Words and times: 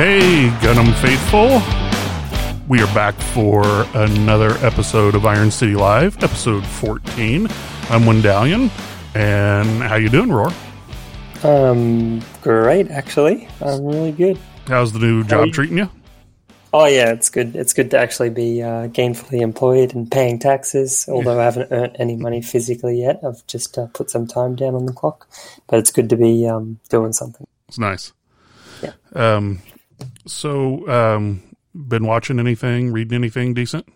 Hey, 0.00 0.48
Gunnm 0.62 0.94
Faithful. 1.02 1.60
We 2.68 2.80
are 2.80 2.94
back 2.94 3.14
for 3.16 3.62
another 3.92 4.52
episode 4.64 5.14
of 5.14 5.26
Iron 5.26 5.50
City 5.50 5.74
Live, 5.74 6.16
episode 6.24 6.64
14. 6.64 7.46
I'm 7.90 8.04
Wendalion, 8.04 8.70
and 9.14 9.82
how 9.82 9.96
you 9.96 10.08
doing, 10.08 10.32
Roar? 10.32 10.50
Um, 11.42 12.22
great, 12.40 12.90
actually. 12.90 13.46
I'm 13.60 13.84
really 13.84 14.12
good. 14.12 14.38
How's 14.68 14.90
the 14.94 15.00
new 15.00 15.22
job 15.22 15.48
you? 15.48 15.52
treating 15.52 15.76
you? 15.76 15.90
Oh 16.72 16.86
yeah, 16.86 17.12
it's 17.12 17.28
good. 17.28 17.54
It's 17.54 17.74
good 17.74 17.90
to 17.90 17.98
actually 17.98 18.30
be 18.30 18.62
uh, 18.62 18.88
gainfully 18.88 19.42
employed 19.42 19.94
and 19.94 20.10
paying 20.10 20.38
taxes. 20.38 21.04
Although 21.10 21.34
yeah. 21.34 21.42
I 21.42 21.44
haven't 21.44 21.72
earned 21.72 21.96
any 21.98 22.16
money 22.16 22.40
physically 22.40 23.02
yet, 23.02 23.20
I've 23.22 23.46
just 23.46 23.76
uh, 23.76 23.88
put 23.88 24.08
some 24.08 24.26
time 24.26 24.56
down 24.56 24.74
on 24.74 24.86
the 24.86 24.94
clock. 24.94 25.28
But 25.66 25.78
it's 25.78 25.90
good 25.90 26.08
to 26.08 26.16
be 26.16 26.48
um, 26.48 26.80
doing 26.88 27.12
something. 27.12 27.46
It's 27.68 27.78
nice. 27.78 28.14
Yeah. 28.82 28.92
Um, 29.12 29.60
so, 30.30 30.88
um, 30.88 31.42
been 31.74 32.06
watching 32.06 32.38
anything, 32.38 32.92
reading 32.92 33.14
anything 33.14 33.54
decent? 33.54 33.86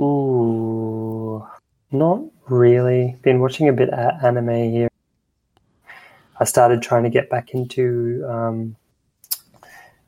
Ooh, 0.00 1.46
not 1.90 2.22
really. 2.48 3.16
Been 3.22 3.40
watching 3.40 3.68
a 3.68 3.72
bit 3.72 3.90
of 3.90 4.24
anime 4.24 4.70
here. 4.72 4.88
I 6.38 6.44
started 6.44 6.82
trying 6.82 7.04
to 7.04 7.10
get 7.10 7.30
back 7.30 7.54
into 7.54 8.24
um, 8.28 8.76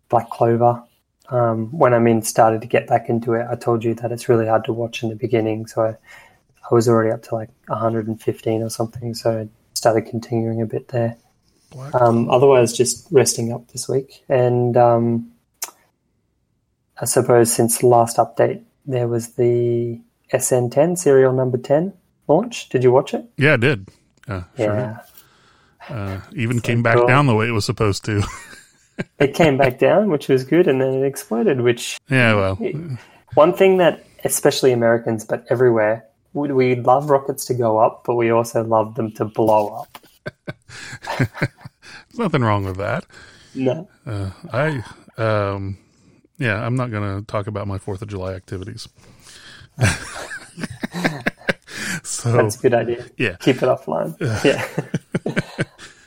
Black 0.08 0.28
Clover 0.30 0.82
um, 1.30 1.70
when 1.76 1.92
I 1.92 1.98
mean 1.98 2.22
started 2.22 2.62
to 2.62 2.66
get 2.66 2.86
back 2.86 3.08
into 3.08 3.34
it, 3.34 3.46
I 3.50 3.54
told 3.54 3.84
you 3.84 3.94
that 3.94 4.12
it's 4.12 4.28
really 4.28 4.46
hard 4.46 4.64
to 4.64 4.72
watch 4.72 5.02
in 5.02 5.10
the 5.10 5.16
beginning. 5.16 5.66
So 5.66 5.82
I, 5.82 5.88
I 5.90 6.74
was 6.74 6.88
already 6.88 7.10
up 7.10 7.22
to 7.24 7.34
like 7.34 7.50
115 7.66 8.62
or 8.62 8.70
something. 8.70 9.14
So 9.14 9.40
I 9.40 9.48
started 9.74 10.02
continuing 10.02 10.62
a 10.62 10.66
bit 10.66 10.88
there. 10.88 11.16
Um, 11.92 12.30
otherwise, 12.30 12.72
just 12.72 13.06
resting 13.10 13.52
up 13.52 13.68
this 13.68 13.88
week. 13.88 14.24
And 14.28 14.76
um, 14.76 15.32
I 17.00 17.04
suppose 17.04 17.52
since 17.52 17.82
last 17.82 18.16
update, 18.16 18.62
there 18.86 19.08
was 19.08 19.34
the 19.34 20.00
SN10 20.32 20.98
serial 20.98 21.32
number 21.32 21.58
10 21.58 21.92
launch. 22.26 22.68
Did 22.68 22.82
you 22.82 22.92
watch 22.92 23.14
it? 23.14 23.24
Yeah, 23.36 23.54
I 23.54 23.56
did. 23.56 23.88
Uh, 24.26 24.42
yeah. 24.56 24.66
Sure 24.66 25.04
uh, 25.90 26.20
even 26.34 26.58
so 26.58 26.62
came 26.62 26.82
back 26.82 26.96
cool. 26.96 27.06
down 27.06 27.26
the 27.26 27.34
way 27.34 27.48
it 27.48 27.52
was 27.52 27.64
supposed 27.64 28.04
to. 28.04 28.22
it 29.18 29.34
came 29.34 29.56
back 29.56 29.78
down, 29.78 30.10
which 30.10 30.28
was 30.28 30.44
good, 30.44 30.68
and 30.68 30.80
then 30.80 30.94
it 30.94 31.06
exploded. 31.06 31.60
Which 31.60 31.98
yeah, 32.08 32.34
well, 32.34 32.56
one 33.34 33.52
thing 33.54 33.78
that 33.78 34.04
especially 34.24 34.72
Americans, 34.72 35.24
but 35.24 35.44
everywhere, 35.50 36.04
would 36.32 36.52
we 36.52 36.74
love 36.74 37.10
rockets 37.10 37.44
to 37.46 37.54
go 37.54 37.78
up, 37.78 38.02
but 38.04 38.14
we 38.14 38.30
also 38.30 38.64
love 38.64 38.94
them 38.94 39.12
to 39.12 39.24
blow 39.24 39.68
up. 39.68 39.98
There's 41.18 42.18
nothing 42.18 42.42
wrong 42.42 42.64
with 42.64 42.76
that. 42.76 43.06
No, 43.54 43.88
uh, 44.06 44.30
I 44.52 44.84
um, 45.16 45.78
yeah, 46.38 46.64
I'm 46.64 46.76
not 46.76 46.90
going 46.90 47.18
to 47.18 47.26
talk 47.26 47.46
about 47.46 47.66
my 47.66 47.78
Fourth 47.78 48.02
of 48.02 48.08
July 48.08 48.34
activities. 48.34 48.88
so 52.02 52.32
that's 52.32 52.56
a 52.56 52.58
good 52.60 52.74
idea. 52.74 53.06
Yeah, 53.16 53.36
keep 53.36 53.56
it 53.56 53.62
offline. 53.62 54.16
yeah. 54.44 54.66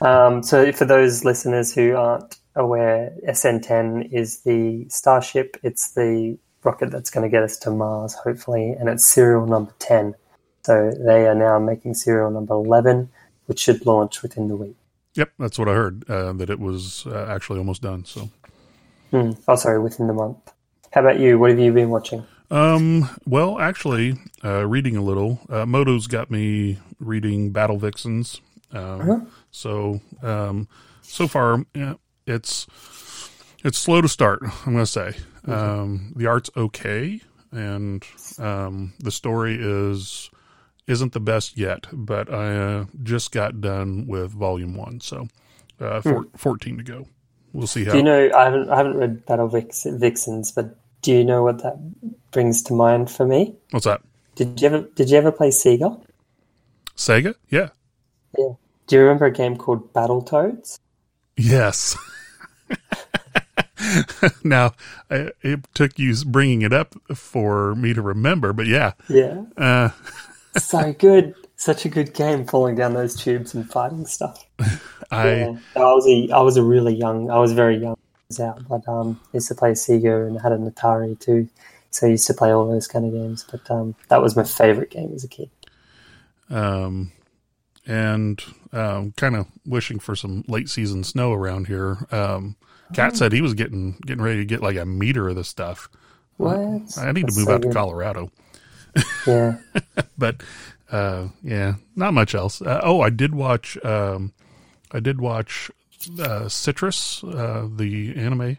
um, 0.00 0.42
so 0.42 0.72
for 0.72 0.84
those 0.84 1.24
listeners 1.24 1.74
who 1.74 1.96
aren't 1.96 2.36
aware, 2.56 3.12
SN10 3.28 4.12
is 4.12 4.40
the 4.40 4.86
Starship. 4.88 5.56
It's 5.62 5.92
the 5.92 6.38
rocket 6.64 6.90
that's 6.90 7.10
going 7.10 7.24
to 7.24 7.30
get 7.30 7.42
us 7.42 7.56
to 7.58 7.70
Mars, 7.70 8.14
hopefully, 8.14 8.74
and 8.78 8.88
it's 8.88 9.04
serial 9.04 9.46
number 9.46 9.72
10. 9.78 10.14
So 10.64 10.92
they 10.92 11.26
are 11.26 11.34
now 11.34 11.58
making 11.58 11.94
serial 11.94 12.30
number 12.30 12.54
11, 12.54 13.08
which 13.46 13.58
should 13.58 13.84
launch 13.84 14.22
within 14.22 14.48
the 14.48 14.56
week. 14.56 14.76
Yep, 15.14 15.32
that's 15.38 15.58
what 15.58 15.68
I 15.68 15.74
heard, 15.74 16.08
uh, 16.08 16.32
that 16.34 16.48
it 16.48 16.58
was 16.58 17.04
uh, 17.06 17.26
actually 17.28 17.58
almost 17.58 17.82
done. 17.82 18.04
So, 18.04 18.30
mm. 19.12 19.38
Oh, 19.46 19.56
sorry, 19.56 19.78
within 19.78 20.06
the 20.06 20.12
month. 20.12 20.38
How 20.92 21.00
about 21.00 21.18
you? 21.18 21.38
What 21.38 21.50
have 21.50 21.58
you 21.58 21.72
been 21.72 21.90
watching? 21.90 22.24
Um, 22.50 23.08
well, 23.24 23.58
actually, 23.58 24.18
uh, 24.44 24.66
reading 24.66 24.96
a 24.96 25.02
little. 25.02 25.40
Uh, 25.48 25.64
Moto's 25.64 26.06
got 26.06 26.30
me 26.30 26.78
reading 27.00 27.50
Battle 27.50 27.78
Vixens. 27.78 28.40
Um, 28.72 29.00
uh-huh. 29.00 29.20
So, 29.50 30.00
um, 30.22 30.68
so 31.00 31.26
far, 31.26 31.64
yeah, 31.74 31.94
it's 32.26 32.66
it's 33.64 33.78
slow 33.78 34.00
to 34.00 34.08
start. 34.08 34.40
I'm 34.42 34.74
going 34.74 34.84
to 34.84 34.86
say 34.86 35.14
um, 35.46 36.12
the 36.16 36.26
art's 36.26 36.50
okay, 36.56 37.20
and 37.50 38.04
um, 38.38 38.92
the 38.98 39.10
story 39.10 39.56
is 39.58 40.30
isn't 40.86 41.12
the 41.12 41.20
best 41.20 41.56
yet. 41.56 41.86
But 41.92 42.32
I 42.32 42.56
uh, 42.56 42.84
just 43.02 43.32
got 43.32 43.60
done 43.60 44.06
with 44.06 44.32
volume 44.32 44.74
one, 44.74 45.00
so 45.00 45.28
uh, 45.80 46.00
four, 46.00 46.22
hmm. 46.22 46.36
fourteen 46.36 46.76
to 46.78 46.84
go. 46.84 47.06
We'll 47.52 47.66
see 47.66 47.84
how. 47.84 47.92
Do 47.92 47.98
you 47.98 48.04
know? 48.04 48.30
I 48.34 48.44
haven't 48.44 48.70
I 48.70 48.76
haven't 48.76 48.96
read 48.96 49.26
Battle 49.26 49.48
Vix, 49.48 49.84
Vixens, 49.84 50.52
but 50.52 50.76
do 51.02 51.12
you 51.12 51.24
know 51.24 51.42
what 51.42 51.62
that 51.62 51.76
brings 52.30 52.62
to 52.64 52.74
mind 52.74 53.10
for 53.10 53.26
me? 53.26 53.54
What's 53.70 53.84
that? 53.84 54.02
Did 54.34 54.60
you 54.60 54.66
ever 54.66 54.80
Did 54.94 55.10
you 55.10 55.18
ever 55.18 55.32
play 55.32 55.50
Sega? 55.50 56.00
Sega, 56.96 57.34
yeah. 57.50 57.70
Yeah. 58.38 58.52
Do 58.86 58.96
you 58.96 59.02
remember 59.02 59.26
a 59.26 59.32
game 59.32 59.56
called 59.56 59.92
Battle 59.92 60.22
Toads? 60.22 60.78
Yes. 61.36 61.96
now, 64.44 64.74
it 65.10 65.66
took 65.74 65.98
you 65.98 66.14
bringing 66.26 66.62
it 66.62 66.72
up 66.72 66.94
for 67.14 67.74
me 67.74 67.94
to 67.94 68.02
remember, 68.02 68.52
but 68.52 68.66
yeah. 68.66 68.92
Yeah. 69.08 69.44
Uh, 69.56 69.90
so 70.58 70.92
good. 70.92 71.34
Such 71.62 71.84
a 71.84 71.88
good 71.88 72.12
game, 72.12 72.44
falling 72.44 72.74
down 72.74 72.94
those 72.94 73.14
tubes 73.14 73.54
and 73.54 73.70
fighting 73.70 74.04
stuff. 74.04 74.44
I 75.12 75.32
yeah. 75.32 75.56
I 75.76 75.94
was 75.94 76.04
a 76.08 76.28
I 76.32 76.40
was 76.40 76.56
a 76.56 76.62
really 76.64 76.92
young. 76.92 77.30
I 77.30 77.38
was 77.38 77.52
very 77.52 77.76
young. 77.76 77.94
I 77.94 78.24
was 78.26 78.40
out, 78.40 78.68
but 78.68 78.88
um, 78.88 79.20
I 79.26 79.36
used 79.36 79.46
to 79.46 79.54
play 79.54 79.70
Sega 79.70 80.26
and 80.26 80.40
had 80.40 80.50
an 80.50 80.68
Atari 80.68 81.16
too. 81.20 81.48
So 81.90 82.08
I 82.08 82.10
used 82.10 82.26
to 82.26 82.34
play 82.34 82.50
all 82.52 82.68
those 82.68 82.88
kind 82.88 83.04
of 83.04 83.12
games. 83.12 83.46
But 83.48 83.70
um, 83.70 83.94
that 84.08 84.20
was 84.20 84.34
my 84.34 84.42
favorite 84.42 84.90
game 84.90 85.12
as 85.14 85.22
a 85.22 85.28
kid. 85.28 85.50
Um, 86.50 87.12
and 87.86 88.42
um, 88.72 89.12
kind 89.16 89.36
of 89.36 89.46
wishing 89.64 90.00
for 90.00 90.16
some 90.16 90.42
late 90.48 90.68
season 90.68 91.04
snow 91.04 91.32
around 91.32 91.68
here. 91.68 92.08
Um, 92.10 92.56
Cat 92.92 93.12
oh. 93.12 93.16
said 93.18 93.32
he 93.32 93.40
was 93.40 93.54
getting 93.54 94.00
getting 94.04 94.24
ready 94.24 94.38
to 94.38 94.44
get 94.44 94.62
like 94.62 94.78
a 94.78 94.84
meter 94.84 95.28
of 95.28 95.36
this 95.36 95.46
stuff. 95.46 95.88
What? 96.38 96.56
I 96.98 97.12
need 97.12 97.26
That's 97.26 97.36
to 97.36 97.40
move 97.40 97.46
so 97.46 97.54
out 97.54 97.62
good. 97.62 97.68
to 97.68 97.72
Colorado. 97.72 98.32
Yeah, 99.28 99.58
but 100.18 100.42
uh, 100.92 101.28
yeah, 101.42 101.74
not 101.96 102.14
much 102.14 102.34
else. 102.34 102.62
Uh, 102.62 102.80
oh, 102.84 103.00
I 103.00 103.10
did 103.10 103.34
watch. 103.34 103.82
Um, 103.84 104.32
I 104.92 105.00
did 105.00 105.20
watch 105.20 105.70
uh, 106.20 106.48
Citrus, 106.48 107.24
uh, 107.24 107.66
the 107.74 108.14
anime. 108.14 108.58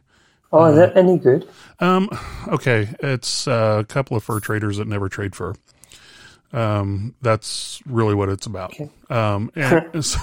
Oh, 0.52 0.66
is 0.66 0.76
that 0.76 0.96
any 0.98 1.18
good? 1.18 1.48
Um, 1.80 2.10
okay, 2.48 2.90
it's 3.00 3.48
uh, 3.48 3.78
a 3.82 3.86
couple 3.86 4.18
of 4.18 4.24
fur 4.24 4.40
traders 4.40 4.78
that 4.78 4.88
never 4.88 5.10
trade 5.10 5.36
fur. 5.36 5.54
Um, 6.54 7.16
that's 7.22 7.82
really 7.88 8.14
what 8.14 8.30
it's 8.30 8.46
about. 8.46 8.74
Okay. 8.74 8.90
Um, 9.10 9.52
and 9.56 10.06
so 10.06 10.20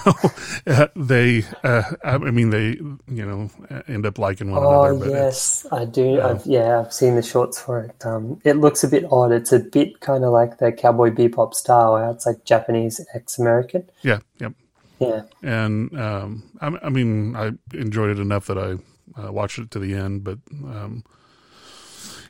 uh, 0.65 0.87
they, 0.95 1.43
uh, 1.63 1.83
I 2.03 2.17
mean, 2.17 2.51
they, 2.51 2.79
you 3.13 3.25
know, 3.25 3.49
end 3.87 4.05
up 4.05 4.17
liking 4.17 4.49
one 4.49 4.63
oh, 4.63 4.83
another. 4.85 5.05
Oh 5.05 5.09
yes, 5.09 5.67
I 5.71 5.83
do. 5.83 6.21
I've, 6.21 6.45
yeah, 6.45 6.79
I've 6.79 6.93
seen 6.93 7.15
the 7.15 7.21
shorts 7.21 7.61
for 7.61 7.81
it. 7.81 8.05
Um, 8.05 8.39
it 8.45 8.53
looks 8.53 8.83
a 8.83 8.87
bit 8.87 9.03
odd. 9.11 9.33
It's 9.33 9.51
a 9.51 9.59
bit 9.59 9.99
kind 9.99 10.23
of 10.23 10.31
like 10.31 10.57
the 10.57 10.71
Cowboy 10.71 11.09
Bebop 11.09 11.53
style. 11.53 11.93
Where 11.93 12.09
it's 12.09 12.25
like 12.25 12.45
Japanese 12.45 13.05
ex-American. 13.13 13.89
Yeah. 14.01 14.19
Yep. 14.39 14.53
Yeah. 14.99 15.23
And 15.43 15.99
um, 15.99 16.43
I, 16.61 16.67
I, 16.83 16.89
mean, 16.89 17.35
I 17.35 17.51
enjoyed 17.73 18.11
it 18.11 18.19
enough 18.19 18.45
that 18.45 18.57
I 18.57 19.21
uh, 19.21 19.31
watched 19.31 19.59
it 19.59 19.71
to 19.71 19.79
the 19.79 19.95
end, 19.95 20.23
but 20.23 20.37
um, 20.63 21.03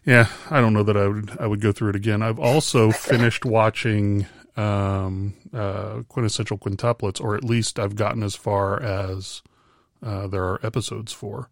yeah, 0.06 0.28
I 0.50 0.62
don't 0.62 0.74
know 0.74 0.84
that 0.84 0.98
I 0.98 1.08
would 1.08 1.38
I 1.40 1.48
would 1.48 1.62
go 1.62 1.72
through 1.72 1.90
it 1.90 1.96
again. 1.96 2.22
I've 2.22 2.40
also 2.40 2.92
finished 2.92 3.46
watching 3.46 4.28
um, 4.58 5.34
uh, 5.54 6.04
quintessential 6.10 6.58
quintuplets, 6.58 7.22
or 7.22 7.36
at 7.36 7.44
least 7.44 7.80
I've 7.80 7.96
gotten 7.96 8.24
as 8.24 8.36
far 8.36 8.82
as 8.82 9.42
uh, 10.04 10.28
there 10.28 10.44
are 10.44 10.60
episodes 10.66 11.14
for. 11.14 11.50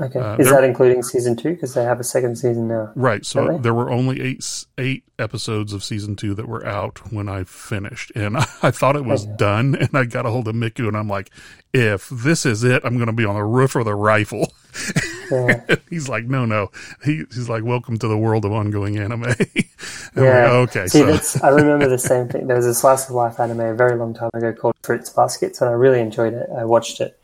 Okay, 0.00 0.20
uh, 0.20 0.36
is 0.36 0.50
that 0.50 0.62
including 0.62 1.02
season 1.02 1.34
two? 1.36 1.50
Because 1.50 1.74
they 1.74 1.82
have 1.82 1.98
a 1.98 2.04
second 2.04 2.36
season 2.36 2.68
now. 2.68 2.92
Right. 2.94 3.26
So 3.26 3.58
there 3.58 3.74
were 3.74 3.90
only 3.90 4.20
eight 4.20 4.66
eight 4.78 5.04
episodes 5.18 5.72
of 5.72 5.82
season 5.82 6.14
two 6.14 6.34
that 6.34 6.46
were 6.46 6.64
out 6.64 7.12
when 7.12 7.28
I 7.28 7.44
finished, 7.44 8.12
and 8.14 8.36
I, 8.36 8.46
I 8.62 8.70
thought 8.70 8.94
it 8.94 9.04
was 9.04 9.24
okay. 9.24 9.36
done. 9.36 9.74
And 9.74 9.90
I 9.94 10.04
got 10.04 10.26
a 10.26 10.30
hold 10.30 10.46
of 10.46 10.54
Miku, 10.54 10.86
and 10.86 10.96
I'm 10.96 11.08
like, 11.08 11.30
if 11.72 12.08
this 12.10 12.46
is 12.46 12.62
it, 12.62 12.82
I'm 12.84 12.94
going 12.94 13.08
to 13.08 13.12
be 13.12 13.24
on 13.24 13.34
the 13.34 13.44
roof 13.44 13.74
of 13.74 13.84
the 13.84 13.94
rifle. 13.94 14.52
Yeah. 15.30 15.76
he's 15.90 16.08
like, 16.08 16.24
no, 16.24 16.46
no. 16.46 16.70
He, 17.04 17.24
he's 17.30 17.50
like, 17.50 17.62
welcome 17.62 17.98
to 17.98 18.08
the 18.08 18.16
world 18.16 18.46
of 18.46 18.52
ongoing 18.52 18.96
anime. 18.96 19.24
yeah. 20.16 20.50
Like, 20.50 20.68
okay. 20.68 20.86
See, 20.86 21.16
so. 21.18 21.40
I 21.42 21.50
remember 21.50 21.86
the 21.86 21.98
same 21.98 22.28
thing. 22.28 22.46
There 22.46 22.56
was 22.56 22.64
a 22.64 22.72
slice 22.72 23.10
of 23.10 23.14
life 23.14 23.38
anime 23.38 23.60
a 23.60 23.74
very 23.74 23.96
long 23.96 24.14
time 24.14 24.30
ago 24.32 24.54
called 24.54 24.74
Fruits 24.82 25.10
Baskets, 25.10 25.60
and 25.60 25.68
I 25.68 25.74
really 25.74 26.00
enjoyed 26.00 26.32
it. 26.32 26.48
I 26.56 26.64
watched 26.64 27.02
it 27.02 27.17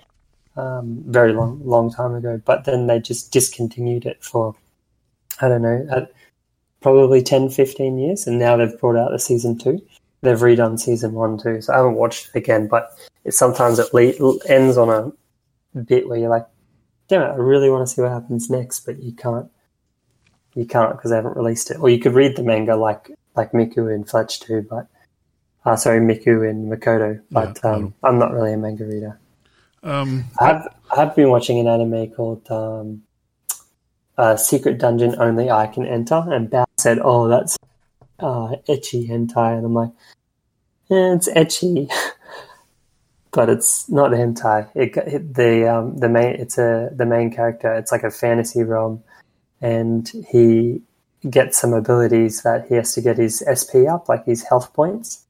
um, 0.57 1.03
very 1.07 1.33
long, 1.33 1.61
long 1.65 1.93
time 1.93 2.15
ago, 2.15 2.41
but 2.45 2.65
then 2.65 2.87
they 2.87 3.01
just 3.01 3.33
discontinued 3.33 4.07
it 4.07 4.23
for, 4.23 4.55
I 5.41 5.49
don't 5.49 5.63
know, 5.63 5.87
uh, 5.91 6.07
probably 6.81 7.23
10, 7.23 7.51
15 7.51 7.99
years, 7.99 8.27
and 8.27 8.39
now 8.39 8.57
they've 8.57 8.79
brought 8.79 8.97
out 8.97 9.11
the 9.11 9.19
season 9.19 9.59
two. 9.59 9.81
They've 10.23 10.39
redone 10.39 10.79
season 10.79 11.13
one 11.13 11.39
too, 11.39 11.61
so 11.61 11.73
I 11.73 11.79
haven't 11.79 11.97
watched 11.97 12.29
it 12.29 12.39
again, 12.39 12.69
but 12.69 12.97
it 13.25 13.33
sometimes 13.33 13.79
it 13.79 13.93
le- 13.93 14.39
ends 14.49 14.77
on 14.77 14.89
a 15.75 15.79
bit 15.83 16.09
where 16.09 16.19
you're 16.19 16.31
like, 16.31 16.47
damn 17.09 17.23
it, 17.23 17.33
I 17.33 17.37
really 17.37 17.71
want 17.71 17.87
to 17.87 17.93
see 17.93 18.01
what 18.01 18.11
happens 18.11 18.51
next, 18.51 18.81
but 18.81 19.03
you 19.03 19.13
can't. 19.13 19.51
You 20.55 20.67
can't 20.67 20.93
because 20.93 21.11
they 21.11 21.17
haven't 21.17 21.37
released 21.37 21.73
it. 21.73 21.79
Or 21.79 21.91
you 21.91 21.99
could 21.99 22.15
read 22.15 22.37
the 22.37 22.45
manga 22.45 22.77
like 22.77 23.11
like 23.35 23.51
Miku 23.51 23.93
and 23.93 24.09
Fletch 24.09 24.39
do, 24.41 24.63
but 24.63 24.87
uh, 25.65 25.75
sorry, 25.75 25.99
Miku 25.99 26.49
and 26.49 26.71
Makoto. 26.71 27.21
But 27.31 27.59
Yeah, 27.65 27.71
um, 27.71 27.95
I'm 28.05 28.19
not 28.19 28.33
really 28.33 28.53
a 28.53 28.57
manga 28.57 28.85
reader. 28.85 29.19
Um, 29.85 30.25
I've 30.41 30.67
I've 30.91 31.15
been 31.15 31.29
watching 31.29 31.61
an 31.61 31.69
anime 31.69 32.11
called 32.11 32.51
um, 32.51 33.03
uh, 34.17 34.37
Secret 34.37 34.79
Dungeon 34.79 35.15
Only 35.19 35.51
I 35.51 35.67
Can 35.67 35.87
Enter, 35.87 36.25
and 36.27 36.51
Bao 36.51 36.65
said, 36.79 36.99
"Oh, 37.03 37.29
that's 37.29 37.59
uh, 38.19 38.57
ecchi 38.67 39.07
hentai," 39.09 39.59
and 39.59 39.67
I'm 39.67 39.75
like, 39.75 39.93
"It's 40.91 41.29
ecchi." 41.29 41.91
But 43.33 43.51
it's 43.51 43.91
not 43.91 44.13
hentai. 44.13 44.71
It, 44.77 44.97
it 44.97 45.35
the 45.35 45.69
um, 45.69 45.99
the 45.99 46.09
main 46.09 46.37
it's 46.37 46.57
a 46.57 46.91
the 46.95 47.05
main 47.05 47.33
character. 47.33 47.75
It's 47.75 47.91
like 47.91 48.05
a 48.05 48.11
fantasy 48.13 48.63
realm, 48.63 49.03
and 49.61 50.09
he 50.31 50.83
gets 51.29 51.59
some 51.61 51.73
abilities 51.73 52.43
that 52.43 52.69
he 52.69 52.77
has 52.77 52.95
to 52.95 53.01
get 53.01 53.19
his 53.19 53.43
SP 53.43 53.91
up, 53.91 54.09
like 54.09 54.25
his 54.25 54.45
health 54.45 54.73
points, 54.73 55.25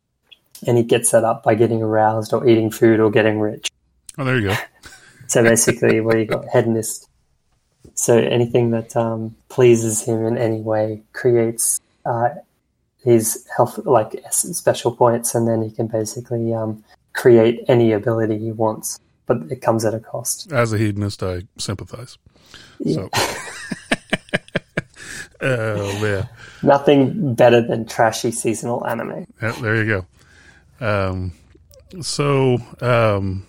and 0.66 0.76
he 0.76 0.84
gets 0.84 1.12
that 1.12 1.24
up 1.24 1.42
by 1.42 1.54
getting 1.54 1.80
aroused 1.80 2.34
or 2.34 2.46
eating 2.46 2.70
food 2.70 3.00
or 3.00 3.10
getting 3.10 3.40
rich. 3.40 3.70
Oh, 4.18 4.24
there 4.24 4.38
you 4.38 4.48
go. 4.48 4.56
So 5.26 5.42
basically, 5.42 6.02
what 6.02 6.18
you 6.18 6.26
got 6.26 6.44
hedonist. 6.52 7.08
So 7.94 8.18
anything 8.18 8.72
that 8.72 8.94
um, 8.94 9.34
pleases 9.48 10.02
him 10.02 10.26
in 10.26 10.36
any 10.36 10.60
way 10.60 11.02
creates 11.14 11.80
uh, 12.04 12.28
his 13.02 13.46
health, 13.56 13.78
like 13.86 14.22
special 14.30 14.94
points, 14.94 15.34
and 15.34 15.48
then 15.48 15.62
he 15.62 15.70
can 15.70 15.86
basically 15.86 16.52
um, 16.52 16.84
create 17.14 17.64
any 17.68 17.92
ability 17.92 18.38
he 18.38 18.52
wants. 18.52 19.00
But 19.26 19.50
it 19.50 19.62
comes 19.62 19.86
at 19.86 19.94
a 19.94 19.98
cost. 19.98 20.52
As 20.52 20.74
a 20.74 20.78
hedonist, 20.78 21.22
I 21.22 21.44
sympathize. 21.56 22.18
So, 22.92 23.08
oh 25.40 26.02
man, 26.02 26.28
Nothing 26.62 27.34
better 27.34 27.60
than 27.60 27.86
trashy 27.86 28.30
seasonal 28.30 28.86
anime. 28.86 29.26
Yeah, 29.40 29.52
there 29.52 29.82
you 29.82 30.04
go. 30.80 30.86
Um, 30.86 31.32
so, 32.00 32.58
um, 32.80 33.46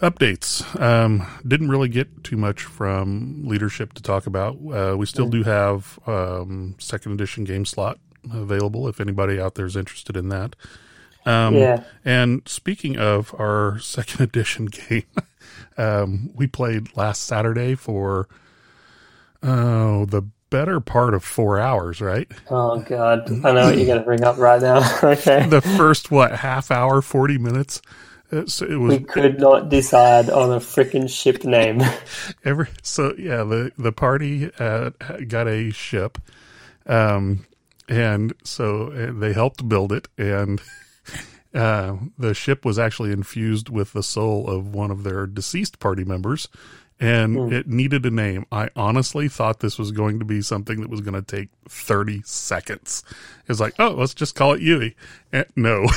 updates. 0.00 0.80
Um, 0.80 1.26
didn't 1.46 1.68
really 1.68 1.88
get 1.88 2.24
too 2.24 2.36
much 2.36 2.62
from 2.62 3.42
leadership 3.44 3.92
to 3.94 4.02
talk 4.02 4.26
about. 4.26 4.56
Uh, 4.56 4.96
we 4.96 5.06
still 5.06 5.28
do 5.28 5.42
have 5.42 5.98
um, 6.06 6.76
second 6.78 7.12
edition 7.12 7.44
game 7.44 7.64
slot 7.64 7.98
available 8.32 8.88
if 8.88 9.00
anybody 9.00 9.40
out 9.40 9.54
there 9.54 9.66
is 9.66 9.76
interested 9.76 10.16
in 10.16 10.28
that. 10.28 10.54
Um, 11.26 11.56
Yeah. 11.56 11.84
And 12.04 12.42
speaking 12.46 12.96
of 12.96 13.34
our 13.38 13.78
second 13.80 14.20
edition 14.20 14.66
game, 14.66 15.06
um, 15.76 16.30
we 16.34 16.46
played 16.46 16.96
last 16.96 17.22
Saturday 17.22 17.74
for 17.74 18.28
oh 19.42 20.04
the 20.06 20.22
better 20.50 20.80
part 20.80 21.14
of 21.14 21.22
four 21.22 21.58
hours, 21.58 22.00
right? 22.00 22.28
Oh 22.50 22.80
god, 22.80 23.30
I 23.44 23.52
know 23.52 23.66
what 23.66 23.76
you're 23.76 23.86
going 23.86 23.98
to 23.98 24.04
bring 24.04 24.24
up 24.24 24.38
right 24.38 24.60
now. 24.60 24.78
okay. 25.02 25.46
the 25.46 25.60
first 25.60 26.10
what 26.10 26.32
half 26.32 26.70
hour, 26.70 27.02
forty 27.02 27.38
minutes. 27.38 27.82
It's, 28.30 28.60
it 28.60 28.76
was 28.76 28.98
We 28.98 29.04
could 29.04 29.40
not 29.40 29.70
decide 29.70 30.28
on 30.28 30.52
a 30.52 30.60
freaking 30.60 31.08
ship 31.08 31.44
name. 31.44 31.82
every 32.44 32.68
so 32.82 33.14
yeah. 33.16 33.42
The 33.44 33.72
the 33.78 33.92
party 33.92 34.50
uh, 34.58 34.90
got 35.26 35.48
a 35.48 35.70
ship, 35.70 36.18
um, 36.86 37.46
and 37.88 38.34
so 38.44 38.92
uh, 38.92 39.18
they 39.18 39.32
helped 39.32 39.66
build 39.66 39.92
it, 39.92 40.08
and 40.18 40.60
uh, 41.54 41.96
the 42.18 42.34
ship 42.34 42.66
was 42.66 42.78
actually 42.78 43.12
infused 43.12 43.70
with 43.70 43.94
the 43.94 44.02
soul 44.02 44.46
of 44.46 44.74
one 44.74 44.90
of 44.90 45.04
their 45.04 45.26
deceased 45.26 45.78
party 45.78 46.04
members. 46.04 46.48
And 47.00 47.52
it 47.52 47.68
needed 47.68 48.04
a 48.06 48.10
name. 48.10 48.44
I 48.50 48.70
honestly 48.74 49.28
thought 49.28 49.60
this 49.60 49.78
was 49.78 49.92
going 49.92 50.18
to 50.18 50.24
be 50.24 50.42
something 50.42 50.80
that 50.80 50.90
was 50.90 51.00
going 51.00 51.14
to 51.14 51.22
take 51.22 51.48
30 51.68 52.22
seconds. 52.24 53.04
It 53.42 53.48
was 53.48 53.60
like, 53.60 53.74
oh, 53.78 53.90
let's 53.90 54.14
just 54.14 54.34
call 54.34 54.54
it 54.54 54.60
Yui. 54.60 54.96
Eh, 55.32 55.44
no. 55.54 55.86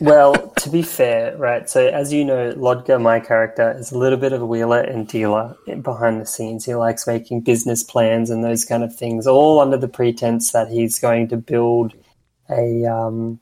Well, 0.00 0.48
to 0.50 0.70
be 0.70 0.82
fair, 0.82 1.36
right? 1.36 1.68
So, 1.70 1.86
as 1.86 2.12
you 2.12 2.24
know, 2.24 2.52
Lodger, 2.56 2.98
my 2.98 3.20
character, 3.20 3.74
is 3.78 3.92
a 3.92 3.98
little 3.98 4.18
bit 4.18 4.32
of 4.32 4.42
a 4.42 4.46
wheeler 4.46 4.80
and 4.80 5.06
dealer 5.06 5.56
behind 5.82 6.20
the 6.20 6.26
scenes. 6.26 6.64
He 6.64 6.74
likes 6.74 7.06
making 7.06 7.40
business 7.40 7.82
plans 7.82 8.28
and 8.28 8.44
those 8.44 8.64
kind 8.64 8.84
of 8.84 8.94
things, 8.94 9.26
all 9.26 9.60
under 9.60 9.76
the 9.76 9.88
pretense 9.88 10.52
that 10.52 10.68
he's 10.68 10.98
going 10.98 11.28
to 11.28 11.36
build 11.36 11.94
a 12.50 12.84
um, 12.84 13.40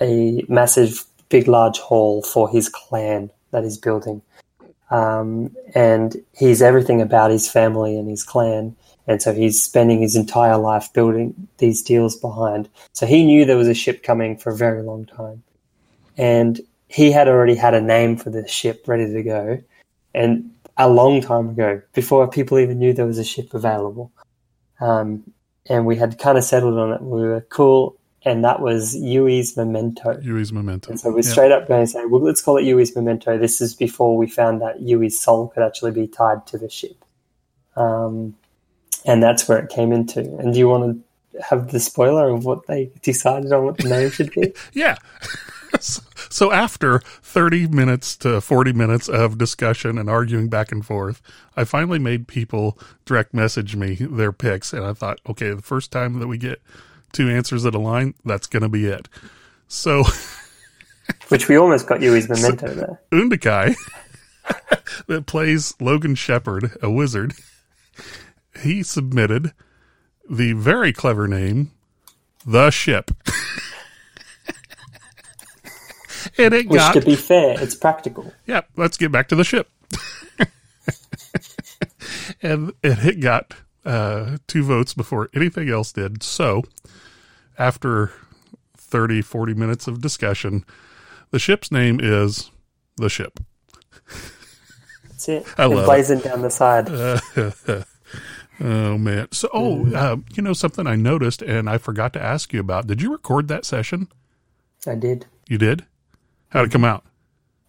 a 0.00 0.44
massive, 0.48 1.04
big, 1.28 1.48
large 1.48 1.78
hall 1.78 2.22
for 2.22 2.48
his 2.48 2.68
clan 2.68 3.30
that 3.50 3.64
he's 3.64 3.78
building. 3.78 4.22
Um, 4.90 5.54
and 5.74 6.16
he's 6.32 6.62
everything 6.62 7.00
about 7.00 7.30
his 7.30 7.50
family 7.50 7.96
and 7.96 8.08
his 8.08 8.22
clan. 8.22 8.76
And 9.06 9.20
so 9.20 9.32
he's 9.32 9.62
spending 9.62 10.00
his 10.00 10.16
entire 10.16 10.56
life 10.56 10.92
building 10.92 11.48
these 11.58 11.82
deals 11.82 12.16
behind. 12.16 12.68
So 12.92 13.06
he 13.06 13.24
knew 13.24 13.44
there 13.44 13.56
was 13.56 13.68
a 13.68 13.74
ship 13.74 14.02
coming 14.02 14.36
for 14.36 14.50
a 14.50 14.56
very 14.56 14.82
long 14.82 15.04
time. 15.04 15.42
And 16.16 16.60
he 16.88 17.10
had 17.10 17.28
already 17.28 17.54
had 17.54 17.74
a 17.74 17.80
name 17.80 18.16
for 18.16 18.30
this 18.30 18.50
ship 18.50 18.84
ready 18.86 19.12
to 19.12 19.22
go. 19.22 19.62
And 20.14 20.50
a 20.76 20.88
long 20.88 21.20
time 21.20 21.50
ago, 21.50 21.82
before 21.92 22.28
people 22.28 22.58
even 22.58 22.78
knew 22.78 22.92
there 22.92 23.06
was 23.06 23.18
a 23.18 23.24
ship 23.24 23.52
available. 23.52 24.12
Um, 24.80 25.24
and 25.68 25.86
we 25.86 25.96
had 25.96 26.18
kind 26.18 26.38
of 26.38 26.44
settled 26.44 26.78
on 26.78 26.92
it. 26.92 27.02
We 27.02 27.22
were 27.22 27.40
cool. 27.42 27.96
And 28.26 28.42
that 28.44 28.60
was 28.60 28.96
Yui's 28.96 29.56
Memento. 29.56 30.18
Yui's 30.22 30.52
Memento. 30.52 30.90
And 30.90 30.98
so 30.98 31.10
we're 31.10 31.16
Yeah. 31.16 31.22
straight 31.30 31.52
up 31.52 31.68
going 31.68 31.84
to 31.84 31.86
say, 31.86 32.06
well, 32.06 32.22
let's 32.22 32.40
call 32.40 32.56
it 32.56 32.64
Yui's 32.64 32.94
Memento. 32.96 33.36
This 33.36 33.60
is 33.60 33.74
before 33.74 34.16
we 34.16 34.26
found 34.26 34.62
that 34.62 34.80
Yui's 34.80 35.20
soul 35.20 35.48
could 35.48 35.62
actually 35.62 35.90
be 35.90 36.06
tied 36.06 36.46
to 36.48 36.58
the 36.58 36.70
ship. 36.70 37.04
Um, 37.76 38.34
and 39.04 39.22
that's 39.22 39.46
where 39.48 39.58
it 39.58 39.68
came 39.68 39.92
into. 39.92 40.20
And 40.38 40.52
do 40.54 40.58
you 40.58 40.68
want 40.68 41.02
to 41.34 41.42
have 41.42 41.70
the 41.70 41.80
spoiler 41.80 42.30
of 42.30 42.44
what 42.46 42.66
they 42.66 42.90
decided 43.02 43.52
on 43.52 43.64
what 43.64 43.76
the 43.76 43.88
name 43.88 44.10
should 44.10 44.30
be? 44.32 44.54
Yeah. 44.72 44.96
so 45.80 46.52
after 46.52 47.00
30 47.22 47.66
minutes 47.68 48.16
to 48.18 48.40
40 48.40 48.72
minutes 48.72 49.08
of 49.08 49.36
discussion 49.38 49.98
and 49.98 50.08
arguing 50.08 50.48
back 50.48 50.72
and 50.72 50.86
forth, 50.86 51.20
I 51.56 51.64
finally 51.64 51.98
made 51.98 52.28
people 52.28 52.78
direct 53.04 53.34
message 53.34 53.76
me 53.76 53.96
their 53.96 54.32
picks. 54.32 54.72
And 54.72 54.84
I 54.84 54.92
thought, 54.94 55.20
okay, 55.28 55.50
the 55.52 55.62
first 55.62 55.90
time 55.92 56.18
that 56.20 56.28
we 56.28 56.38
get 56.38 56.62
two 57.14 57.30
answers 57.30 57.62
that 57.62 57.74
align, 57.74 58.14
that's 58.24 58.46
going 58.46 58.62
to 58.62 58.68
be 58.68 58.86
it. 58.86 59.08
So 59.68 60.04
Which 61.28 61.48
we 61.48 61.56
almost 61.56 61.86
got 61.86 62.00
Yui's 62.00 62.28
Memento 62.28 62.68
there. 62.74 63.00
Undakai, 63.12 63.74
that 65.06 65.26
plays 65.26 65.74
Logan 65.80 66.14
Shepard, 66.14 66.76
a 66.82 66.90
wizard, 66.90 67.34
he 68.62 68.82
submitted 68.82 69.52
the 70.28 70.52
very 70.52 70.92
clever 70.92 71.26
name, 71.28 71.72
The 72.46 72.70
Ship. 72.70 73.10
and 76.38 76.54
it 76.54 76.68
Which, 76.68 76.78
got 76.78 76.94
to 76.94 77.00
be 77.02 77.16
fair, 77.16 77.60
it's 77.60 77.74
practical. 77.74 78.32
yeah, 78.46 78.62
let's 78.76 78.96
get 78.96 79.12
back 79.12 79.28
to 79.28 79.36
the 79.36 79.44
ship. 79.44 79.68
and, 82.42 82.72
and 82.82 82.98
it 83.00 83.20
got 83.20 83.54
uh, 83.84 84.38
two 84.46 84.64
votes 84.64 84.94
before 84.94 85.28
anything 85.34 85.68
else 85.68 85.92
did. 85.92 86.22
So, 86.22 86.62
after 87.58 88.12
30, 88.76 89.22
40 89.22 89.54
minutes 89.54 89.86
of 89.86 90.00
discussion, 90.00 90.64
the 91.30 91.38
ship's 91.38 91.70
name 91.70 92.00
is 92.02 92.50
The 92.96 93.08
Ship. 93.08 93.38
That's 95.08 95.28
it. 95.28 95.46
I 95.58 95.66
love 95.66 95.84
it. 95.84 95.86
blazing 95.86 96.20
down 96.20 96.42
the 96.42 96.50
side. 96.50 96.88
Oh, 98.60 98.96
man. 98.96 99.28
So, 99.32 99.48
oh, 99.52 99.92
uh, 99.94 100.16
you 100.34 100.42
know, 100.42 100.52
something 100.52 100.86
I 100.86 100.94
noticed 100.94 101.42
and 101.42 101.68
I 101.68 101.78
forgot 101.78 102.12
to 102.12 102.22
ask 102.22 102.52
you 102.52 102.60
about. 102.60 102.86
Did 102.86 103.02
you 103.02 103.10
record 103.10 103.48
that 103.48 103.64
session? 103.64 104.08
I 104.86 104.94
did. 104.94 105.26
You 105.48 105.58
did? 105.58 105.84
How'd 106.50 106.66
it 106.66 106.70
come 106.70 106.84
out? 106.84 107.04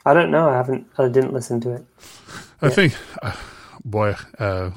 I 0.05 0.13
don't 0.13 0.29
know. 0.29 0.47
I 0.47 0.53
haven't. 0.53 0.85
I 0.97 1.07
didn't 1.07 1.33
listen 1.33 1.59
to 1.61 1.71
it. 1.71 1.85
I 2.61 2.69
think, 2.69 2.95
uh, 3.23 3.35
boy, 3.83 4.15
uh, 4.37 4.71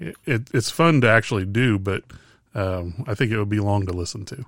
it, 0.00 0.48
it's 0.52 0.70
fun 0.70 1.00
to 1.02 1.08
actually 1.08 1.46
do, 1.46 1.78
but 1.78 2.02
um, 2.54 3.04
I 3.06 3.14
think 3.14 3.32
it 3.32 3.38
would 3.38 3.48
be 3.48 3.60
long 3.60 3.86
to 3.86 3.92
listen 3.92 4.24
to. 4.26 4.44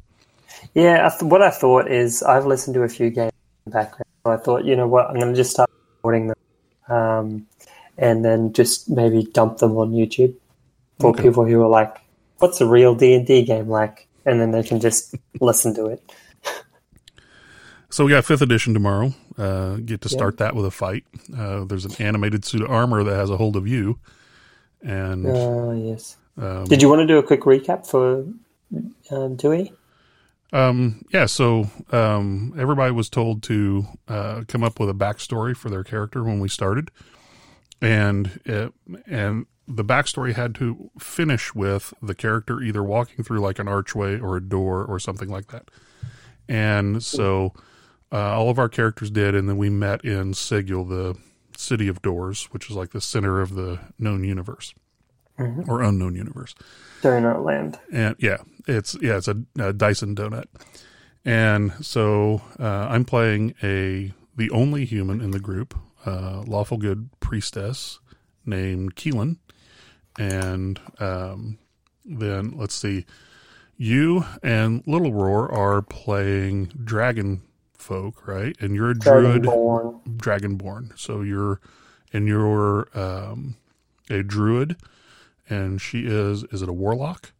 Yeah, 0.74 1.06
I 1.06 1.10
th- 1.10 1.30
what 1.30 1.42
I 1.42 1.50
thought 1.50 1.90
is 1.90 2.22
I've 2.22 2.46
listened 2.46 2.74
to 2.74 2.82
a 2.82 2.88
few 2.88 3.10
games 3.10 3.32
in 3.66 3.70
the 3.70 3.78
background. 3.78 4.06
So 4.24 4.32
I 4.32 4.36
thought, 4.36 4.64
you 4.64 4.74
know 4.76 4.88
what, 4.88 5.06
I'm 5.08 5.16
going 5.16 5.28
to 5.32 5.36
just 5.36 5.50
start 5.52 5.70
recording 5.98 6.28
them, 6.28 6.36
um, 6.96 7.46
and 7.98 8.24
then 8.24 8.52
just 8.52 8.88
maybe 8.90 9.24
dump 9.24 9.58
them 9.58 9.76
on 9.76 9.92
YouTube 9.92 10.34
for 10.98 11.10
Okay. 11.10 11.22
people 11.22 11.44
who 11.44 11.62
are 11.62 11.68
like, 11.68 11.96
"What's 12.38 12.60
a 12.60 12.66
real 12.66 12.94
D 12.94 13.14
and 13.14 13.26
D 13.26 13.42
game 13.44 13.68
like?" 13.68 14.06
And 14.24 14.40
then 14.40 14.50
they 14.50 14.62
can 14.62 14.80
just 14.80 15.14
listen 15.40 15.74
to 15.74 15.86
it. 15.86 16.02
So 17.88 18.04
we 18.04 18.10
got 18.10 18.24
fifth 18.24 18.42
edition 18.42 18.74
tomorrow. 18.74 19.14
Uh, 19.38 19.76
get 19.76 20.00
to 20.02 20.08
start 20.08 20.38
that 20.38 20.54
with 20.56 20.66
a 20.66 20.70
fight. 20.70 21.04
Uh, 21.36 21.64
there's 21.64 21.84
an 21.84 21.92
animated 21.98 22.44
suit 22.44 22.62
of 22.62 22.70
armor 22.70 23.02
that 23.04 23.14
has 23.14 23.30
a 23.30 23.36
hold 23.36 23.56
of 23.56 23.66
you, 23.66 23.98
and 24.82 25.26
Oh 25.26 25.72
yes. 25.72 26.16
um, 26.38 26.64
Did 26.64 26.82
you 26.82 26.88
want 26.88 27.00
to 27.00 27.06
do 27.06 27.18
a 27.18 27.22
quick 27.22 27.42
recap 27.42 27.86
for 27.86 28.26
um, 29.10 29.36
Dewey? 29.36 29.72
Um, 30.52 31.04
yeah, 31.12 31.26
so 31.26 31.68
um, 31.90 32.54
everybody 32.58 32.92
was 32.92 33.10
told 33.10 33.42
to 33.44 33.86
uh, 34.08 34.42
come 34.46 34.62
up 34.62 34.78
with 34.78 34.88
a 34.88 34.94
backstory 34.94 35.56
for 35.56 35.70
their 35.70 35.82
character 35.84 36.22
when 36.22 36.38
we 36.40 36.48
started. 36.48 36.90
and 37.82 38.40
it, 38.44 38.72
and 39.06 39.46
the 39.68 39.84
backstory 39.84 40.34
had 40.34 40.54
to 40.54 40.90
finish 40.98 41.54
with 41.54 41.92
the 42.00 42.14
character 42.14 42.62
either 42.62 42.82
walking 42.84 43.24
through 43.24 43.40
like 43.40 43.58
an 43.58 43.66
archway 43.66 44.18
or 44.18 44.36
a 44.36 44.40
door 44.40 44.84
or 44.84 44.98
something 45.00 45.28
like 45.28 45.48
that. 45.48 45.68
And 46.48 47.02
so 47.02 47.52
uh, 48.12 48.32
all 48.36 48.48
of 48.48 48.58
our 48.60 48.68
characters 48.68 49.10
did, 49.10 49.34
and 49.34 49.48
then 49.48 49.56
we 49.56 49.68
met 49.68 50.04
in 50.04 50.32
Sigil, 50.34 50.84
the 50.84 51.16
city 51.58 51.88
of 51.88 52.02
doors, 52.02 52.44
which 52.52 52.70
is 52.70 52.76
like 52.76 52.90
the 52.90 53.00
center 53.00 53.40
of 53.40 53.54
the 53.54 53.78
known 53.98 54.24
universe 54.24 54.74
Mhm. 55.38 55.68
or 55.68 55.82
unknown 55.82 56.14
universe. 56.14 56.54
Donut 57.02 57.44
Land. 57.44 57.78
And 57.92 58.16
yeah, 58.18 58.38
it's 58.66 58.96
yeah, 59.02 59.16
it's 59.18 59.28
a, 59.28 59.36
a 59.58 59.72
Dyson 59.72 60.14
donut. 60.14 60.46
And 61.24 61.72
so 61.84 62.40
uh, 62.58 62.86
I'm 62.88 63.04
playing 63.04 63.54
a 63.62 64.12
the 64.36 64.50
only 64.50 64.84
human 64.84 65.20
in 65.20 65.30
the 65.32 65.40
group, 65.40 65.74
uh, 66.06 66.42
lawful 66.46 66.78
good 66.78 67.08
priestess 67.20 67.98
named 68.46 68.94
Keelan, 68.96 69.36
and 70.18 70.80
um, 71.00 71.58
then 72.04 72.52
let's 72.56 72.74
see, 72.74 73.04
you 73.76 74.24
and 74.42 74.82
Little 74.86 75.12
Roar 75.12 75.50
are 75.52 75.82
playing 75.82 76.66
dragon 76.84 77.42
folk, 77.78 78.26
right? 78.26 78.56
And 78.60 78.74
you're 78.74 78.90
a 78.90 78.98
druid, 78.98 79.42
Dragonborn. 79.42 80.00
dragonborn. 80.18 80.98
So 80.98 81.22
you're 81.22 81.60
and 82.12 82.26
you're 82.28 82.88
um, 82.98 83.56
a 84.10 84.22
druid, 84.22 84.76
and 85.48 85.80
she 85.80 86.06
is 86.06 86.44
is 86.52 86.62
it 86.62 86.68
a 86.68 86.72
warlock? 86.72 87.32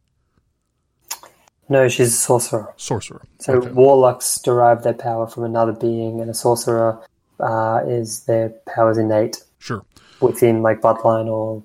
No, 1.69 1.87
she's 1.89 2.09
a 2.13 2.17
sorcerer. 2.17 2.73
Sorcerer. 2.77 3.23
So 3.39 3.53
Okay. 3.57 3.71
warlocks 3.71 4.39
derive 4.39 4.83
their 4.83 4.93
power 4.93 5.27
from 5.27 5.43
another 5.43 5.73
being, 5.73 6.21
and 6.21 6.29
a 6.29 6.33
sorcerer 6.33 6.99
uh, 7.39 7.81
is 7.85 8.21
their 8.23 8.49
powers 8.65 8.97
innate 8.97 9.43
Sure. 9.59 9.83
within 10.21 10.61
like 10.63 10.81
bloodline 10.81 11.27
or 11.27 11.61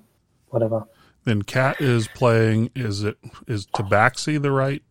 whatever. 0.49 0.85
Then 1.25 1.41
Cat 1.43 1.79
is 1.79 2.07
playing. 2.09 2.69
Is 2.75 3.03
it 3.03 3.17
is 3.47 3.65
Tabaxi 3.67 4.41
the 4.41 4.51
right 4.51 4.83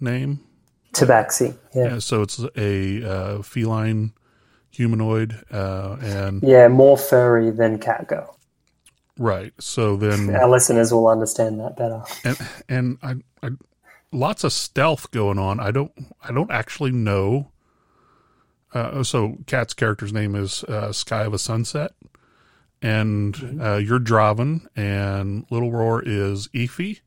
name? 0.00 0.40
Tabaxi. 0.92 1.56
Yeah. 1.74 1.84
Yeah, 1.94 1.98
so 1.98 2.22
it's 2.22 2.40
a 2.56 3.02
uh, 3.10 3.42
feline 3.42 4.12
humanoid, 4.70 5.42
uh, 5.50 5.96
and 6.00 6.42
Yeah, 6.42 6.68
more 6.68 6.96
furry 6.98 7.50
than 7.50 7.78
Catgirl. 7.78 8.34
right. 9.18 9.52
So 9.60 9.96
then, 9.96 10.34
Our 10.34 10.48
listeners 10.48 10.92
will 10.92 11.08
understand 11.08 11.60
that 11.60 11.76
better. 11.76 12.02
and 12.24 12.38
and 12.68 12.98
I, 13.02 13.46
I 13.46 13.50
lots 14.12 14.44
of 14.44 14.52
stealth 14.52 15.10
going 15.10 15.38
on. 15.38 15.60
I 15.60 15.70
don't 15.70 15.92
I 16.22 16.32
don't 16.32 16.50
actually 16.50 16.92
know. 16.92 17.50
Uh, 18.74 19.02
so 19.02 19.36
Cat's 19.46 19.74
character's 19.74 20.12
name 20.14 20.34
is 20.34 20.64
uh, 20.64 20.92
Sky 20.92 21.24
of 21.24 21.34
a 21.34 21.38
Sunset, 21.38 21.92
and 22.80 23.58
uh, 23.62 23.76
you're 23.76 24.00
Draven, 24.00 24.66
and 24.74 25.44
Little 25.50 25.70
Roar 25.70 26.02
is 26.04 26.48
Efi. 26.48 27.00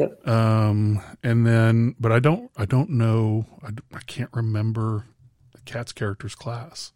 Yep. 0.00 0.28
Um, 0.28 1.00
and 1.22 1.46
then, 1.46 1.94
but 2.00 2.10
I 2.10 2.18
don't, 2.18 2.50
I 2.56 2.64
don't 2.64 2.90
know, 2.90 3.46
I 3.62 4.00
can't 4.06 4.30
remember 4.32 5.04
the 5.54 5.60
cat's 5.60 5.92
character's 5.92 6.34
class. 6.34 6.92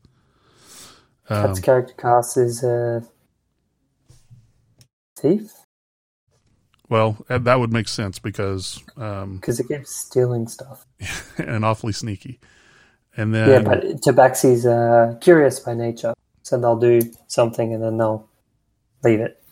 Um, 1.28 1.46
Cat's 1.46 1.60
character 1.60 1.94
cast 1.96 2.36
is 2.36 2.62
a 2.62 3.02
thief 5.16 5.52
well, 6.88 7.16
that 7.28 7.58
would 7.58 7.72
make 7.72 7.88
sense 7.88 8.18
because, 8.18 8.82
um, 8.96 9.36
because 9.36 9.58
it 9.58 9.68
keeps 9.68 9.96
stealing 9.96 10.46
stuff. 10.46 10.86
and 11.38 11.64
awfully 11.64 11.92
sneaky. 11.92 12.40
And 13.16 13.34
then, 13.34 13.48
yeah, 13.48 13.60
but 13.60 13.82
Tabaxi's 14.00 14.66
uh, 14.66 15.16
curious 15.20 15.60
by 15.60 15.74
nature, 15.74 16.14
so 16.42 16.58
they'll 16.58 16.78
do 16.78 17.00
something 17.28 17.72
and 17.72 17.82
then 17.82 17.96
they'll 17.96 18.28
leave 19.02 19.20
it. 19.20 19.42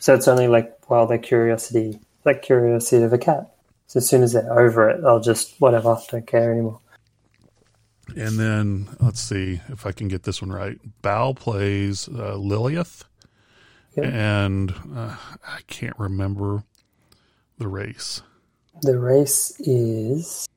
So 0.00 0.14
it's 0.14 0.26
only 0.26 0.48
like 0.48 0.72
well, 0.88 1.06
their 1.06 1.18
curiosity, 1.18 2.00
like 2.24 2.42
curiosity 2.42 3.02
of 3.02 3.12
a 3.12 3.18
cat. 3.18 3.54
So 3.86 3.98
as 3.98 4.08
soon 4.08 4.22
as 4.22 4.32
they're 4.32 4.58
over 4.58 4.88
it, 4.90 5.02
they'll 5.02 5.20
just 5.20 5.60
whatever, 5.60 5.96
don't 6.10 6.26
care 6.26 6.50
anymore. 6.52 6.80
and 8.16 8.38
then 8.38 8.88
let's 9.00 9.20
see 9.20 9.60
if 9.68 9.86
I 9.86 9.92
can 9.92 10.08
get 10.08 10.22
this 10.24 10.40
one 10.42 10.50
right. 10.52 10.78
Bal 11.02 11.34
plays 11.34 12.08
uh, 12.08 12.36
Lilith, 12.36 13.04
Yep. 13.96 14.06
and 14.12 14.74
uh, 14.94 15.16
I 15.46 15.60
can't 15.68 15.98
remember 15.98 16.64
the 17.58 17.68
race. 17.68 18.22
The 18.82 18.98
race 18.98 19.52
is 19.60 20.48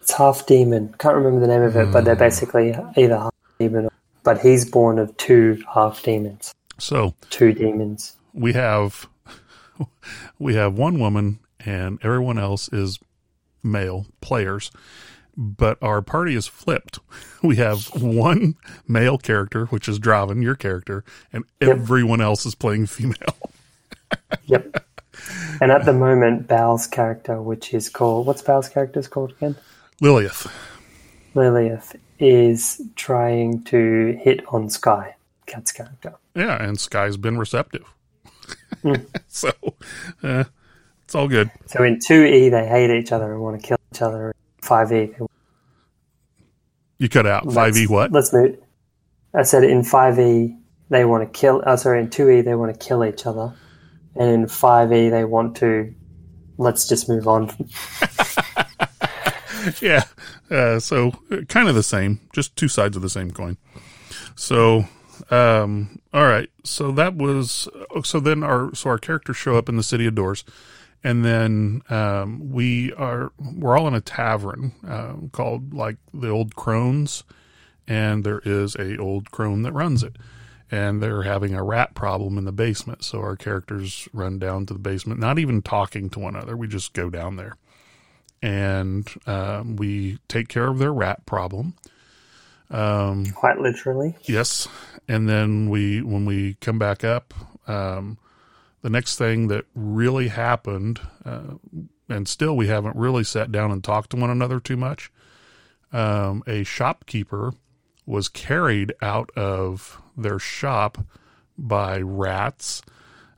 it's 0.00 0.12
half 0.12 0.46
demon. 0.46 0.94
Can't 0.98 1.16
remember 1.16 1.40
the 1.40 1.46
name 1.46 1.62
of 1.62 1.76
it, 1.76 1.92
but 1.92 2.04
they're 2.04 2.16
basically 2.16 2.74
either 2.96 3.16
half 3.18 3.34
demon. 3.58 3.86
Or, 3.86 3.90
but 4.22 4.40
he's 4.40 4.64
born 4.68 4.98
of 4.98 5.14
two 5.18 5.62
half 5.72 6.02
demons, 6.02 6.52
So 6.78 7.14
two 7.30 7.52
demons. 7.52 8.16
we 8.32 8.52
have 8.52 9.08
we 10.38 10.54
have 10.54 10.74
one 10.74 10.98
woman 10.98 11.38
and 11.64 11.98
everyone 12.04 12.38
else 12.38 12.68
is 12.72 12.98
male 13.62 14.06
players 14.20 14.70
but 15.36 15.78
our 15.82 16.02
party 16.02 16.34
is 16.34 16.46
flipped 16.46 16.98
we 17.42 17.56
have 17.56 17.86
one 18.00 18.54
male 18.86 19.18
character 19.18 19.66
which 19.66 19.88
is 19.88 19.98
Draven, 19.98 20.42
your 20.42 20.54
character 20.54 21.04
and 21.32 21.44
everyone 21.60 22.20
else 22.20 22.44
is 22.46 22.54
playing 22.54 22.86
female 22.86 23.50
Yep. 24.46 24.84
and 25.60 25.72
at 25.72 25.84
the 25.86 25.92
moment, 25.92 26.46
Bal's 26.48 26.86
character, 26.86 27.40
which 27.40 27.72
is 27.74 27.88
called 27.88 28.26
what's 28.26 28.42
Bal's 28.42 28.68
character's 28.68 29.08
called 29.08 29.32
again? 29.32 29.56
lilith 30.00 30.46
Lilith 31.34 31.96
is 32.20 32.80
trying 32.96 33.62
to 33.64 34.18
hit 34.22 34.44
on 34.48 34.70
Sky, 34.70 35.16
Cat's 35.46 35.72
character. 35.72 36.14
Yeah 36.34 36.62
and 36.62 36.78
sky's 36.78 37.16
been 37.16 37.38
receptive 37.38 37.84
Hmm. 38.82 38.94
so 39.28 39.50
uh, 40.22 40.44
it's 41.04 41.14
all 41.14 41.28
good 41.28 41.50
So 41.66 41.82
in 41.82 42.00
two 42.00 42.24
E, 42.24 42.50
they 42.50 42.66
hate 42.66 42.90
each 42.90 43.12
other 43.12 43.32
and 43.32 43.42
want 43.42 43.60
to 43.60 43.66
kill 43.66 43.78
each 43.92 44.02
other. 44.02 44.34
Five 44.60 44.92
E, 44.92 45.06
they 45.06 45.26
you 46.98 47.08
cut 47.08 47.26
out 47.26 47.44
5e 47.44 47.88
what 47.88 48.12
Let's 48.12 48.32
move. 48.32 48.58
I 49.34 49.42
said 49.42 49.64
in 49.64 49.82
5e 49.82 50.56
they 50.90 51.04
want 51.04 51.24
to 51.24 51.38
kill. 51.38 51.62
Oh, 51.66 51.76
sorry, 51.76 52.00
in 52.00 52.08
2e 52.08 52.44
they 52.44 52.54
want 52.54 52.72
to 52.72 52.86
kill 52.86 53.04
each 53.04 53.26
other, 53.26 53.52
and 54.14 54.30
in 54.30 54.46
5e 54.46 55.10
they 55.10 55.24
want 55.24 55.56
to. 55.56 55.92
Let's 56.56 56.86
just 56.86 57.08
move 57.08 57.26
on. 57.26 57.50
yeah. 59.82 60.04
Uh, 60.50 60.78
so 60.78 61.10
kind 61.48 61.68
of 61.68 61.74
the 61.74 61.82
same, 61.82 62.20
just 62.32 62.54
two 62.54 62.68
sides 62.68 62.96
of 62.96 63.02
the 63.02 63.10
same 63.10 63.32
coin. 63.32 63.56
So, 64.36 64.84
um, 65.30 66.00
all 66.12 66.26
right. 66.26 66.50
So 66.64 66.92
that 66.92 67.14
was, 67.14 67.68
so 68.02 68.20
then 68.20 68.42
our, 68.42 68.74
so 68.74 68.90
our 68.90 68.98
characters 68.98 69.36
show 69.36 69.56
up 69.56 69.68
in 69.68 69.76
the 69.76 69.82
city 69.82 70.06
of 70.06 70.14
doors 70.14 70.44
and 71.02 71.24
then, 71.24 71.82
um, 71.90 72.50
we 72.50 72.92
are, 72.94 73.32
we're 73.38 73.78
all 73.78 73.86
in 73.88 73.94
a 73.94 74.00
tavern, 74.00 74.72
um, 74.86 75.30
called 75.32 75.74
like 75.74 75.96
the 76.12 76.28
old 76.28 76.56
crones 76.56 77.24
and 77.86 78.24
there 78.24 78.40
is 78.44 78.74
a 78.76 78.96
old 78.96 79.30
crone 79.30 79.62
that 79.62 79.72
runs 79.72 80.02
it 80.02 80.16
and 80.70 81.02
they're 81.02 81.22
having 81.22 81.54
a 81.54 81.62
rat 81.62 81.94
problem 81.94 82.38
in 82.38 82.44
the 82.44 82.52
basement. 82.52 83.04
So 83.04 83.20
our 83.20 83.36
characters 83.36 84.08
run 84.12 84.38
down 84.38 84.66
to 84.66 84.72
the 84.72 84.80
basement, 84.80 85.20
not 85.20 85.38
even 85.38 85.62
talking 85.62 86.10
to 86.10 86.18
one 86.18 86.34
another. 86.34 86.56
We 86.56 86.66
just 86.66 86.94
go 86.94 87.10
down 87.10 87.36
there 87.36 87.56
and 88.42 89.08
um, 89.26 89.76
we 89.76 90.18
take 90.28 90.48
care 90.48 90.68
of 90.68 90.78
their 90.78 90.92
rat 90.92 91.26
problem. 91.26 91.74
Um, 92.74 93.26
Quite 93.32 93.58
literally. 93.60 94.16
yes, 94.24 94.66
and 95.06 95.28
then 95.28 95.70
we 95.70 96.02
when 96.02 96.24
we 96.24 96.54
come 96.54 96.78
back 96.78 97.04
up, 97.04 97.32
um, 97.68 98.18
the 98.82 98.90
next 98.90 99.16
thing 99.16 99.48
that 99.48 99.64
really 99.74 100.28
happened, 100.28 101.00
uh, 101.24 101.54
and 102.08 102.26
still 102.26 102.56
we 102.56 102.66
haven't 102.66 102.96
really 102.96 103.22
sat 103.24 103.52
down 103.52 103.70
and 103.70 103.82
talked 103.84 104.10
to 104.10 104.16
one 104.16 104.30
another 104.30 104.58
too 104.60 104.76
much. 104.76 105.12
Um, 105.92 106.42
a 106.46 106.64
shopkeeper 106.64 107.52
was 108.06 108.28
carried 108.28 108.92
out 109.00 109.30
of 109.36 110.02
their 110.16 110.38
shop 110.40 110.98
by 111.56 112.00
rats. 112.00 112.82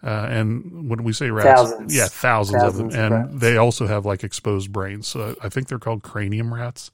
Uh, 0.03 0.27
and 0.31 0.89
when 0.89 1.03
we 1.05 1.13
say 1.13 1.31
rats, 1.31 1.47
Thousands. 1.47 1.95
yeah, 1.97 2.07
thousands, 2.07 2.63
Thousands 2.63 2.95
of 2.95 2.97
them, 2.97 3.13
and 3.13 3.41
they 3.41 3.57
also 3.57 3.87
have 3.87 4.07
like 4.07 4.25
exposed 4.25 4.73
brains. 4.73 5.09
So 5.09 5.37
I 5.43 5.49
think 5.49 5.69
they're 5.69 5.79
called 5.79 6.03
cranium 6.03 6.55
rats. 6.55 6.91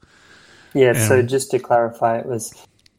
Yeah. 0.74 0.92
so 1.08 1.22
just 1.22 1.50
to 1.52 1.58
clarify, 1.58 2.18
it 2.18 2.26
was 2.26 2.52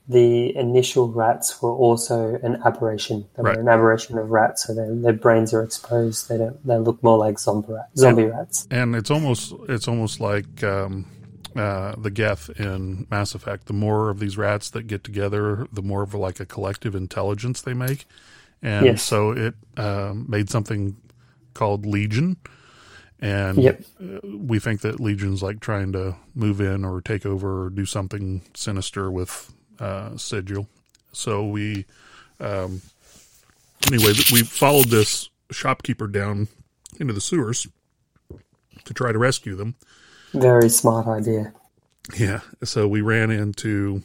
the 0.07 0.55
initial 0.57 1.07
rats 1.11 1.61
were 1.61 1.71
also 1.71 2.37
an 2.43 2.61
aberration. 2.65 3.25
They 3.35 3.43
Right. 3.43 3.55
were 3.55 3.61
an 3.61 3.69
aberration 3.69 4.17
of 4.17 4.29
rats, 4.31 4.63
so 4.67 4.73
their, 4.75 4.93
their 4.93 5.13
brains 5.13 5.53
are 5.53 5.63
exposed. 5.63 6.27
They 6.29 6.37
don't. 6.37 6.65
They 6.67 6.77
look 6.77 7.01
more 7.01 7.17
like 7.17 7.39
zombie 7.39 7.71
rat, 7.73 7.89
zombie 7.97 8.25
rats. 8.25 8.67
and 8.69 8.95
it's 8.95 9.09
almost 9.09 9.53
it's 9.69 9.87
almost 9.87 10.19
like 10.19 10.61
um, 10.63 11.05
uh, 11.55 11.95
the 11.97 12.11
Geth 12.11 12.49
in 12.59 13.07
Mass 13.09 13.33
Effect. 13.33 13.67
The 13.67 13.73
more 13.73 14.09
of 14.09 14.19
these 14.19 14.37
rats 14.37 14.69
that 14.71 14.87
get 14.87 15.03
together, 15.05 15.67
the 15.71 15.81
more 15.81 16.03
of 16.03 16.13
like 16.13 16.39
a 16.41 16.45
collective 16.45 16.95
intelligence 16.95 17.61
they 17.61 17.73
make, 17.73 18.05
and 18.61 18.85
Yes. 18.85 19.03
so 19.03 19.31
it 19.31 19.55
um, 19.77 20.25
made 20.27 20.49
something 20.49 20.97
called 21.53 21.85
Legion. 21.85 22.35
And 23.23 23.57
Yep. 23.57 23.83
uh, 24.01 24.19
we 24.27 24.59
think 24.59 24.81
that 24.81 24.99
Legion's 24.99 25.41
like 25.41 25.61
trying 25.61 25.93
to 25.93 26.17
move 26.35 26.59
in 26.59 26.83
or 26.83 26.99
take 27.01 27.25
over 27.25 27.65
or 27.65 27.69
do 27.69 27.85
something 27.85 28.41
sinister 28.53 29.09
with 29.09 29.53
uh, 29.79 30.17
sigil. 30.17 30.67
So 31.13 31.47
we, 31.47 31.85
um, 32.41 32.81
anyway, 33.87 34.13
we 34.31 34.43
followed 34.43 34.89
this 34.89 35.29
shopkeeper 35.51 36.07
down 36.07 36.49
into 36.99 37.13
the 37.13 37.21
sewers 37.21 37.65
to 38.83 38.93
try 38.93 39.13
to 39.13 39.17
rescue 39.17 39.55
them. 39.55 39.75
Very 40.33 40.67
smart 40.67 41.07
idea. 41.07 41.53
Yeah. 42.19 42.41
So 42.65 42.89
we 42.89 42.99
ran 42.99 43.31
into 43.31 44.03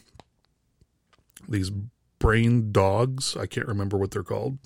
these 1.48 1.70
brain 2.20 2.70
dogs. 2.70 3.36
I 3.36 3.46
can't 3.46 3.66
remember 3.66 3.98
what 3.98 4.12
they're 4.12 4.22
called. 4.22 4.58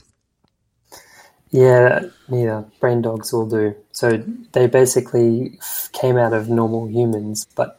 Yeah, 1.52 2.06
neither. 2.28 2.64
Brain 2.80 3.02
dogs 3.02 3.32
will 3.32 3.46
do. 3.48 3.74
So 3.92 4.24
they 4.52 4.66
basically 4.66 5.58
came 5.92 6.16
out 6.16 6.32
of 6.32 6.48
normal 6.48 6.88
humans, 6.88 7.46
but 7.54 7.78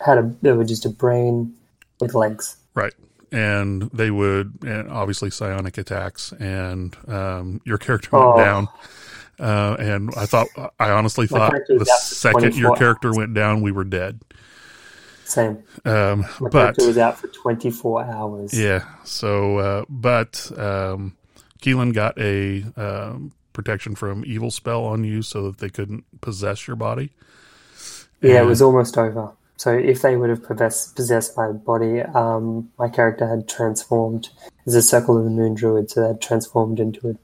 had 0.00 0.18
a 0.18 0.34
they 0.42 0.52
were 0.52 0.64
just 0.64 0.86
a 0.86 0.88
brain 0.88 1.54
with 2.00 2.14
legs. 2.14 2.56
Right. 2.74 2.94
And 3.30 3.82
they 3.92 4.10
would, 4.10 4.58
and 4.62 4.90
obviously 4.90 5.30
psionic 5.30 5.78
attacks, 5.78 6.32
and 6.32 6.96
um, 7.06 7.60
your 7.64 7.78
character 7.78 8.08
went 8.16 8.24
Oh. 8.24 8.36
down. 8.38 8.68
Uh, 9.38 9.76
and 9.78 10.10
I 10.16 10.26
thought, 10.26 10.48
I 10.80 10.90
honestly 10.90 11.26
thought 11.26 11.52
the 11.68 11.84
second 12.02 12.56
your 12.56 12.70
24 12.70 12.76
character 12.76 13.12
went 13.14 13.32
down, 13.34 13.62
we 13.62 13.70
were 13.72 13.84
dead. 13.84 14.20
Same. 15.24 15.62
Um, 15.84 16.22
My 16.40 16.48
but 16.50 16.52
character 16.52 16.86
was 16.88 16.98
out 16.98 17.18
for 17.18 17.28
twenty 17.28 17.70
four 17.70 18.02
hours. 18.04 18.52
yeah, 18.58 18.84
so 19.04 19.58
uh, 19.58 19.84
but 19.88 20.50
um, 20.58 21.16
Keelan 21.60 21.92
got 21.94 22.18
a 22.18 22.64
um, 22.76 23.32
protection 23.52 23.94
from 23.94 24.24
evil 24.26 24.50
spell 24.50 24.84
on 24.84 25.04
you, 25.04 25.22
so 25.22 25.42
that 25.50 25.58
they 25.58 25.68
couldn't 25.70 26.04
possess 26.20 26.66
your 26.66 26.76
body. 26.76 27.10
Yeah, 28.22 28.42
it 28.42 28.46
was 28.46 28.60
almost 28.62 28.98
over. 28.98 29.32
So 29.56 29.72
if 29.76 30.00
they 30.02 30.16
would 30.16 30.30
have 30.30 30.42
possessed, 30.42 30.96
possessed 30.96 31.36
my 31.36 31.52
body, 31.52 32.00
um, 32.00 32.70
my 32.78 32.88
character 32.88 33.26
had 33.28 33.46
transformed 33.48 34.30
as 34.66 34.74
a 34.74 34.80
Circle 34.82 35.18
of 35.18 35.24
the 35.24 35.30
Moon 35.30 35.54
Druid, 35.54 35.90
so 35.90 36.00
they 36.00 36.08
had 36.08 36.22
transformed 36.22 36.80
into 36.80 37.10
a 37.10 37.14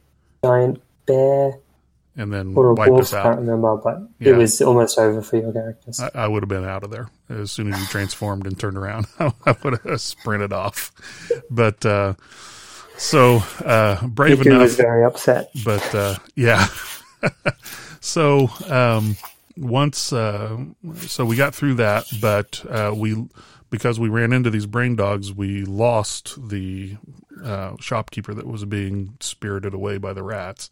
giant 0.47 0.83
bear 1.07 1.59
and 2.15 2.33
then 2.33 2.55
or 2.55 2.69
a 2.71 2.75
wipe 2.75 2.91
wolf. 2.91 3.01
us 3.03 3.13
I 3.15 3.23
can't 3.23 3.39
remember, 3.41 3.77
but 3.77 4.01
Yeah. 4.19 4.33
it 4.33 4.37
was 4.37 4.61
almost 4.63 4.99
over 4.99 5.23
for 5.23 5.37
your 5.37 5.53
characters. 5.53 6.01
I, 6.01 6.11
I 6.15 6.29
would 6.29 6.43
have 6.43 6.49
been 6.49 6.65
out 6.65 6.83
of 6.83 6.91
there 6.91 7.09
as 7.31 7.51
soon 7.53 7.73
as 7.73 7.81
you 7.81 7.87
transformed 7.91 8.47
and 8.47 8.59
turned 8.59 8.77
around. 8.77 9.07
I 9.19 9.55
would 9.63 9.79
have 9.85 10.01
sprinted 10.01 10.53
off. 10.53 10.93
But 11.51 11.85
uh, 11.87 12.15
so 12.97 13.37
uh, 13.65 14.07
brave 14.07 14.39
Miku 14.39 14.47
enough, 14.47 14.63
was 14.63 14.77
very 14.77 15.05
upset. 15.05 15.51
but 15.65 15.95
uh, 15.95 16.17
yeah. 16.35 16.67
so 18.01 18.49
um, 18.69 19.17
once, 19.57 20.13
uh, 20.13 20.57
so 20.99 21.25
we 21.25 21.37
got 21.37 21.55
through 21.55 21.75
that, 21.75 22.07
but 22.21 22.65
uh, 22.69 22.93
we 22.95 23.27
because 23.71 23.99
we 23.99 24.09
ran 24.09 24.33
into 24.33 24.51
these 24.51 24.67
brain 24.67 24.97
dogs, 24.97 25.33
we 25.33 25.65
lost 25.65 26.49
the 26.49 26.97
uh, 27.43 27.75
shopkeeper 27.81 28.33
that 28.33 28.47
was 28.47 28.65
being 28.65 29.17
spirited 29.21 29.75
away 29.75 29.99
by 29.99 30.13
the 30.13 30.23
rats. 30.23 30.71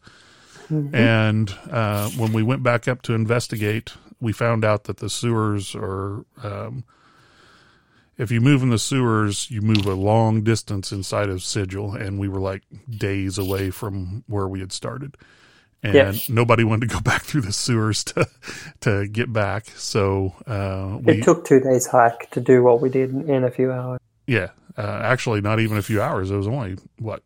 And 0.70 1.54
uh, 1.70 2.08
when 2.10 2.32
we 2.32 2.42
went 2.42 2.62
back 2.62 2.88
up 2.88 3.02
to 3.02 3.12
investigate, 3.12 3.92
we 4.20 4.32
found 4.32 4.64
out 4.64 4.84
that 4.84 4.96
the 4.96 5.10
sewers 5.10 5.74
are. 5.74 6.24
Um, 6.42 6.84
if 8.18 8.30
you 8.30 8.40
move 8.40 8.62
in 8.62 8.70
the 8.70 8.78
sewers, 8.78 9.50
you 9.50 9.60
move 9.60 9.86
a 9.86 9.94
long 9.94 10.42
distance 10.42 10.92
inside 10.92 11.28
of 11.28 11.42
Sigil, 11.42 11.94
and 11.94 12.18
we 12.18 12.28
were 12.28 12.40
like 12.40 12.62
days 12.88 13.38
away 13.38 13.70
from 13.70 14.24
where 14.26 14.46
we 14.48 14.60
had 14.60 14.72
started. 14.72 15.16
And 15.82 16.14
Yeah. 16.14 16.34
nobody 16.34 16.64
wanted 16.64 16.88
to 16.88 16.94
go 16.94 17.00
back 17.04 17.22
through 17.22 17.42
the 17.42 17.52
sewers 17.52 18.04
to 18.04 18.26
to 18.80 19.06
get 19.08 19.32
back. 19.32 19.66
So 19.76 20.34
uh, 20.46 20.98
we, 21.02 21.14
It 21.18 21.24
took 21.24 21.44
two 21.44 21.60
days 21.60 21.86
hike 21.86 22.30
to 22.30 22.40
do 22.40 22.62
what 22.62 22.80
we 22.80 22.88
did 22.88 23.10
in 23.12 23.44
a 23.44 23.50
few 23.50 23.70
hours. 23.72 24.00
yeah, 24.26 24.48
uh, 24.78 25.00
actually, 25.02 25.40
not 25.42 25.60
even 25.60 25.76
a 25.76 25.82
few 25.82 26.00
hours. 26.00 26.30
It 26.30 26.36
was 26.36 26.48
only 26.48 26.76
what, 26.98 27.22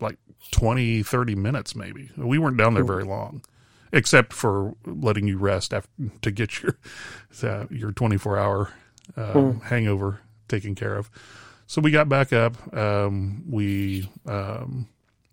like 0.00 0.18
20, 0.50 1.02
30 1.02 1.34
minutes, 1.34 1.74
maybe. 1.74 2.10
We 2.16 2.36
weren't 2.38 2.58
down 2.58 2.74
there 2.74 2.84
very 2.84 3.04
long, 3.04 3.42
except 3.92 4.32
for 4.34 4.74
letting 4.84 5.26
you 5.26 5.38
rest 5.38 5.72
after 5.72 5.88
to 6.20 6.30
get 6.30 6.62
your 6.62 6.76
uh, 7.42 7.64
your 7.70 7.92
twenty 7.92 8.18
four 8.18 8.36
hour 9.16 9.50
uh, 9.50 9.64
hangover 9.64 10.20
taken 10.48 10.74
care 10.74 10.96
of. 10.96 11.10
So 11.66 11.80
we 11.80 11.90
got 11.90 12.08
back 12.08 12.32
up. 12.32 12.76
Um, 12.76 13.44
we 13.48 14.10
um, 14.26 14.88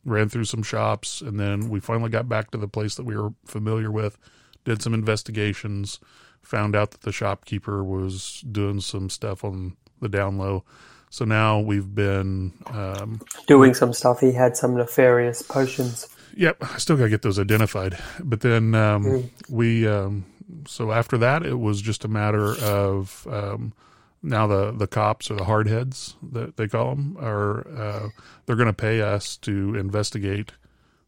ran 0.06 0.30
through 0.30 0.46
some 0.46 0.64
shops, 0.64 1.22
and 1.22 1.40
then 1.40 1.70
we 1.70 1.80
finally 1.80 2.10
got 2.10 2.30
back 2.30 2.52
to 2.52 2.58
the 2.58 2.68
place 2.68 2.96
that 2.96 3.04
we 3.04 3.18
were 3.18 3.34
familiar 3.46 3.92
with. 3.92 4.18
Did 4.64 4.82
some 4.82 4.94
investigations. 4.94 6.00
Found 6.44 6.76
out 6.76 6.92
that 6.92 7.02
the 7.02 7.12
shopkeeper 7.12 7.84
was 7.84 8.42
doing 8.50 8.80
some 8.80 9.10
stuff 9.10 9.44
on 9.44 9.76
the 10.00 10.10
down 10.10 10.38
low. 10.38 10.64
So 11.10 11.26
now 11.26 11.60
we've 11.60 11.94
been, 11.94 12.54
um, 12.68 13.20
Doing 13.48 13.74
some 13.74 13.94
stuff, 13.94 14.20
he 14.20 14.32
had 14.32 14.56
some 14.56 14.78
nefarious 14.78 15.42
potions. 15.42 16.08
yep, 16.38 16.58
I 16.62 16.78
still 16.78 16.96
got 16.96 17.04
to 17.06 17.10
get 17.10 17.24
those 17.24 17.40
identified. 17.40 17.98
But 18.24 18.42
then 18.42 18.76
um, 18.76 19.30
we, 19.50 19.88
um, 19.88 20.26
so 20.68 20.92
after 20.92 21.18
that, 21.20 21.46
it 21.46 21.60
was 21.60 21.82
just 21.82 22.06
a 22.06 22.08
matter 22.08 22.56
of 22.62 23.28
um, 23.30 23.74
now 24.22 24.48
the, 24.48 24.72
the 24.72 24.88
cops 24.88 25.30
or 25.32 25.36
the 25.36 25.46
hardheads 25.46 26.16
that 26.32 26.58
they 26.58 26.68
call 26.68 26.96
them 26.96 27.18
are, 27.20 27.68
uh, 27.68 28.10
they're 28.46 28.56
going 28.56 28.68
to 28.68 28.74
pay 28.74 29.02
us 29.02 29.38
to 29.38 29.76
investigate 29.76 30.52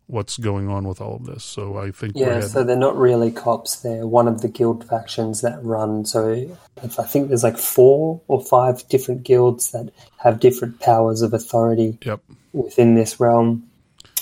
what's 0.08 0.38
going 0.38 0.68
on 0.68 0.88
with 0.88 1.00
all 1.00 1.16
of 1.16 1.26
this. 1.26 1.44
So 1.44 1.78
I 1.78 1.92
think 1.92 2.14
Yeah, 2.16 2.42
so 2.42 2.64
they're 2.64 2.76
not 2.76 2.98
really 2.98 3.32
cops. 3.32 3.78
They're 3.78 4.06
one 4.06 4.28
of 4.28 4.42
the 4.42 4.50
guild 4.50 4.88
factions 4.88 5.42
that 5.42 5.64
run. 5.64 6.06
So 6.06 6.58
I 6.84 6.88
think 6.88 7.30
there's 7.30 7.44
like 7.44 7.58
four 7.58 8.22
or 8.28 8.44
five 8.44 8.88
different 8.90 9.24
guilds 9.24 9.72
that 9.72 9.90
have 10.18 10.42
different 10.42 10.82
powers 10.82 11.22
of 11.22 11.34
authority 11.34 11.98
yep. 12.04 12.22
within 12.52 12.96
this 12.96 13.20
realm. 13.20 13.70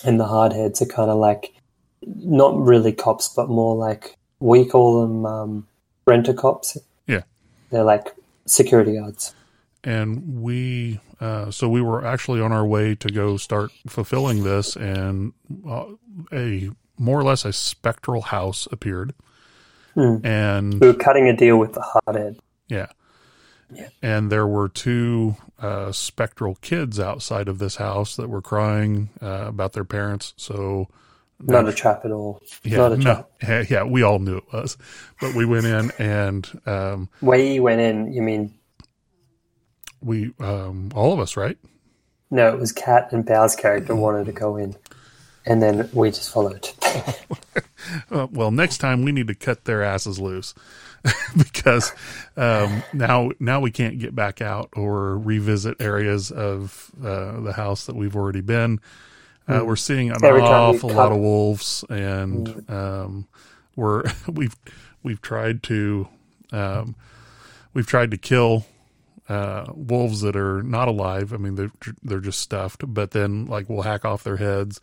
And 0.04 0.20
the 0.20 0.26
hardheads 0.26 0.82
are 0.82 0.86
kind 0.86 1.10
of 1.10 1.18
like 1.18 1.54
not 2.06 2.56
really 2.58 2.94
cops, 2.94 3.28
but 3.28 3.50
more 3.50 3.76
like 3.76 4.16
we 4.40 4.66
call 4.66 5.02
them 5.02 5.26
um, 5.26 5.68
renter 6.06 6.34
cops. 6.34 6.78
Yeah. 7.08 7.22
They're 7.70 7.84
like 7.84 8.14
security 8.46 8.96
guards. 8.98 9.34
and 9.84 10.42
we 10.42 11.00
uh, 11.22 11.52
so 11.52 11.68
we 11.70 11.82
were 11.82 12.06
actually 12.06 12.42
on 12.42 12.52
our 12.52 12.66
way 12.66 12.96
to 12.96 13.10
go 13.10 13.38
start 13.38 13.72
fulfilling 13.88 14.44
this 14.44 14.76
and 14.76 15.34
uh, 15.68 15.86
a 16.32 16.70
more 16.98 17.20
or 17.20 17.24
less 17.24 17.46
a 17.46 17.54
spectral 17.54 18.22
house 18.22 18.68
appeared 18.72 19.14
Hmm. 19.96 20.18
and 20.24 20.80
We 20.80 20.88
were 20.88 20.94
cutting 20.94 21.28
a 21.28 21.36
deal 21.36 21.58
with 21.58 21.74
the 21.74 21.82
hardhead. 21.82 22.38
yeah 22.68 22.88
Yeah. 23.74 23.90
and 24.02 24.32
there 24.32 24.46
were 24.48 24.70
two 24.70 25.36
uh, 25.60 25.92
spectral 25.92 26.56
kids 26.62 27.00
outside 27.00 27.48
of 27.48 27.58
this 27.60 27.76
house 27.78 28.16
that 28.16 28.30
were 28.30 28.42
crying 28.42 29.10
uh, 29.22 29.46
about 29.48 29.74
their 29.74 29.84
parents 29.86 30.34
so 30.38 30.88
Not 31.42 31.70
a 31.70 31.74
trap 31.74 32.04
at 32.06 32.12
all. 32.12 32.42
yeah 32.64 32.78
not 32.78 32.94
a 32.94 32.98
trap. 32.98 33.30
yeah, 33.42 33.64
yeah 33.70 33.84
we 33.84 34.02
all 34.04 34.20
knew 34.20 34.38
it 34.38 34.52
was 34.52 34.78
but 35.22 35.34
we 35.36 35.46
went 35.46 35.66
in 35.66 35.92
and 35.98 36.62
um, 36.66 37.10
Way 37.22 37.54
you 37.54 37.64
went 37.64 37.82
in, 37.82 38.12
you 38.12 38.22
mean 38.22 38.54
we 40.02 40.34
um, 40.40 40.92
all 40.96 41.14
of 41.14 41.20
us 41.20 41.38
right 41.38 41.58
No, 42.30 42.50
it 42.54 42.60
was 42.60 42.72
Kat 42.72 43.12
and 43.12 43.26
Bow's 43.26 43.56
character 43.56 43.96
wanted 43.96 44.26
to 44.26 44.32
go 44.32 44.56
in, 44.58 44.76
and 45.46 45.62
then 45.62 45.90
we 45.94 46.10
just 46.12 46.32
followed. 46.32 46.68
Uh, 48.12 48.28
well, 48.32 48.52
next 48.52 48.78
time 48.78 49.04
we 49.04 49.12
need 49.12 49.28
to 49.28 49.34
cut 49.34 49.66
their 49.66 49.82
asses 49.82 50.20
loose 50.20 50.54
because 51.38 51.92
um, 52.38 52.84
now 52.94 53.32
now 53.40 53.60
we 53.60 53.72
can't 53.72 53.98
get 53.98 54.14
back 54.14 54.42
out 54.42 54.70
or 54.74 55.18
revisit 55.18 55.82
areas 55.82 56.30
of 56.30 56.92
uh, 57.04 57.40
the 57.40 57.54
house 57.54 57.86
that 57.86 57.96
we've 57.96 58.16
already 58.16 58.42
been. 58.42 58.80
Uh, 59.50 59.66
we're 59.66 59.76
seeing 59.76 60.10
an 60.12 60.18
Hmm. 60.20 60.26
Every 60.26 60.42
awful 60.42 60.90
lot 60.90 61.12
of 61.12 61.18
wolves, 61.18 61.84
and 61.90 62.70
um, 62.70 63.28
we're 63.76 64.04
we've 64.28 64.56
we've 65.04 65.22
tried 65.22 65.64
to 65.64 66.08
um, 66.52 66.96
we've 67.74 67.88
tried 67.88 68.12
to 68.12 68.18
kill 68.18 68.66
uh, 69.28 69.66
wolves 69.74 70.22
that 70.22 70.36
are 70.36 70.62
not 70.64 70.88
alive. 70.88 71.34
I 71.34 71.38
mean, 71.38 71.56
they're 71.56 71.72
they're 72.04 72.20
just 72.20 72.40
stuffed, 72.40 72.84
but 72.94 73.12
then 73.12 73.46
like 73.46 73.70
we'll 73.70 73.82
hack 73.84 74.06
off 74.06 74.24
their 74.24 74.38
heads, 74.38 74.80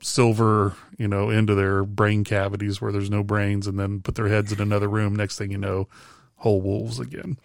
silver, 0.00 0.74
you 0.98 1.08
know, 1.08 1.30
into 1.30 1.54
their 1.54 1.84
brain 1.84 2.24
cavities 2.24 2.80
where 2.80 2.92
there's 2.92 3.10
no 3.10 3.22
brains, 3.22 3.66
and 3.66 3.78
then 3.78 4.00
put 4.00 4.14
their 4.14 4.28
heads 4.28 4.52
in 4.52 4.60
another 4.60 4.88
room. 4.88 5.14
Next 5.14 5.38
thing 5.38 5.50
you 5.50 5.58
know, 5.58 5.88
whole 6.36 6.60
wolves 6.60 6.98
again. 7.00 7.38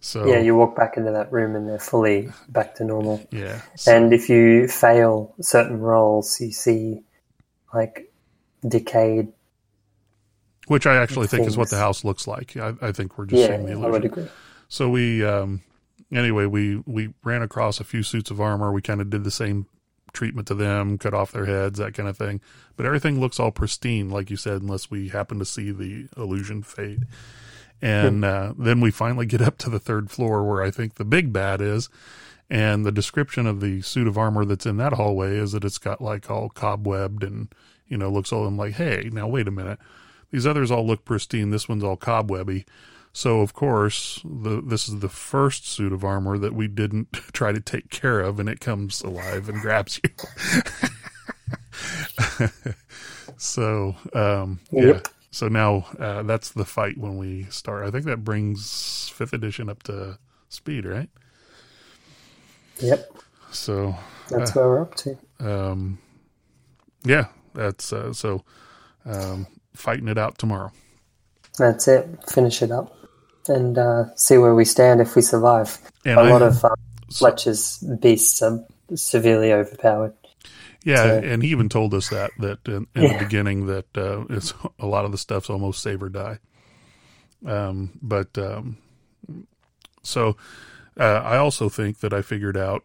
So 0.00 0.26
yeah, 0.26 0.38
you 0.40 0.54
walk 0.54 0.76
back 0.76 0.96
into 0.96 1.10
that 1.12 1.32
room 1.32 1.56
and 1.56 1.68
they're 1.68 1.78
fully 1.78 2.28
back 2.48 2.74
to 2.76 2.84
normal. 2.84 3.26
yeah. 3.30 3.60
So- 3.76 3.94
And 3.96 4.12
if 4.12 4.28
you 4.28 4.68
fail 4.68 5.34
certain 5.40 5.80
rolls, 5.80 6.40
you 6.40 6.52
see 6.52 7.02
like 7.74 8.12
decayed. 8.66 9.28
which 10.68 10.86
I 10.86 10.96
actually 10.96 11.26
think 11.28 11.46
is 11.46 11.56
what 11.56 11.70
the 11.70 11.76
house 11.78 12.04
looks 12.04 12.26
like. 12.26 12.56
I, 12.56 12.74
I 12.82 12.92
think 12.92 13.16
we're 13.18 13.26
just 13.26 13.40
Yeah, 13.40 13.48
seeing 13.56 13.66
the 13.66 13.72
I 13.72 13.74
illusion. 13.74 13.90
would 13.92 14.04
agree. 14.04 14.28
So 14.68 14.88
we, 14.88 15.24
um, 15.24 15.62
anyway, 16.12 16.46
we 16.46 16.82
we 16.86 17.14
ran 17.24 17.42
across 17.42 17.78
a 17.80 17.84
few 17.84 18.02
suits 18.02 18.30
of 18.30 18.40
armor. 18.40 18.72
We 18.72 18.82
kind 18.82 19.00
of 19.00 19.10
did 19.10 19.24
the 19.24 19.30
same 19.30 19.66
treatment 20.12 20.48
to 20.48 20.54
them, 20.54 20.98
cut 20.98 21.14
off 21.14 21.30
their 21.32 21.44
heads, 21.46 21.78
that 21.78 21.94
kind 21.94 22.08
of 22.08 22.16
thing. 22.16 22.40
But 22.76 22.86
everything 22.86 23.20
looks 23.20 23.38
all 23.38 23.50
pristine, 23.50 24.08
like 24.10 24.30
you 24.30 24.36
said, 24.36 24.62
unless 24.62 24.90
we 24.90 25.08
happen 25.08 25.38
to 25.38 25.44
see 25.44 25.70
the 25.72 26.08
illusion 26.16 26.62
fade. 26.62 27.04
And 27.82 28.24
uh, 28.24 28.54
then 28.58 28.80
we 28.80 28.90
finally 28.90 29.26
get 29.26 29.42
up 29.42 29.58
to 29.58 29.70
the 29.70 29.78
third 29.78 30.10
floor 30.10 30.44
where 30.44 30.62
I 30.62 30.70
think 30.70 30.94
the 30.94 31.04
big 31.04 31.32
bad 31.32 31.60
is. 31.60 31.88
And 32.48 32.86
the 32.86 32.92
description 32.92 33.46
of 33.46 33.60
the 33.60 33.82
suit 33.82 34.06
of 34.06 34.16
armor 34.16 34.44
that's 34.44 34.66
in 34.66 34.76
that 34.76 34.94
hallway 34.94 35.36
is 35.36 35.52
that 35.52 35.64
it's 35.64 35.78
got 35.78 36.00
like 36.00 36.30
all 36.30 36.48
cobwebbed 36.48 37.22
and, 37.24 37.48
you 37.88 37.98
know, 37.98 38.08
looks 38.10 38.32
all, 38.32 38.46
I'm 38.46 38.56
like, 38.56 38.74
hey, 38.74 39.10
now 39.12 39.26
wait 39.26 39.48
a 39.48 39.50
minute. 39.50 39.78
These 40.30 40.46
others 40.46 40.70
all 40.70 40.86
look 40.86 41.04
pristine. 41.04 41.50
This 41.50 41.68
one's 41.68 41.84
all 41.84 41.96
cobwebby. 41.96 42.64
So 43.12 43.40
of 43.40 43.54
course, 43.54 44.20
the 44.24 44.60
this 44.60 44.88
is 44.88 44.98
the 44.98 45.08
first 45.08 45.66
suit 45.66 45.90
of 45.90 46.04
armor 46.04 46.36
that 46.36 46.52
we 46.52 46.68
didn't 46.68 47.12
try 47.32 47.50
to 47.50 47.60
take 47.60 47.88
care 47.88 48.20
of, 48.20 48.38
and 48.38 48.46
it 48.46 48.60
comes 48.60 49.00
alive 49.00 49.48
and 49.48 49.58
grabs 49.58 49.98
you. 50.04 50.10
so 53.38 53.96
um, 54.12 54.60
yeah, 54.70 54.86
Yep. 54.86 55.08
So 55.36 55.48
now 55.48 55.84
uh, 55.98 56.22
that's 56.22 56.50
the 56.52 56.64
fight 56.64 56.96
when 56.96 57.18
we 57.18 57.44
start. 57.50 57.84
I 57.86 57.90
think 57.90 58.06
that 58.06 58.24
brings 58.24 59.10
fifth 59.10 59.34
edition 59.34 59.68
up 59.68 59.82
to 59.82 60.18
speed, 60.48 60.86
right? 60.86 61.10
Yep, 62.80 63.10
So 63.50 63.94
that's 64.30 64.54
where 64.54 64.66
we're 64.66 64.82
up 64.82 64.94
to. 64.96 65.18
um, 65.40 65.98
yeah, 67.04 67.26
that's 67.54 67.92
uh, 67.92 68.14
so 68.14 68.44
um, 69.04 69.46
fighting 69.74 70.08
it 70.08 70.18
out 70.18 70.38
tomorrow. 70.38 70.72
That's 71.58 71.88
it. 71.88 72.08
Finish 72.30 72.62
it 72.62 72.70
up 72.70 72.94
and 73.48 73.78
uh, 73.78 74.14
see 74.16 74.38
where 74.38 74.54
we 74.54 74.64
stand 74.64 75.00
if 75.00 75.16
we 75.16 75.22
survive. 75.22 75.78
And 76.04 76.20
a 76.20 76.24
I- 76.24 76.30
lot 76.30 76.42
of 76.42 76.64
um, 76.64 76.74
Fletcher's 77.12 77.78
beasts 78.00 78.42
are 78.42 78.64
severely 78.94 79.52
overpowered. 79.52 80.14
Yeah, 80.86 81.02
So- 81.02 81.18
and 81.24 81.42
he 81.42 81.48
even 81.50 81.68
told 81.68 81.92
us 81.94 82.08
that 82.10 82.30
that 82.38 82.60
in, 82.68 82.86
in 82.94 83.02
Yeah. 83.02 83.12
the 83.18 83.24
beginning 83.24 83.66
that 83.66 83.98
uh, 83.98 84.24
it's 84.30 84.54
a 84.78 84.86
lot 84.86 85.04
of 85.04 85.10
the 85.10 85.18
stuff's 85.18 85.50
almost 85.50 85.82
save 85.82 86.00
or 86.02 86.08
die. 86.08 86.38
Um, 87.44 87.98
but 88.00 88.38
um, 88.38 88.76
so 90.02 90.36
uh, 90.98 91.02
I 91.24 91.36
also 91.38 91.68
think 91.68 91.98
that 92.00 92.12
I 92.14 92.22
figured 92.22 92.56
out 92.56 92.82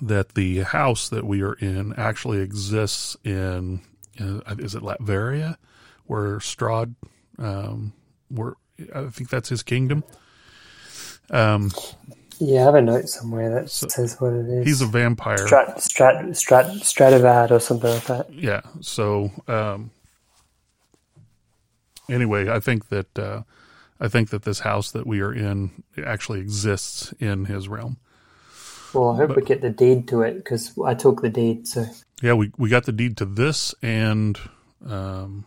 that 0.00 0.30
the 0.34 0.60
house 0.60 1.08
that 1.10 1.24
we 1.24 1.42
are 1.42 1.52
in 1.54 1.92
actually 1.98 2.38
exists 2.38 3.16
in 3.24 3.82
uh, 4.18 4.40
is 4.58 4.74
it 4.74 4.82
Latveria, 4.82 5.56
where 6.06 6.38
Strahd, 6.38 6.94
um, 7.38 7.92
where 8.28 8.54
I 8.94 9.04
think 9.10 9.28
that's 9.28 9.50
his 9.50 9.62
kingdom. 9.62 10.02
Um, 11.30 11.70
Yeah, 12.38 12.60
I 12.60 12.64
have 12.64 12.74
a 12.74 12.82
note 12.82 13.08
somewhere 13.08 13.50
that 13.54 13.70
says 13.70 14.16
what 14.20 14.32
it 14.32 14.46
is. 14.48 14.66
he's 14.66 14.80
a 14.82 14.86
vampire. 14.86 15.38
Strat, 15.46 15.76
Strat, 15.76 16.30
Strat, 16.80 17.50
or 17.50 17.58
something 17.60 17.90
like 17.90 18.04
that. 18.06 18.32
yeah 18.32 18.60
so 18.80 19.30
um 19.48 19.90
anyway 22.08 22.48
i 22.48 22.60
think 22.60 22.88
that 22.88 23.18
uh 23.18 23.42
i 24.00 24.08
think 24.08 24.30
that 24.30 24.42
this 24.42 24.60
house 24.60 24.90
that 24.92 25.06
we 25.06 25.20
are 25.20 25.32
in 25.32 25.70
actually 26.04 26.40
exists 26.40 27.12
in 27.18 27.46
his 27.46 27.68
realm 27.68 27.96
Well, 28.94 29.10
I 29.10 29.16
hope 29.16 29.36
we 29.36 29.42
get 29.42 29.60
the 29.60 29.70
deed 29.70 30.08
to 30.08 30.22
it 30.22 30.34
because 30.36 30.72
I 30.84 30.94
took 30.94 31.20
the 31.22 31.28
deed. 31.28 31.66
So 31.66 31.84
yeah 32.22 32.34
we 32.34 32.52
we 32.56 32.68
got 32.68 32.84
the 32.84 32.92
deed 32.92 33.16
to 33.18 33.24
this 33.24 33.74
and 33.82 34.38
um 34.86 35.44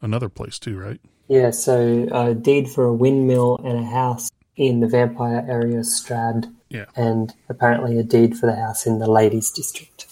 another 0.00 0.28
place 0.28 0.58
too 0.58 0.78
right 0.78 1.00
yeah, 1.28 1.50
so 1.50 2.08
a 2.12 2.34
deed 2.34 2.68
for 2.68 2.84
a 2.84 2.92
windmill 2.92 3.58
and 3.64 3.78
a 3.78 3.84
house 3.84 4.30
in 4.56 4.80
the 4.80 4.86
vampire 4.86 5.44
area, 5.48 5.78
Strahd, 5.80 6.52
yeah 6.68 6.86
and 6.96 7.34
apparently 7.48 7.98
a 7.98 8.02
deed 8.02 8.36
for 8.36 8.46
the 8.46 8.56
house 8.56 8.86
in 8.86 8.98
the 8.98 9.06
ladies' 9.10 9.50
district. 9.50 10.06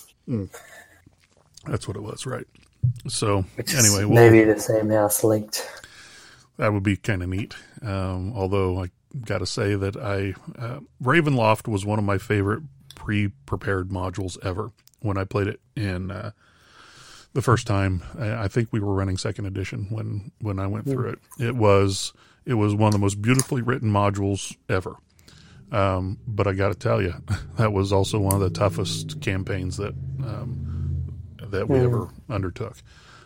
that's 1.66 1.88
what 1.88 1.96
it 1.96 2.02
was 2.02 2.26
right 2.26 2.46
so 3.08 3.44
Which 3.56 3.74
anyway 3.74 4.04
well, 4.04 4.30
maybe 4.30 4.44
the 4.44 4.58
same 4.60 4.90
house 4.90 5.22
linked. 5.24 5.68
that 6.56 6.72
would 6.72 6.82
be 6.82 6.96
kind 6.96 7.22
of 7.22 7.28
neat 7.28 7.54
um 7.82 8.32
although 8.34 8.82
i 8.82 8.90
gotta 9.24 9.46
say 9.46 9.74
that 9.74 9.96
i 9.96 10.34
uh, 10.58 10.80
ravenloft 11.02 11.66
was 11.68 11.84
one 11.84 11.98
of 11.98 12.04
my 12.04 12.16
favorite 12.18 12.62
pre-prepared 12.94 13.88
modules 13.88 14.38
ever 14.44 14.70
when 15.00 15.16
i 15.18 15.24
played 15.24 15.48
it 15.48 15.60
in 15.76 16.10
uh 16.10 16.30
the 17.32 17.42
first 17.42 17.64
time. 17.64 18.02
I, 18.18 18.44
I 18.44 18.48
think 18.48 18.70
we 18.72 18.80
were 18.80 18.92
running 18.92 19.16
second 19.16 19.46
edition 19.46 19.86
when 19.90 20.32
when 20.40 20.58
I 20.58 20.66
went 20.66 20.86
through 20.86 21.10
it. 21.10 21.18
It 21.38 21.54
was 21.54 22.12
it 22.44 22.54
was 22.54 22.74
one 22.74 22.88
of 22.88 22.92
the 22.92 22.98
most 22.98 23.20
beautifully 23.20 23.62
written 23.62 23.90
modules 23.90 24.56
ever. 24.68 24.96
Um, 25.72 26.18
but 26.26 26.46
I 26.46 26.52
got 26.52 26.68
to 26.68 26.74
tell 26.74 27.00
you, 27.00 27.14
that 27.56 27.72
was 27.72 27.92
also 27.92 28.18
one 28.18 28.34
of 28.34 28.40
the 28.40 28.50
toughest 28.50 29.20
campaigns 29.20 29.76
that 29.76 29.94
um, 30.24 31.14
that 31.40 31.68
we 31.68 31.78
ever 31.78 32.08
undertook. 32.28 32.76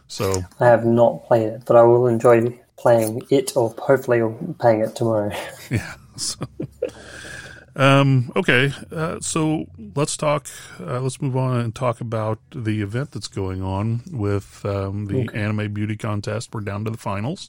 So 0.07 0.43
I 0.61 0.67
have 0.67 0.85
not 0.85 1.25
played 1.27 1.49
it, 1.49 1.63
but 1.67 1.77
I 1.77 1.83
will 1.83 2.07
enjoy 2.07 2.59
playing 2.77 3.23
it 3.31 3.57
or 3.57 3.75
hopefully 3.79 4.21
playing 4.59 4.81
it 4.81 4.95
tomorrow. 4.95 5.35
yeah. 5.71 5.95
So, 6.17 6.47
um, 7.77 8.31
okay, 8.37 8.73
uh, 8.93 9.19
so 9.21 9.67
let's 9.97 10.17
talk. 10.17 10.49
Uh, 10.79 11.01
let's 11.01 11.21
move 11.21 11.37
on 11.37 11.61
and 11.61 11.75
talk 11.75 12.01
about 12.01 12.39
the 12.51 12.83
event 12.83 13.13
that's 13.13 13.29
going 13.29 13.63
on 13.63 14.03
with 14.13 14.65
um, 14.65 15.07
the 15.07 15.29
Anime 15.35 15.73
Beauty 15.73 15.97
Contest. 15.97 16.51
We're 16.55 16.61
down 16.61 16.85
to 16.85 16.91
the 16.91 16.99
finals. 16.99 17.49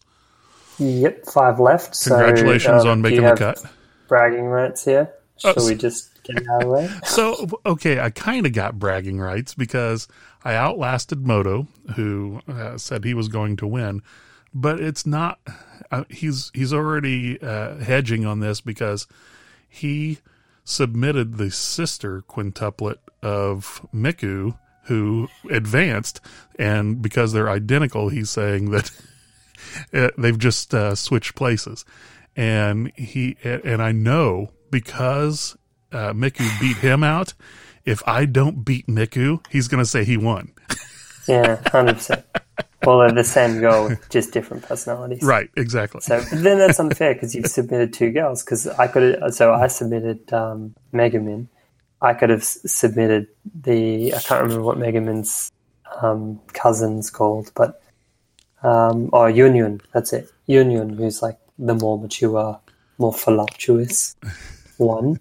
Yep, 0.80 1.26
five 1.26 1.60
left. 1.60 2.02
Congratulations 2.04 2.84
so, 2.84 2.90
um, 2.90 2.98
on 2.98 3.02
making 3.02 3.24
the 3.24 3.36
cut. 3.36 3.64
Bragging 4.08 4.46
rights 4.46 4.86
here. 4.86 5.12
Oh, 5.44 5.54
Shall 5.54 5.68
we 5.68 5.76
just 5.76 6.24
get 6.24 6.38
out 6.50 6.62
of 6.64 6.68
the 6.68 6.74
way? 6.74 6.90
So 7.06 7.48
okay, 7.66 8.00
I 8.00 8.10
kind 8.10 8.46
of 8.46 8.54
got 8.54 8.80
bragging 8.80 9.20
rights 9.20 9.54
because 9.54 10.08
I 10.44 10.56
outlasted 10.56 11.26
Moto, 11.26 11.68
who 11.96 12.42
uh, 12.48 12.78
said 12.78 13.04
he 13.04 13.14
was 13.14 13.28
going 13.28 13.58
to 13.58 13.68
win, 13.68 14.02
but 14.54 14.80
it's 14.80 15.06
not. 15.06 15.40
Uh, 15.92 16.04
he's 16.10 16.52
he's 16.54 16.74
already 16.74 17.42
uh, 17.42 17.78
hedging 17.78 18.26
on 18.26 18.40
this 18.40 18.62
because 18.62 19.08
he 19.68 20.20
submitted 20.64 21.38
the 21.38 21.52
sister 21.52 22.24
quintuplet 22.28 22.98
of 23.22 23.86
Miku, 23.94 24.58
who 24.84 25.28
advanced, 25.50 26.22
and 26.58 27.02
because 27.02 27.34
they're 27.34 27.50
identical, 27.50 28.10
he's 28.10 28.30
saying 28.30 28.72
that 28.72 28.90
uh, 28.90 28.94
they've 29.92 30.38
just 30.38 30.74
uh, 30.74 30.96
switched 30.96 31.36
places, 31.36 31.86
and 32.36 32.92
he 32.96 33.38
and 33.44 33.82
I 33.82 33.92
know 33.92 34.52
because 34.72 35.58
uh, 35.92 36.14
Miku 36.14 36.60
beat 36.60 36.78
him 36.78 37.04
out. 37.04 37.34
If 37.86 38.02
I 38.08 38.26
don't 38.26 38.66
beat 38.66 38.88
Miku, 38.88 39.46
he's 39.50 39.68
going 39.68 39.82
to 39.82 39.90
say 39.90 40.04
he 40.04 40.18
won. 40.18 40.52
Yeah, 41.28 41.60
hundred 41.72 41.96
percent. 41.96 42.24
Well, 42.84 43.00
they're 43.00 43.12
the 43.12 43.24
same 43.24 43.60
girl 43.60 43.90
just 44.10 44.32
different 44.32 44.64
personalities. 44.64 45.24
Right, 45.24 45.50
exactly. 45.58 46.02
So 46.02 46.20
then 46.20 46.60
that's 46.60 46.80
unfair 46.80 47.16
because 47.16 47.34
you've 47.34 47.48
submitted 47.48 47.94
two 47.94 48.12
girls. 48.12 48.44
Because 48.44 48.68
I 48.68 48.88
could, 48.88 49.34
so 49.34 49.52
I 49.52 49.66
submitted 49.68 50.32
um, 50.32 50.76
Megumin. 50.94 51.48
I 52.02 52.14
could 52.14 52.30
have 52.30 52.42
s- 52.42 52.60
submitted 52.66 53.28
the. 53.60 54.14
I 54.14 54.20
can't 54.20 54.44
remember 54.44 54.62
what 54.64 54.78
Megumin's 54.78 55.52
um, 56.00 56.40
cousin's 56.54 57.10
called, 57.10 57.52
but 57.56 57.82
um, 58.66 59.10
or 59.14 59.30
Yunyun. 59.30 59.82
That's 59.94 60.14
it. 60.14 60.30
Yunyun, 60.50 60.96
who's 60.98 61.22
like 61.22 61.38
the 61.60 61.76
more 61.76 61.98
mature, 62.00 62.60
more 62.98 63.14
voluptuous 63.14 64.16
one. 64.78 65.20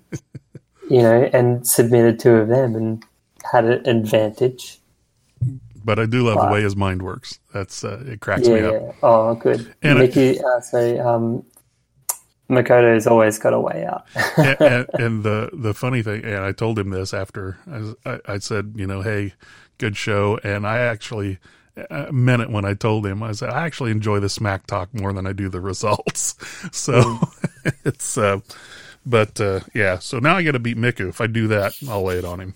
You 0.90 1.02
know, 1.02 1.30
and 1.32 1.66
submitted 1.66 2.20
two 2.20 2.34
of 2.34 2.48
them 2.48 2.76
and 2.76 3.04
had 3.50 3.64
an 3.64 3.86
advantage. 3.88 4.80
but 5.84 5.98
I 5.98 6.06
do 6.06 6.22
love 6.28 6.40
the 6.40 6.52
way 6.52 6.62
his 6.62 6.76
mind 6.76 7.02
works. 7.02 7.38
That's 7.54 7.84
uh, 7.84 8.02
it 8.06 8.20
cracks 8.20 8.48
Yeah, 8.48 8.54
me 8.54 8.60
up. 8.62 8.74
yeah. 8.82 8.92
Oh, 9.02 9.34
good. 9.34 9.74
And 9.82 9.98
Mickey, 9.98 10.38
uh, 10.40 10.60
so 10.60 11.08
um, 11.08 11.44
Makoto's 12.50 13.06
always 13.06 13.38
got 13.38 13.54
a 13.54 13.60
way 13.60 13.86
out. 13.86 14.04
and, 14.36 14.56
and, 14.60 14.86
and 14.98 15.22
the 15.24 15.50
the 15.54 15.72
funny 15.74 16.02
thing, 16.02 16.22
and 16.24 16.44
I 16.44 16.52
told 16.52 16.78
him 16.78 16.90
this 16.90 17.14
after 17.14 17.56
I, 17.70 17.94
I, 18.04 18.20
I 18.34 18.38
said, 18.38 18.74
you 18.76 18.86
know, 18.86 19.00
hey, 19.00 19.32
good 19.78 19.96
show, 19.96 20.38
and 20.44 20.66
I 20.66 20.78
actually 20.80 21.38
uh, 21.90 22.06
meant 22.12 22.42
it 22.42 22.50
when 22.50 22.64
I 22.64 22.74
told 22.74 23.06
him. 23.06 23.22
I 23.22 23.32
said 23.32 23.50
I 23.50 23.64
actually 23.66 23.90
enjoy 23.90 24.20
the 24.20 24.28
smack 24.28 24.66
talk 24.66 24.94
more 24.94 25.12
than 25.12 25.26
I 25.26 25.32
do 25.32 25.48
the 25.48 25.60
results. 25.60 26.34
So 26.72 27.18
it's, 27.84 28.16
uh, 28.16 28.40
but 29.04 29.40
uh, 29.40 29.60
yeah. 29.74 29.98
So 29.98 30.18
now 30.18 30.36
I 30.36 30.42
got 30.42 30.52
to 30.52 30.58
beat 30.58 30.76
Miku. 30.76 31.08
If 31.08 31.20
I 31.20 31.26
do 31.26 31.48
that, 31.48 31.74
I'll 31.88 32.02
lay 32.04 32.18
it 32.18 32.24
on 32.24 32.40
him. 32.40 32.54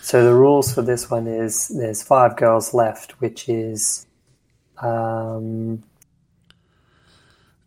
So 0.00 0.24
the 0.24 0.34
rules 0.34 0.72
for 0.74 0.82
this 0.82 1.10
one 1.10 1.26
is 1.26 1.68
there's 1.68 2.02
five 2.02 2.36
girls 2.36 2.74
left, 2.74 3.20
which 3.20 3.48
is 3.48 4.06
um, 4.78 5.82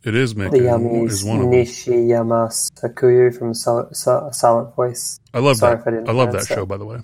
It 0.03 0.15
is 0.15 0.35
the 0.35 0.45
Miku 0.45 0.61
Yummies, 0.61 1.07
is 1.09 1.23
one. 1.23 1.39
Nishiyama 1.39 2.51
Sakuyu 2.75 3.37
from 3.37 3.53
Sil- 3.55 3.89
Sil- 3.95 4.31
Silent 4.33 4.75
Voice. 4.75 5.19
I 5.33 5.39
love 5.39 5.57
Sorry 5.57 5.77
that. 5.77 6.09
I 6.09 6.11
love 6.11 6.31
that 6.33 6.45
show, 6.47 6.65
by 6.65 6.77
the 6.77 6.85
way. 6.85 6.99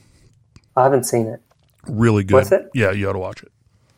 I 0.75 0.83
haven't 0.83 1.05
seen 1.05 1.27
it. 1.27 1.41
Really 1.87 2.23
good. 2.23 2.35
Worth 2.35 2.51
it? 2.51 2.69
Yeah, 2.73 2.91
you 2.91 3.09
ought 3.09 3.13
to 3.13 3.19
watch 3.19 3.43
it. 3.43 3.51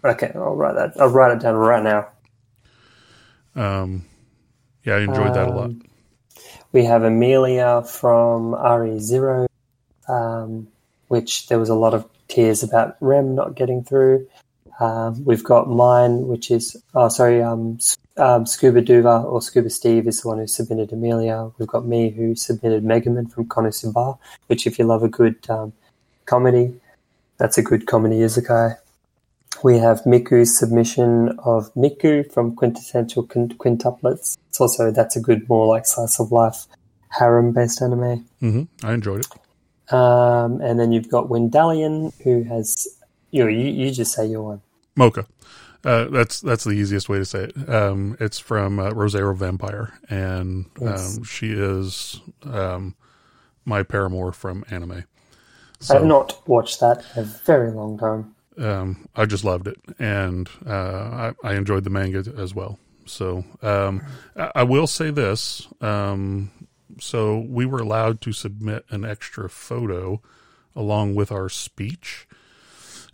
Okay, 0.04 0.32
I'll 0.36 0.56
write 0.56 0.76
that. 0.76 1.00
I'll 1.00 1.10
write 1.10 1.36
it 1.36 1.42
down 1.42 1.56
right 1.56 1.84
now. 1.84 2.08
Um, 3.56 4.06
yeah, 4.84 4.96
I 4.96 5.00
enjoyed 5.02 5.34
that 5.34 5.48
a 5.48 5.52
lot. 5.52 5.66
Um, 5.66 5.82
We 6.72 6.86
have 6.86 7.04
Amelia 7.04 7.84
from 7.84 8.56
RE 8.56 9.00
Zero, 9.00 9.48
um, 10.08 10.68
which 11.08 11.48
there 11.48 11.60
was 11.60 11.70
a 11.70 11.76
lot 11.76 11.94
of 11.94 12.08
tears 12.28 12.64
about 12.64 12.98
Rem 13.00 13.36
not 13.36 13.56
getting 13.56 13.84
through. 13.84 14.28
Um, 14.80 15.24
we've 15.24 15.44
got 15.44 15.70
mine, 15.70 16.28
which 16.28 16.50
is 16.50 16.76
oh 16.96 17.08
sorry, 17.10 17.44
um, 17.44 17.78
um, 18.18 18.46
Scuba 18.46 18.82
Duva 18.82 19.24
or 19.24 19.42
Scuba 19.42 19.70
Steve 19.70 20.08
is 20.08 20.22
the 20.22 20.28
one 20.28 20.40
who 20.40 20.48
submitted 20.48 20.92
Amelia. 20.92 21.52
We've 21.58 21.68
got 21.68 21.86
me 21.86 22.10
who 22.10 22.36
submitted 22.36 22.84
Megumin 22.84 23.32
from 23.32 23.46
Konosuba, 23.46 24.18
which 24.48 24.66
if 24.66 24.80
you 24.80 24.86
love 24.86 25.04
a 25.04 25.10
good 25.10 25.38
um, 25.50 25.74
comedy, 26.26 26.74
that's 27.38 27.58
a 27.58 27.62
good 27.64 27.86
comedy 27.88 28.18
isekai. 28.18 28.78
We 29.64 29.78
have 29.78 30.02
Miku's 30.04 30.58
submission 30.58 31.38
of 31.46 31.74
Miku 31.76 32.32
from 32.34 32.56
Quintessential 32.56 33.26
Quintuplets. 33.26 34.38
It's 34.50 34.60
also 34.60 34.92
that's 34.92 35.16
a 35.16 35.22
good 35.22 35.48
more 35.48 35.68
like 35.68 35.86
slice 35.86 36.20
of 36.20 36.32
life 36.32 36.66
harem 37.10 37.54
based 37.54 37.82
anime. 37.82 38.26
hmm 38.40 38.64
I 38.84 38.94
enjoyed 38.94 39.26
it. 39.26 39.94
Um, 39.94 40.60
and 40.62 40.80
then 40.80 40.92
you've 40.92 41.10
got 41.10 41.28
Wendalian 41.28 42.14
who 42.24 42.44
has 42.44 42.88
you, 43.32 43.44
know, 43.44 43.50
you 43.50 43.66
you 43.70 43.92
just 43.92 44.14
say 44.14 44.26
your 44.26 44.44
one. 44.44 44.62
Moka. 44.98 45.26
Uh, 45.86 46.06
that's 46.06 46.40
that's 46.40 46.64
the 46.64 46.72
easiest 46.72 47.10
way 47.10 47.18
to 47.18 47.26
say 47.26 47.46
it. 47.46 47.70
Um, 47.70 48.16
it's 48.20 48.40
from 48.40 48.80
uh, 48.80 48.92
Rosario 48.92 49.34
Vampire, 49.34 49.94
and 50.10 50.66
Yes. 50.80 51.18
um, 51.18 51.24
she 51.26 51.52
is 51.52 52.22
um, 52.44 52.96
my 53.66 53.84
paramour 53.84 54.32
from 54.32 54.64
anime. 54.70 55.04
I 55.90 55.94
have 55.96 56.06
not 56.06 56.48
watched 56.48 56.80
that 56.80 57.04
in 57.16 57.24
a 57.24 57.26
very 57.26 57.72
long 57.72 57.98
time. 57.98 58.36
um, 58.58 59.08
I 59.16 59.26
just 59.26 59.44
loved 59.44 59.68
it, 59.68 59.78
and 60.00 60.50
uh, 60.66 60.72
I, 60.74 61.34
I 61.44 61.54
enjoyed 61.56 61.84
the 61.84 61.90
manga 61.90 62.24
as 62.38 62.54
well. 62.54 62.78
So 63.06 63.44
um, 63.62 64.02
I, 64.36 64.52
I 64.56 64.64
will 64.64 64.88
say 64.88 65.10
this: 65.12 65.68
um, 65.82 66.52
so 67.00 67.40
we 67.50 67.66
were 67.66 67.80
allowed 67.80 68.22
to 68.22 68.32
submit 68.32 68.86
an 68.90 69.04
extra 69.04 69.50
photo 69.50 70.22
along 70.76 71.16
with 71.16 71.32
our 71.32 71.50
speech, 71.50 72.28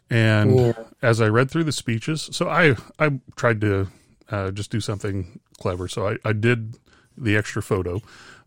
and 0.09 0.59
Yeah. 0.59 0.73
as 1.01 1.21
I 1.21 1.27
read 1.27 1.49
through 1.49 1.63
the 1.65 1.71
speeches, 1.71 2.29
so 2.31 2.49
I 2.49 2.75
I 2.99 3.19
tried 3.35 3.61
to 3.61 3.87
uh, 4.29 4.51
just 4.51 4.71
do 4.71 4.79
something 4.79 5.39
clever. 5.57 5.87
So 5.87 6.07
I, 6.07 6.17
I 6.23 6.33
did 6.33 6.77
the 7.17 7.35
extra 7.37 7.61
photo, 7.61 8.01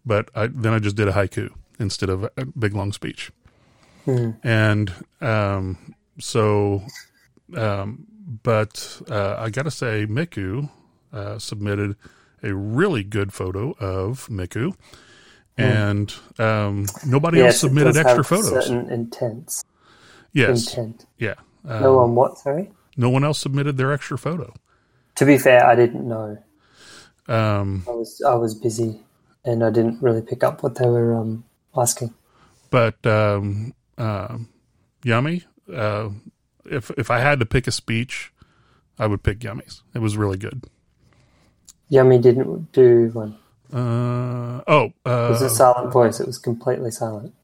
but 0.05 0.29
I, 0.35 0.47
then 0.47 0.73
I 0.73 0.79
just 0.79 0.97
did 0.97 1.09
a 1.09 1.13
haiku 1.13 1.51
instead 1.79 2.09
of 2.09 2.25
a 2.37 2.45
big 2.47 2.75
long 2.75 2.93
speech 2.93 3.31
and 4.07 4.93
um, 5.21 5.95
so, 6.19 6.83
um, 7.57 8.07
but 8.43 9.03
uh, 9.11 9.37
I 9.39 9.51
got 9.51 9.65
to 9.65 9.71
say, 9.71 10.07
Miku 10.07 10.71
uh, 11.13 11.39
submitted 11.39 11.97
a 12.43 12.55
really 12.55 13.05
good 13.05 13.33
photo 13.33 13.73
of 13.81 14.27
Miku, 14.29 14.75
and 15.57 16.13
um, 16.39 16.87
nobody 17.07 17.41
else 17.41 17.55
Yes, 17.55 17.57
it 17.57 17.59
submitted 17.61 17.97
extra 17.97 18.25
photos. 18.25 18.51
Certain 18.67 18.91
intents. 18.91 19.65
Yes, 20.33 20.69
Intent. 20.69 21.07
yeah. 21.19 21.35
Uh, 21.69 21.81
No 21.81 21.97
one 21.99 22.15
what? 22.15 22.39
Sorry. 22.39 22.71
no 22.97 23.11
one 23.11 23.25
else 23.25 23.39
submitted 23.39 23.77
their 23.77 23.93
extra 23.93 24.19
photo. 24.19 24.55
To 25.17 25.27
be 25.27 25.39
fair, 25.39 25.65
I 25.67 25.75
didn't 25.75 26.09
know. 26.09 26.39
Um, 27.29 27.85
I 27.87 27.91
was 27.93 28.23
I 28.27 28.35
was 28.35 28.55
busy, 28.55 29.01
and 29.45 29.65
I 29.65 29.71
didn't 29.71 30.03
really 30.03 30.23
pick 30.23 30.43
up 30.43 30.63
what 30.63 30.77
they 30.77 30.87
were 30.89 31.15
um, 31.17 31.45
asking. 31.77 32.15
but 32.71 33.05
um, 33.07 33.75
um 33.99 34.49
Yummy, 35.05 35.45
uh, 35.73 36.11
if 36.65 36.91
if 36.93 37.11
I 37.11 37.19
had 37.19 37.41
to 37.41 37.47
pick 37.47 37.67
a 37.67 37.73
speech, 37.73 38.33
I 38.99 39.07
would 39.07 39.23
pick 39.23 39.43
Yummy's. 39.43 39.83
It 39.95 39.99
was 40.01 40.17
really 40.17 40.39
good. 40.39 40.65
Yummy 41.89 42.19
didn't 42.19 42.73
do 42.73 43.11
one. 43.13 43.37
Uh, 43.73 44.63
oh, 44.67 44.85
It 44.85 44.95
was 45.07 45.43
uh, 45.43 45.47
a 45.47 45.51
silent 45.51 45.93
voice. 45.93 46.21
It 46.21 46.27
was 46.27 46.39
completely 46.39 46.91
silent. 46.91 47.35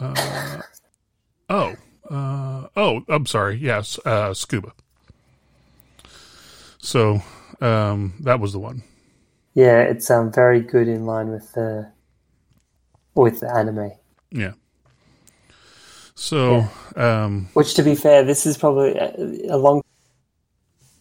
oh, 0.00 1.74
uh, 2.10 2.68
oh, 2.76 3.02
I'm 3.08 3.26
sorry. 3.26 3.56
Yes, 3.56 3.98
uh, 4.04 4.32
scuba. 4.34 4.72
So, 6.80 7.22
um, 7.60 8.14
that 8.20 8.40
was 8.40 8.52
the 8.52 8.58
one. 8.58 8.82
Yeah, 9.54 9.80
it's 9.80 10.10
um 10.10 10.32
very 10.32 10.60
good 10.60 10.88
in 10.88 11.04
line 11.04 11.30
with 11.30 11.52
the 11.52 11.90
with 13.14 13.40
the 13.40 13.54
anime. 13.54 13.92
Yeah. 14.30 14.52
So, 16.18 16.68
um, 16.96 17.48
Which, 17.54 17.74
to 17.74 17.84
be 17.84 17.94
fair, 17.94 18.24
this 18.24 18.44
is 18.44 18.58
probably 18.58 18.98
a, 18.98 19.54
a 19.54 19.56
long 19.56 19.82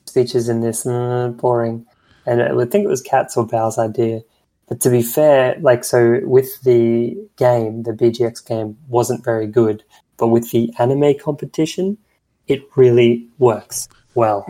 speeches 0.06 0.47
in 0.47 0.62
this 0.62 0.86
uh, 0.86 1.30
boring, 1.30 1.88
and 2.27 2.39
I 2.39 2.53
would 2.53 2.69
think 2.69 2.86
it 2.86 2.88
was 2.88 3.01
Kat's 3.01 3.36
or 3.36 3.47
Bao's 3.47 3.80
idea. 3.80 4.21
But 4.67 4.80
to 4.82 4.91
be 4.91 5.01
fair, 5.01 5.58
like 5.60 5.84
so 5.84 6.19
with 6.23 6.62
the 6.62 7.17
game, 7.36 7.82
the 7.82 7.93
BGX 7.93 8.45
game 8.45 8.77
wasn't 8.88 9.23
very 9.25 9.47
good, 9.47 9.84
but 10.17 10.27
with 10.27 10.51
the 10.51 10.71
anime 10.77 11.15
competition, 11.17 11.97
it 12.47 12.62
really 12.75 13.27
works 13.39 13.89
well. 14.13 14.45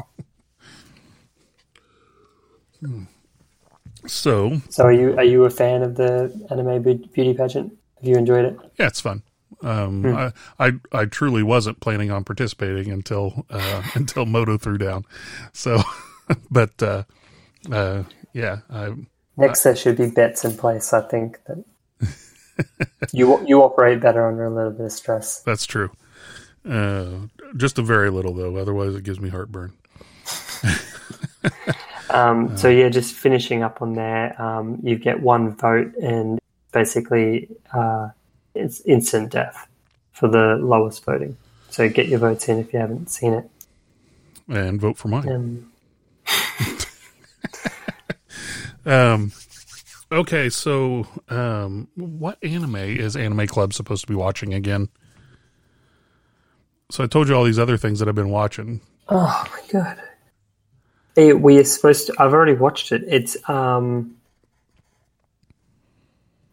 so 4.05 4.61
So, 4.69 4.83
are 4.83 4.91
you 4.91 5.15
are 5.15 5.23
you 5.23 5.45
a 5.45 5.49
fan 5.49 5.81
of 5.81 5.95
the 5.95 6.29
anime 6.51 6.83
beauty 6.83 7.33
pageant? 7.33 7.71
Have 7.95 8.07
you 8.07 8.17
enjoyed 8.17 8.43
it? 8.43 8.57
yeah, 8.77 8.87
it's 8.87 8.99
fun. 8.99 9.23
Um, 9.61 10.01
Hmm. 10.03 10.15
I, 10.15 10.31
I, 10.59 10.71
I 10.91 11.05
truly 11.05 11.43
wasn't 11.43 11.79
planning 11.79 12.11
on 12.11 12.23
participating 12.23 12.91
until, 12.91 13.45
uh, 13.49 13.83
until 13.95 14.25
Moto 14.25 14.57
threw 14.57 14.77
down. 14.77 15.05
So, 15.53 15.81
but, 16.51 16.81
uh, 16.81 17.03
uh, 17.71 18.03
yeah, 18.33 18.59
I, 18.69 18.93
Next, 19.35 19.63
there 19.63 19.75
should 19.75 19.97
be 19.97 20.09
bets 20.09 20.43
in 20.45 20.57
place. 20.57 20.93
I 20.93 21.01
think 21.01 21.39
that 21.45 21.63
you 23.13 23.45
you 23.45 23.61
operate 23.61 23.99
better 23.99 24.27
under 24.27 24.45
a 24.45 24.49
little 24.49 24.71
bit 24.71 24.87
of 24.87 24.91
stress. 24.91 25.41
that's 25.41 25.65
true. 25.65 25.91
Uh, 26.67 27.27
just 27.55 27.77
a 27.77 27.83
very 27.83 28.09
little 28.09 28.33
though. 28.33 28.55
Otherwise 28.57 28.95
it 28.95 29.03
gives 29.03 29.19
me 29.19 29.29
heartburn. 29.29 29.73
Um, 32.09 32.55
so 32.57 32.69
yeah, 32.69 32.89
just 32.89 33.13
finishing 33.13 33.63
up 33.63 33.81
on 33.81 33.93
there, 33.93 34.41
um, 34.41 34.79
you 34.81 34.97
get 34.97 35.19
one 35.21 35.51
vote, 35.55 35.93
and 35.95 36.39
basically 36.71 37.49
uh, 37.73 38.09
it's 38.57 38.81
instant 38.81 39.31
death 39.31 39.67
for 40.13 40.27
the 40.27 40.55
lowest 40.59 41.03
voting. 41.05 41.37
So 41.69 41.87
get 41.89 42.07
your 42.07 42.19
votes 42.19 42.47
in 42.49 42.59
if 42.59 42.73
you 42.73 42.79
haven't 42.79 43.09
seen 43.09 43.33
it. 43.33 43.49
and 44.47 44.79
vote 44.81 44.97
for 44.97 45.07
mine. 45.09 45.29
Um, 45.29 45.71
Um, 48.85 49.33
okay, 50.13 50.47
so 50.49 51.05
um, 51.27 51.89
what 51.95 52.37
anime 52.41 52.77
is 52.77 53.17
Anime 53.17 53.45
Club 53.47 53.73
supposed 53.73 54.01
to 54.03 54.07
be 54.07 54.15
watching 54.15 54.53
again? 54.53 54.87
So 56.89 57.03
I 57.03 57.07
told 57.07 57.27
you 57.27 57.35
all 57.35 57.43
these 57.43 57.59
other 57.59 57.75
things 57.75 57.99
that 57.99 58.07
I've 58.07 58.15
been 58.15 58.29
watching. 58.29 58.79
oh 59.09 59.43
my 59.51 59.59
god! 59.81 60.01
Hey, 61.15 61.33
we 61.33 61.59
are 61.59 61.65
supposed 61.65 62.07
to. 62.07 62.13
I've 62.17 62.31
already 62.33 62.53
watched 62.53 62.93
it. 62.93 63.03
It's 63.07 63.35
um, 63.49 64.15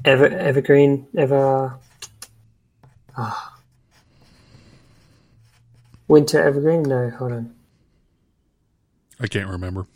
Ever 0.05 0.27
Evergreen 0.27 1.07
Ever. 1.17 1.79
Ah. 3.17 3.59
Winter 6.09 6.43
Evergreen? 6.43 6.83
No, 6.83 7.11
hold 7.11 7.33
on. 7.33 7.55
I 9.21 9.27
can't 9.27 9.49
remember. 9.49 9.87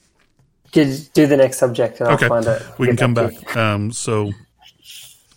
Just 0.72 1.12
do 1.14 1.26
the 1.26 1.36
next 1.36 1.58
subject 1.58 2.00
and 2.00 2.10
Okay, 2.10 2.26
I'll 2.26 2.42
find 2.42 2.46
it. 2.46 2.62
we 2.78 2.86
can 2.86 2.96
come 2.96 3.14
to 3.14 3.28
back. 3.28 3.56
Um, 3.56 3.90
so, 3.92 4.32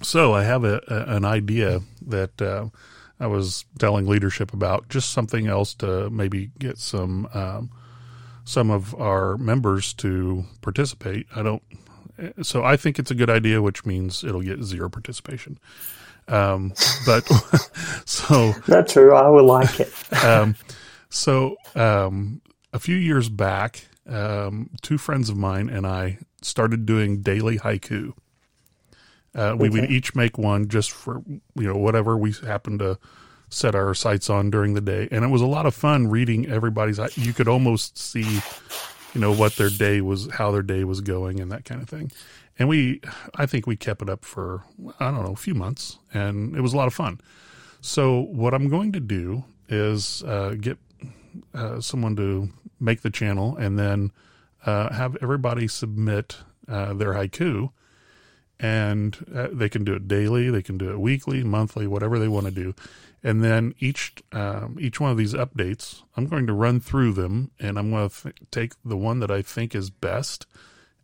so 0.01 0.33
I 0.33 0.43
have 0.43 0.63
a, 0.63 0.81
a 0.87 1.15
an 1.15 1.25
idea 1.25 1.81
that 2.07 2.41
uh, 2.41 2.67
I 3.19 3.27
was 3.27 3.65
telling 3.79 4.07
leadership 4.07 4.53
about, 4.53 4.89
just 4.89 5.11
something 5.11 5.47
else 5.47 5.73
to 5.75 6.09
maybe 6.09 6.51
get 6.59 6.77
some 6.77 7.27
um, 7.33 7.71
some 8.43 8.69
of 8.71 8.93
our 8.99 9.37
members 9.37 9.93
to 9.95 10.45
participate. 10.61 11.27
I 11.35 11.43
don't. 11.43 11.63
So 12.43 12.63
I 12.63 12.77
think 12.77 12.99
it's 12.99 13.11
a 13.11 13.15
good 13.15 13.29
idea, 13.29 13.61
which 13.61 13.85
means 13.85 14.23
it'll 14.23 14.41
get 14.41 14.63
zero 14.63 14.89
participation. 14.89 15.57
Um, 16.27 16.73
but 17.05 17.21
so 18.05 18.53
that's 18.67 18.93
true. 18.93 19.13
I 19.13 19.29
would 19.29 19.45
like 19.45 19.79
it. 19.79 20.23
um, 20.23 20.55
so 21.09 21.57
um, 21.75 22.41
a 22.73 22.79
few 22.79 22.95
years 22.95 23.29
back, 23.29 23.87
um, 24.07 24.69
two 24.81 24.97
friends 24.97 25.29
of 25.29 25.37
mine 25.37 25.69
and 25.69 25.85
I 25.85 26.19
started 26.41 26.85
doing 26.85 27.21
daily 27.21 27.57
haiku. 27.57 28.13
Uh, 29.33 29.55
we 29.57 29.69
would 29.69 29.89
each 29.89 30.13
make 30.13 30.37
one 30.37 30.67
just 30.67 30.91
for 30.91 31.21
you 31.55 31.67
know 31.67 31.77
whatever 31.77 32.17
we 32.17 32.33
happen 32.33 32.77
to 32.79 32.99
set 33.49 33.75
our 33.75 33.93
sights 33.93 34.29
on 34.29 34.49
during 34.49 34.73
the 34.73 34.81
day, 34.81 35.07
and 35.11 35.23
it 35.23 35.29
was 35.29 35.41
a 35.41 35.45
lot 35.45 35.65
of 35.65 35.73
fun 35.73 36.07
reading 36.07 36.49
everybody's. 36.49 36.99
You 37.15 37.31
could 37.31 37.47
almost 37.47 37.97
see, 37.97 38.41
you 39.13 39.21
know, 39.21 39.33
what 39.33 39.55
their 39.55 39.69
day 39.69 40.01
was, 40.01 40.29
how 40.31 40.51
their 40.51 40.61
day 40.61 40.83
was 40.83 40.99
going, 40.99 41.39
and 41.39 41.49
that 41.51 41.63
kind 41.63 41.81
of 41.81 41.87
thing. 41.87 42.11
And 42.59 42.69
we, 42.69 43.01
I 43.35 43.45
think 43.45 43.65
we 43.65 43.75
kept 43.75 44.01
it 44.01 44.09
up 44.09 44.25
for 44.25 44.63
I 44.99 45.11
don't 45.11 45.23
know 45.23 45.33
a 45.33 45.35
few 45.37 45.55
months, 45.55 45.97
and 46.13 46.55
it 46.55 46.61
was 46.61 46.73
a 46.73 46.77
lot 46.77 46.87
of 46.87 46.93
fun. 46.93 47.19
So 47.81 48.21
what 48.21 48.53
I'm 48.53 48.69
going 48.69 48.91
to 48.91 48.99
do 48.99 49.43
is 49.67 50.21
uh, 50.23 50.55
get 50.59 50.77
uh, 51.53 51.79
someone 51.81 52.15
to 52.17 52.49
make 52.79 53.01
the 53.01 53.09
channel, 53.09 53.55
and 53.57 53.79
then 53.79 54.11
uh, 54.65 54.93
have 54.93 55.17
everybody 55.21 55.67
submit 55.67 56.37
uh, 56.67 56.93
their 56.93 57.13
haiku, 57.13 57.71
and 58.59 59.17
uh, 59.33 59.47
they 59.51 59.69
can 59.69 59.83
do 59.83 59.93
it 59.93 60.07
daily, 60.07 60.51
they 60.51 60.61
can 60.61 60.77
do 60.77 60.91
it 60.91 60.99
weekly, 60.99 61.43
monthly, 61.43 61.87
whatever 61.87 62.19
they 62.19 62.27
want 62.27 62.45
to 62.45 62.51
do, 62.51 62.75
and 63.23 63.43
then 63.43 63.73
each 63.79 64.13
um, 64.31 64.77
each 64.79 64.99
one 64.99 65.11
of 65.11 65.17
these 65.17 65.33
updates, 65.33 66.03
I'm 66.15 66.27
going 66.27 66.47
to 66.47 66.53
run 66.53 66.79
through 66.79 67.13
them, 67.13 67.51
and 67.59 67.79
I'm 67.79 67.91
going 67.91 68.09
to 68.09 68.23
th- 68.23 68.35
take 68.51 68.73
the 68.83 68.97
one 68.97 69.19
that 69.19 69.31
I 69.31 69.41
think 69.41 69.73
is 69.73 69.89
best, 69.89 70.45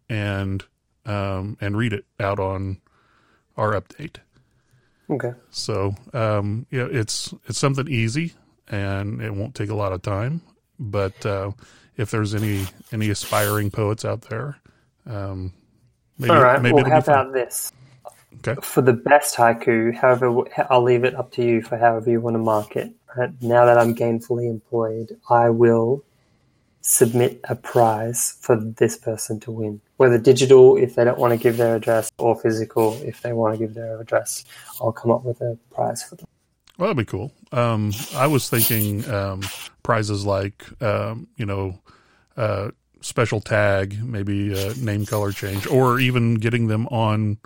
and 0.09 0.63
um, 1.07 1.57
and 1.59 1.75
read 1.75 1.93
it 1.93 2.05
out 2.19 2.39
on 2.39 2.79
our 3.55 3.71
update. 3.71 4.17
Okay. 5.09 5.33
So 5.49 5.95
um, 6.13 6.67
yeah, 6.69 6.87
it's 6.91 7.33
it's 7.47 7.57
something 7.57 7.87
easy 7.87 8.33
and 8.67 9.21
it 9.21 9.33
won't 9.33 9.55
take 9.55 9.69
a 9.69 9.75
lot 9.75 9.93
of 9.93 10.01
time. 10.01 10.41
But 10.79 11.25
uh, 11.25 11.51
if 11.95 12.11
there's 12.11 12.35
any 12.35 12.65
any 12.91 13.09
aspiring 13.09 13.71
poets 13.71 14.05
out 14.05 14.21
there, 14.23 14.59
um, 15.05 15.53
maybe, 16.17 16.31
All 16.31 16.41
right. 16.41 16.61
maybe 16.61 16.75
well, 16.75 16.85
how 16.85 16.99
be 16.99 17.05
fun. 17.05 17.15
about 17.19 17.33
this? 17.33 17.71
Okay. 18.45 18.61
For 18.61 18.81
the 18.81 18.93
best 18.93 19.35
haiku, 19.35 19.95
however, 19.95 20.43
I'll 20.69 20.83
leave 20.83 21.03
it 21.03 21.15
up 21.15 21.31
to 21.33 21.43
you 21.43 21.61
for 21.61 21.77
however 21.77 22.11
you 22.11 22.21
want 22.21 22.35
to 22.35 22.39
mark 22.39 22.75
it. 22.75 22.93
Right? 23.15 23.31
Now 23.41 23.65
that 23.65 23.79
I'm 23.79 23.95
gainfully 23.95 24.47
employed, 24.47 25.17
I 25.29 25.49
will 25.49 26.03
submit 26.81 27.39
a 27.45 27.55
prize 27.55 28.37
for 28.39 28.55
this 28.55 28.95
person 28.97 29.39
to 29.41 29.51
win. 29.51 29.81
Whether 29.97 30.17
digital, 30.19 30.77
if 30.77 30.95
they 30.95 31.03
don't 31.03 31.17
want 31.17 31.33
to 31.33 31.37
give 31.37 31.57
their 31.57 31.75
address, 31.75 32.11
or 32.19 32.39
physical, 32.39 32.99
if 33.03 33.21
they 33.21 33.33
want 33.33 33.55
to 33.55 33.57
give 33.57 33.73
their 33.73 33.99
address, 33.99 34.45
I'll 34.79 34.91
come 34.91 35.09
up 35.11 35.23
with 35.23 35.41
a 35.41 35.57
prize 35.71 36.03
for 36.03 36.15
them. 36.15 36.27
Well, 36.77 36.87
that'd 36.89 36.97
be 36.97 37.09
cool. 37.09 37.31
Um, 37.51 37.91
I 38.13 38.27
was 38.27 38.47
thinking 38.49 39.09
um, 39.09 39.41
prizes 39.81 40.23
like 40.25 40.63
um, 40.81 41.27
you 41.35 41.47
know 41.47 41.79
uh, 42.35 42.69
special 43.01 43.41
tag, 43.41 44.03
maybe 44.03 44.53
uh, 44.53 44.73
name 44.79 45.05
color 45.05 45.31
change, 45.31 45.65
or 45.65 45.99
even 45.99 46.35
getting 46.35 46.67
them 46.67 46.85
on 46.87 47.39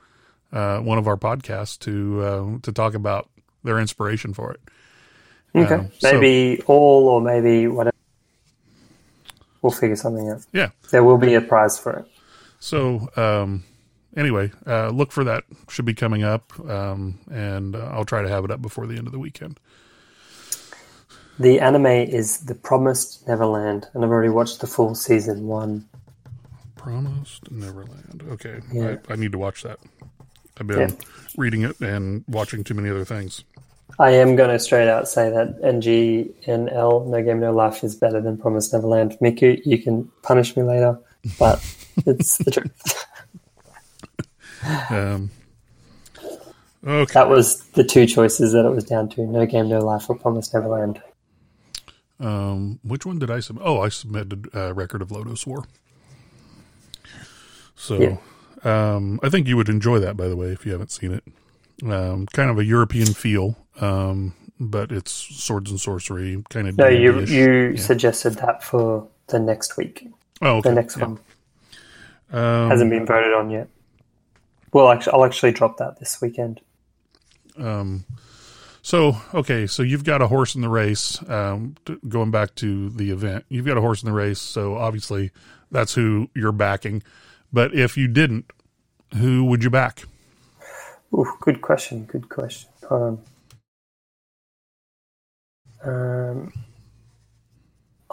uh, 0.52 0.80
one 0.80 0.98
of 0.98 1.08
our 1.08 1.18
podcasts 1.18 1.80
to 1.80 2.22
uh, 2.22 2.60
to 2.64 2.74
talk 2.74 2.94
about 2.94 3.30
their 3.64 3.80
inspiration 3.80 4.34
for 4.34 4.52
it. 4.52 4.60
Okay. 5.56 5.76
Um, 5.76 5.92
so- 6.00 6.12
maybe 6.12 6.62
all, 6.68 7.08
or 7.08 7.22
maybe 7.22 7.68
whatever. 7.68 7.96
We'll 9.62 9.72
figure 9.72 9.96
something 9.96 10.28
out. 10.30 10.42
Yeah. 10.54 10.70
There 10.90 11.04
will 11.04 11.20
be 11.20 11.36
a 11.36 11.42
prize 11.42 11.78
for 11.78 11.92
it. 12.00 12.11
So 12.62 13.10
um, 13.18 13.64
anyway, 14.16 14.52
uh, 14.68 14.90
look 14.90 15.12
for 15.12 15.24
that. 15.26 15.44
Should 15.68 15.86
be 15.86 15.96
coming 15.96 16.24
up, 16.24 16.58
um, 16.70 17.18
and 17.32 17.76
uh, 17.76 17.90
I'll 17.92 18.06
try 18.06 18.22
to 18.22 18.30
have 18.30 18.46
it 18.46 18.52
up 18.52 18.62
before 18.62 18.86
the 18.88 18.96
end 18.98 19.08
of 19.08 19.12
the 19.12 19.20
weekend. 19.20 19.60
The 21.40 21.60
anime 21.60 21.88
is 21.88 22.38
The 22.46 22.54
Promised 22.54 23.28
Neverland, 23.28 23.88
and 23.94 24.06
I've 24.06 24.12
already 24.12 24.30
watched 24.30 24.62
the 24.62 24.68
full 24.68 24.94
season 24.94 25.48
one. 25.48 25.88
Promised 26.76 27.52
Neverland. 27.52 28.24
Okay, 28.30 28.60
Yeah. 28.72 28.98
I, 29.10 29.14
I 29.14 29.16
need 29.16 29.32
to 29.32 29.40
watch 29.40 29.64
that. 29.64 29.80
I've 30.60 30.68
been 30.68 30.80
Yeah. 30.80 30.96
reading 31.38 31.64
it 31.64 31.80
and 31.80 32.24
watching 32.28 32.64
too 32.64 32.76
many 32.76 32.90
other 32.92 33.06
things. 33.06 33.44
I 33.98 34.12
am 34.12 34.36
going 34.36 34.52
to 34.52 34.60
straight 34.60 34.88
out 34.88 35.08
say 35.10 35.32
that 35.32 35.60
NGNL, 35.64 37.08
No 37.08 37.24
Game 37.24 37.40
No 37.40 37.54
Life, 37.54 37.84
is 37.84 37.96
better 37.96 38.22
than 38.22 38.38
Promised 38.38 38.72
Neverland. 38.74 39.18
Miku, 39.20 39.60
you 39.66 39.80
can 39.80 40.10
punish 40.22 40.56
me 40.56 40.62
later, 40.64 41.00
but 41.40 41.60
it's 42.06 42.38
the 42.40 42.52
truth. 42.52 43.06
Um, 44.92 45.32
okay. 46.86 47.14
That 47.14 47.30
was 47.30 47.64
the 47.70 47.84
two 47.84 48.06
choices 48.06 48.52
that 48.54 48.64
it 48.64 48.70
was 48.70 48.84
down 48.84 49.10
to 49.10 49.26
No 49.26 49.44
Game 49.48 49.70
No 49.70 49.80
Life 49.80 50.08
or 50.08 50.16
Promise 50.16 50.54
Neverland. 50.54 51.02
Um, 52.20 52.80
which 52.84 53.04
one 53.04 53.18
did 53.18 53.32
I 53.32 53.40
submit? 53.40 53.64
Oh, 53.66 53.82
I 53.82 53.90
submitted 53.90 54.50
uh, 54.56 54.72
Record 54.76 55.02
of 55.02 55.08
Lodoss 55.10 55.48
War. 55.48 55.64
So, 57.76 57.96
Yeah. 58.00 58.18
um, 58.94 59.20
I 59.24 59.30
think 59.30 59.48
you 59.48 59.58
would 59.58 59.70
enjoy 59.70 59.98
that, 60.00 60.16
by 60.16 60.28
the 60.28 60.36
way, 60.36 60.50
if 60.50 60.64
you 60.64 60.72
haven't 60.74 60.92
seen 60.92 61.14
it. 61.14 61.24
Um, 61.84 62.28
kind 62.28 62.52
of 62.52 62.60
a 62.60 62.64
European 62.64 63.08
feel, 63.16 63.58
um, 63.80 64.34
but 64.60 64.92
it's 64.92 65.12
swords 65.12 65.72
and 65.72 65.80
sorcery, 65.80 66.44
kind 66.52 66.68
of. 66.68 66.78
No, 66.78 66.88
you 66.88 67.22
you 67.22 67.72
Yeah. 67.76 67.82
suggested 67.82 68.36
that 68.36 68.64
for 68.64 69.08
the 69.28 69.40
next 69.40 69.76
week. 69.78 70.08
Oh, 70.44 70.58
okay. 70.58 70.70
The 70.70 70.76
next 70.76 70.98
yeah. 70.98 71.06
one 71.06 71.20
Um, 72.32 72.70
hasn't 72.70 72.90
been 72.90 73.06
voted 73.06 73.34
on 73.34 73.50
yet. 73.50 73.68
Well, 74.72 74.90
actually, 74.90 75.14
I'll 75.14 75.26
actually 75.26 75.52
drop 75.52 75.78
that 75.78 76.00
this 76.00 76.22
weekend. 76.22 76.62
Um, 77.58 78.06
so 78.82 79.18
okay, 79.34 79.68
so 79.68 79.84
you've 79.84 80.04
got 80.04 80.22
a 80.22 80.28
horse 80.28 80.56
in 80.56 80.62
the 80.62 80.70
race. 80.70 81.22
Um, 81.30 81.76
t- 81.86 81.98
going 82.08 82.32
back 82.32 82.56
to 82.56 82.90
the 82.90 83.12
event, 83.12 83.46
you've 83.50 83.66
got 83.66 83.78
a 83.78 83.82
horse 83.82 84.02
in 84.02 84.08
the 84.08 84.16
race. 84.16 84.40
So 84.40 84.76
obviously, 84.76 85.32
that's 85.70 85.94
who 85.94 86.30
you're 86.34 86.52
backing. 86.52 87.04
But 87.52 87.76
if 87.76 87.98
you 87.98 88.08
didn't, 88.08 88.50
who 89.18 89.44
would 89.46 89.64
you 89.64 89.70
back? 89.70 90.04
Ooh, 91.14 91.34
good 91.42 91.62
question. 91.62 92.06
Good 92.06 92.30
question. 92.30 92.70
On. 92.90 93.22
Um, 95.84 96.54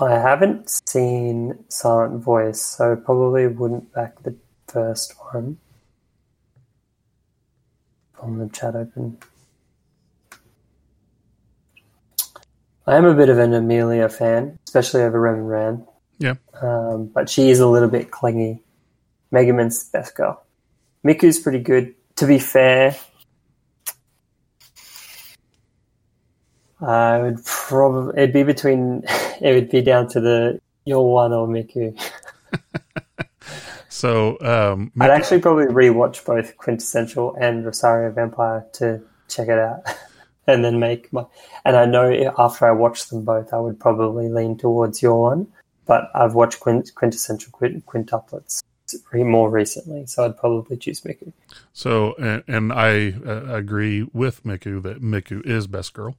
I 0.01 0.13
haven't 0.13 0.71
seen 0.87 1.65
Silent 1.69 2.23
Voice, 2.23 2.61
so 2.61 2.95
probably 2.95 3.49
wouldn't 3.49 3.93
back 3.93 4.23
the 4.23 4.37
first 4.69 5.15
one. 5.33 5.59
On 8.21 8.39
the 8.39 8.49
chat 8.49 8.77
open. 8.77 9.19
I 12.87 12.97
am 12.97 13.05
a 13.05 13.15
bit 13.15 13.29
of 13.29 13.39
an 13.39 13.53
Emilia 13.53 14.09
fan, 14.09 14.59
especially 14.67 15.03
over 15.03 15.21
Rem 15.21 15.35
and 15.35 15.49
Ram. 15.49 15.87
Yeah. 16.19 16.35
Um, 16.63 17.07
but 17.07 17.29
she 17.29 17.51
is 17.51 17.59
a 17.59 17.67
little 17.67 17.89
bit 17.89 18.11
clingy. 18.11 18.63
Megumin's 19.33 19.89
the 19.89 19.99
best 19.99 20.15
girl. 20.15 20.45
Miku's 21.03 21.41
pretty 21.41 21.61
good. 21.61 21.95
To 22.17 22.27
be 22.27 22.39
fair, 22.39 22.97
I 26.81 27.19
would 27.19 27.45
probably 27.45 28.23
it'd 28.23 28.33
be 28.33 28.43
between 28.43 29.05
it 29.41 29.55
would 29.55 29.71
be 29.71 29.83
down 29.83 30.09
to 30.09 30.21
the 30.21 30.61
your 30.85 31.13
one 31.13 31.33
or 31.33 31.47
Miku. 31.47 31.99
So 33.99 34.39
um, 34.43 34.93
I'd 35.01 35.11
actually 35.11 35.41
probably 35.41 35.65
rewatch 35.67 36.25
both 36.25 36.57
Quintessential 36.57 37.35
and 37.35 37.65
Rosario 37.65 38.13
Vampire 38.13 38.65
to 38.75 39.01
check 39.29 39.49
it 39.49 39.59
out, 39.59 39.81
and 40.47 40.65
then 40.65 40.79
make 40.79 41.13
my. 41.13 41.25
And 41.65 41.77
I 41.77 41.85
know 41.85 42.33
after 42.39 42.69
I 42.69 42.71
watch 42.71 43.09
them 43.09 43.25
both, 43.25 43.53
I 43.53 43.59
would 43.59 43.81
probably 43.81 44.29
lean 44.29 44.57
towards 44.57 45.03
your 45.03 45.21
one, 45.21 45.49
but 45.85 46.13
I've 46.15 46.35
watched 46.35 46.61
Quint- 46.61 46.95
Quintessential 46.95 47.51
quint- 47.51 47.85
quintuplets 47.87 48.63
more 49.13 49.51
recently, 49.51 50.07
so 50.07 50.25
I'd 50.25 50.39
probably 50.39 50.77
choose 50.77 51.01
Miku. 51.01 51.33
So, 51.73 52.15
and, 52.21 52.45
and 52.47 52.73
I 52.73 53.15
uh, 53.27 53.53
agree 53.53 54.09
with 54.13 54.45
Miku 54.45 54.81
that 54.85 55.03
Miku 55.03 55.45
is 55.45 55.67
best 55.67 55.93
girl 55.93 56.15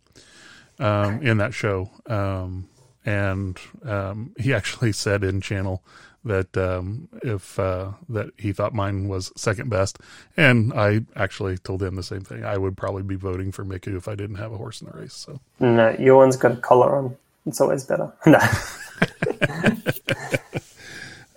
um, 0.79 1.21
in 1.21 1.38
that 1.38 1.53
show. 1.53 1.91
Um, 2.08 2.67
and 3.09 3.59
um, 3.85 4.35
he 4.37 4.53
actually 4.53 4.91
said 4.91 5.23
in 5.23 5.41
channel 5.41 5.81
that 6.25 6.55
um, 6.57 7.07
if 7.23 7.57
uh, 7.57 7.91
that 8.09 8.29
he 8.37 8.51
thought 8.51 8.73
mine 8.73 9.07
was 9.07 9.31
second 9.35 9.69
best, 9.69 9.97
and 10.37 10.71
I 10.73 11.01
actually 11.15 11.57
told 11.57 11.81
him 11.81 11.95
the 11.95 12.03
same 12.03 12.21
thing. 12.21 12.43
I 12.43 12.57
would 12.57 12.77
probably 12.77 13.03
be 13.03 13.15
voting 13.15 13.51
for 13.51 13.65
Miku 13.65 13.97
if 13.97 14.07
I 14.07 14.15
didn't 14.15 14.35
have 14.35 14.51
a 14.51 14.57
horse 14.57 14.81
in 14.81 14.89
the 14.91 14.97
race. 14.97 15.13
So, 15.13 15.39
No, 15.59 15.95
your 15.97 16.17
one's 16.17 16.37
got 16.37 16.51
a 16.51 16.57
collar 16.57 16.97
on. 16.97 17.15
It's 17.45 17.61
always 17.61 17.83
better. 17.83 18.11
No. 18.25 18.39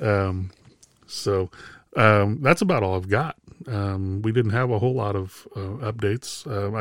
um, 0.29 0.51
so 1.07 1.49
um, 1.97 2.43
that's 2.43 2.61
about 2.61 2.83
all 2.83 2.97
I've 2.97 3.09
got. 3.09 3.37
Um, 3.69 4.21
we 4.23 4.33
didn't 4.33 4.51
have 4.51 4.71
a 4.71 4.81
whole 4.81 4.95
lot 4.95 5.15
of 5.15 5.47
uh, 5.55 5.93
updates. 5.93 6.45
Uh, 6.45 6.77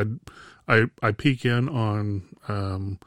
I, 0.68 0.76
I 0.76 0.86
I 1.04 1.12
peek 1.12 1.46
in 1.46 1.70
on 1.70 2.24
um, 2.48 2.98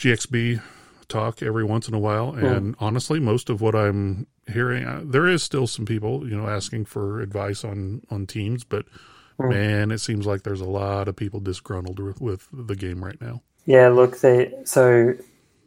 GXB 0.00 0.62
talk 1.08 1.42
every 1.42 1.64
once 1.64 1.88
in 1.88 1.94
a 1.94 1.98
while, 1.98 2.32
and 2.32 2.74
honestly, 2.78 3.20
most 3.20 3.50
of 3.50 3.60
what 3.60 3.74
I'm 3.74 4.26
hearing, 4.50 4.84
uh, 4.84 5.02
there 5.04 5.26
is 5.26 5.42
still 5.42 5.66
some 5.66 5.84
people, 5.84 6.26
you 6.26 6.34
know, 6.34 6.48
asking 6.48 6.86
for 6.86 7.20
advice 7.20 7.64
on 7.64 8.00
on 8.10 8.26
teams, 8.26 8.64
but 8.64 8.86
man, 9.38 9.90
it 9.90 9.98
seems 9.98 10.26
like 10.26 10.42
there's 10.42 10.62
a 10.62 10.68
lot 10.68 11.06
of 11.06 11.16
people 11.16 11.38
disgruntled 11.38 11.98
with, 11.98 12.20
with 12.20 12.48
the 12.52 12.76
game 12.76 13.04
right 13.04 13.20
now. 13.20 13.42
Yeah, 13.66 13.88
look, 13.88 14.20
they 14.20 14.54
so 14.64 15.12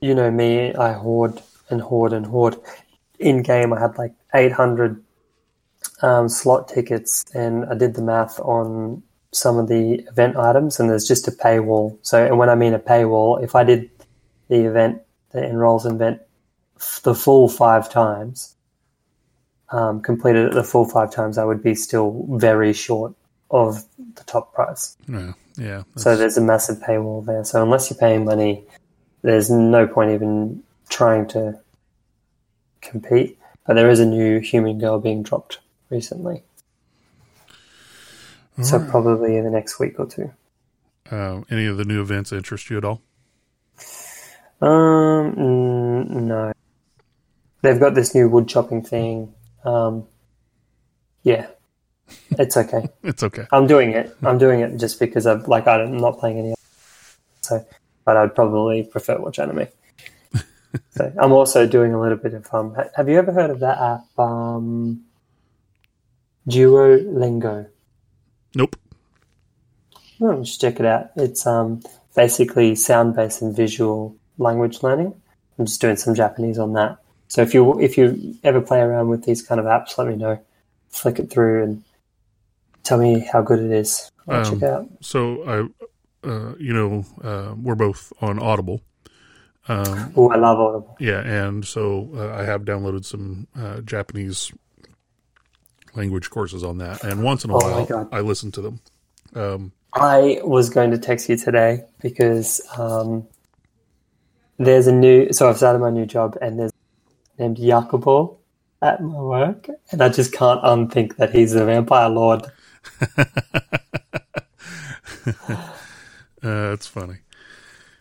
you 0.01 0.15
know 0.15 0.31
me, 0.31 0.73
I 0.73 0.93
hoard 0.93 1.39
and 1.69 1.79
hoard 1.79 2.11
and 2.11 2.25
hoard. 2.25 2.55
In 3.19 3.43
game, 3.43 3.71
I 3.71 3.79
had 3.79 3.97
like 3.99 4.13
800 4.33 5.01
um, 6.01 6.27
slot 6.27 6.67
tickets, 6.67 7.23
and 7.35 7.65
I 7.65 7.75
did 7.75 7.93
the 7.93 8.01
math 8.01 8.39
on 8.39 9.03
some 9.31 9.57
of 9.57 9.67
the 9.67 10.05
event 10.09 10.37
items, 10.37 10.79
and 10.79 10.89
there's 10.89 11.07
just 11.07 11.27
a 11.27 11.31
paywall. 11.31 11.97
So, 12.01 12.25
and 12.25 12.37
when 12.37 12.49
I 12.49 12.55
mean 12.55 12.73
a 12.73 12.79
paywall, 12.79 13.43
if 13.43 13.55
I 13.55 13.63
did 13.63 13.92
the 14.53 14.65
event, 14.65 15.01
the 15.31 15.43
enrolls 15.43 15.85
event, 15.87 16.21
the 17.01 17.15
full 17.15 17.49
five 17.49 17.89
times, 17.89 18.55
um, 19.69 19.99
completed 19.99 20.45
it 20.45 20.53
the 20.53 20.63
full 20.63 20.85
five 20.85 21.11
times, 21.11 21.39
I 21.39 21.43
would 21.43 21.63
be 21.63 21.73
still 21.73 22.27
very 22.29 22.71
short 22.71 23.15
of 23.49 23.83
the 23.97 24.23
top 24.25 24.53
price. 24.53 24.95
Yeah, 25.07 25.33
yeah. 25.57 25.83
So 25.95 26.15
there's 26.15 26.37
a 26.37 26.41
massive 26.41 26.77
paywall 26.77 27.25
there. 27.25 27.43
So 27.43 27.63
unless 27.63 27.89
you're 27.89 27.97
paying 27.97 28.25
money, 28.25 28.63
there's 29.23 29.49
no 29.49 29.87
point 29.87 30.11
even 30.11 30.61
trying 30.89 31.27
to 31.29 31.59
compete. 32.81 33.39
But 33.65 33.73
there 33.73 33.89
is 33.89 33.99
a 33.99 34.05
new 34.05 34.39
human 34.39 34.77
girl 34.77 34.99
being 34.99 35.23
dropped 35.23 35.59
recently. 35.89 36.43
So 38.61 38.75
Alright. 38.75 38.91
probably 38.91 39.37
in 39.37 39.45
the 39.45 39.49
next 39.49 39.79
week 39.79 39.99
or 39.99 40.05
two. 40.05 40.31
Uh, 41.09 41.41
any 41.49 41.65
of 41.65 41.77
the 41.77 41.85
new 41.85 42.01
events 42.01 42.31
interest 42.31 42.69
you 42.69 42.77
at 42.77 42.85
all? 42.85 43.01
Um, 44.63 45.35
mm, 45.35 46.09
no. 46.09 46.53
They've 47.61 47.79
got 47.79 47.95
this 47.95 48.15
new 48.15 48.29
wood 48.29 48.47
chopping 48.47 48.81
thing. 48.81 49.33
Um, 49.65 50.07
Yeah, 51.23 51.47
it's 52.31 52.55
okay. 52.55 52.89
It's 53.03 53.23
okay. 53.23 53.45
I'm 53.51 53.67
doing 53.67 53.91
it. 53.91 54.15
I'm 54.23 54.37
doing 54.37 54.61
it 54.61 54.77
just 54.77 54.99
because 54.99 55.25
I'm 55.25 55.43
like 55.43 55.67
I'm 55.67 55.97
not 55.97 56.19
playing 56.19 56.39
any. 56.39 56.53
So, 57.41 57.65
but 58.05 58.15
I'd 58.15 58.35
probably 58.35 58.83
prefer 58.83 59.19
watch 59.19 59.39
anime. 59.39 59.67
so 60.91 61.11
I'm 61.19 61.33
also 61.33 61.67
doing 61.67 61.93
a 61.93 61.99
little 61.99 62.17
bit 62.17 62.33
of 62.33 62.47
um. 62.53 62.75
Have 62.95 63.09
you 63.09 63.17
ever 63.17 63.33
heard 63.33 63.49
of 63.49 63.59
that 63.59 63.77
app? 63.79 64.19
Um, 64.19 65.03
Duolingo. 66.47 67.67
Nope. 68.55 68.75
Oh, 70.21 70.43
just 70.43 70.61
check 70.61 70.79
it 70.79 70.85
out. 70.85 71.11
It's 71.15 71.45
um 71.47 71.81
basically 72.15 72.75
sound 72.75 73.15
based 73.15 73.41
and 73.41 73.55
visual 73.55 74.15
language 74.37 74.83
learning. 74.83 75.13
I'm 75.57 75.65
just 75.65 75.81
doing 75.81 75.95
some 75.95 76.15
Japanese 76.15 76.57
on 76.59 76.73
that. 76.73 76.97
So 77.27 77.41
if 77.41 77.53
you 77.53 77.79
if 77.79 77.97
you 77.97 78.35
ever 78.43 78.61
play 78.61 78.79
around 78.79 79.09
with 79.09 79.23
these 79.25 79.41
kind 79.41 79.59
of 79.59 79.65
apps, 79.65 79.97
let 79.97 80.07
me 80.07 80.15
know. 80.15 80.39
Flick 80.89 81.19
it 81.19 81.29
through 81.31 81.63
and 81.63 81.83
tell 82.83 82.97
me 82.97 83.19
how 83.31 83.41
good 83.41 83.59
it 83.59 83.71
is. 83.71 84.11
I'll 84.27 84.37
Um, 84.37 84.43
check 84.43 84.61
it 84.61 84.63
out. 84.69 84.87
So 85.01 85.43
I, 85.43 86.27
uh, 86.27 86.53
you 86.59 86.73
know, 86.73 87.05
uh, 87.23 87.55
we're 87.61 87.75
both 87.75 88.13
on 88.21 88.39
Audible. 88.39 88.81
Um, 89.67 90.13
Oh, 90.15 90.29
I 90.29 90.35
love 90.35 90.59
Audible. 90.59 90.95
yeah, 90.99 91.21
and 91.21 91.65
so 91.65 92.09
uh, 92.15 92.33
I 92.39 92.43
have 92.43 92.63
downloaded 92.63 93.05
some 93.05 93.47
uh, 93.57 93.79
Japanese 93.81 94.51
language 95.95 96.29
courses 96.29 96.63
on 96.63 96.77
that, 96.79 97.03
and 97.03 97.23
once 97.23 97.43
in 97.45 97.49
a 97.51 97.55
Oh 97.55 97.59
while 97.59 98.09
I 98.11 98.19
listen 98.21 98.51
to 98.53 98.61
them. 98.61 98.79
Um, 99.35 99.71
I 99.93 100.41
was 100.43 100.69
going 100.69 100.91
to 100.91 100.97
text 100.97 101.29
you 101.29 101.37
today 101.37 101.83
because 102.01 102.61
um, 102.77 103.25
there's 104.57 104.87
a 104.87 104.91
new. 104.91 105.31
So 105.33 105.49
I've 105.49 105.57
started 105.57 105.79
my 105.79 105.89
new 105.89 106.05
job, 106.05 106.37
and 106.41 106.59
there's 106.59 106.71
named 107.37 107.57
Yakubo 107.57 108.37
at 108.81 109.01
my 109.01 109.19
work, 109.19 109.67
and 109.91 110.01
I 110.01 110.09
just 110.09 110.33
can't 110.33 110.59
unthink 110.63 111.17
that 111.17 111.31
he's 111.33 111.53
a 111.55 111.65
vampire 111.65 112.09
lord. 112.09 112.43
uh, 115.37 116.73
it's 116.73 116.87
funny. 116.87 117.17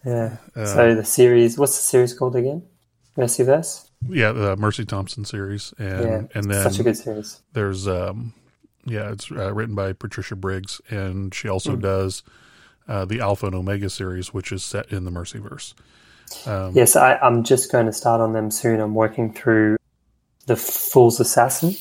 Yeah. 0.05 0.37
Uh, 0.57 0.67
so 0.67 0.95
the 0.95 1.05
series, 1.05 1.57
what's 1.59 1.77
the 1.77 1.85
series 1.85 2.13
called 2.15 2.37
again? 2.37 2.63
Mercyverse. 3.17 3.89
Yeah, 4.09 4.33
the 4.33 4.57
Mercy 4.57 4.85
Thompson 4.85 5.25
series, 5.25 5.73
and 5.79 6.03
Yeah, 6.03 6.23
and 6.35 6.51
then 6.51 6.63
Such 6.65 6.81
a 6.81 6.83
good 6.83 6.97
series. 6.97 7.41
there's 7.53 7.87
um, 7.87 8.35
yeah, 8.85 9.13
it's 9.13 9.31
uh, 9.31 9.55
written 9.55 9.75
by 9.75 9.93
Patricia 9.93 10.35
Briggs, 10.35 10.81
and 10.91 11.33
she 11.33 11.49
also 11.49 11.77
does 11.77 12.23
uh, 12.89 13.05
the 13.05 13.21
Alpha 13.21 13.47
and 13.47 13.55
Omega 13.55 13.89
series, 13.89 14.35
which 14.35 14.51
is 14.51 14.65
set 14.65 14.91
in 14.91 15.05
the 15.05 15.11
Mercyverse. 15.11 15.75
Um, 16.47 16.73
Yes, 16.75 16.97
I, 16.97 17.17
I'm 17.17 17.43
just 17.45 17.71
going 17.73 17.87
to 17.87 17.93
start 17.93 18.21
on 18.21 18.33
them 18.33 18.51
soon. 18.51 18.81
I'm 18.81 18.95
working 18.95 19.33
through 19.33 19.77
the 20.47 20.57
Fool's 20.57 21.21
Assassin 21.21 21.75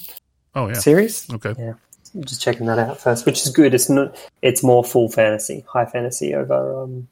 Oh 0.54 0.68
yeah, 0.68 0.74
series. 0.74 1.30
okay. 1.34 1.56
Yeah, 1.58 1.74
I'm 2.14 2.24
just 2.24 2.41
checking 2.41 2.66
that 2.68 2.78
out 2.80 2.99
first, 2.99 3.26
which 3.26 3.41
is 3.45 3.49
good. 3.52 3.74
It's 3.74 3.89
not. 3.89 4.16
It's 4.41 4.62
more 4.64 4.84
full 4.84 5.10
fantasy, 5.10 5.64
high 5.68 5.86
fantasy 5.86 6.34
over 6.36 6.84
um 6.84 7.08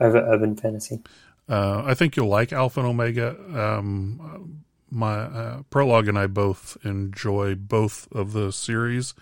over 0.00 0.18
urban 0.18 0.56
fantasy. 0.56 1.00
Uh, 1.48 1.82
I 1.84 1.94
think 1.94 2.16
you'll 2.16 2.28
like 2.28 2.52
Alpha 2.52 2.80
and 2.80 2.88
Omega. 2.88 3.36
Um, 3.54 4.62
my 4.90 5.14
uh, 5.20 5.62
prologue 5.70 6.08
and 6.08 6.18
I 6.18 6.26
both 6.26 6.76
enjoy 6.84 7.54
both 7.54 8.08
of 8.12 8.32
the 8.32 8.50
series. 8.52 9.14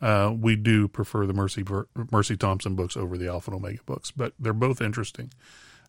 Uh, 0.00 0.32
we 0.38 0.54
do 0.54 0.86
prefer 0.88 1.26
the 1.26 1.32
Mercy 1.32 1.64
Mercy 2.12 2.36
Thompson 2.36 2.74
books 2.76 2.96
over 2.96 3.16
the 3.18 3.28
Alpha 3.28 3.50
and 3.50 3.58
Omega 3.64 3.80
books, 3.86 4.10
but 4.12 4.32
they're 4.38 4.52
both 4.52 4.80
interesting. 4.80 5.32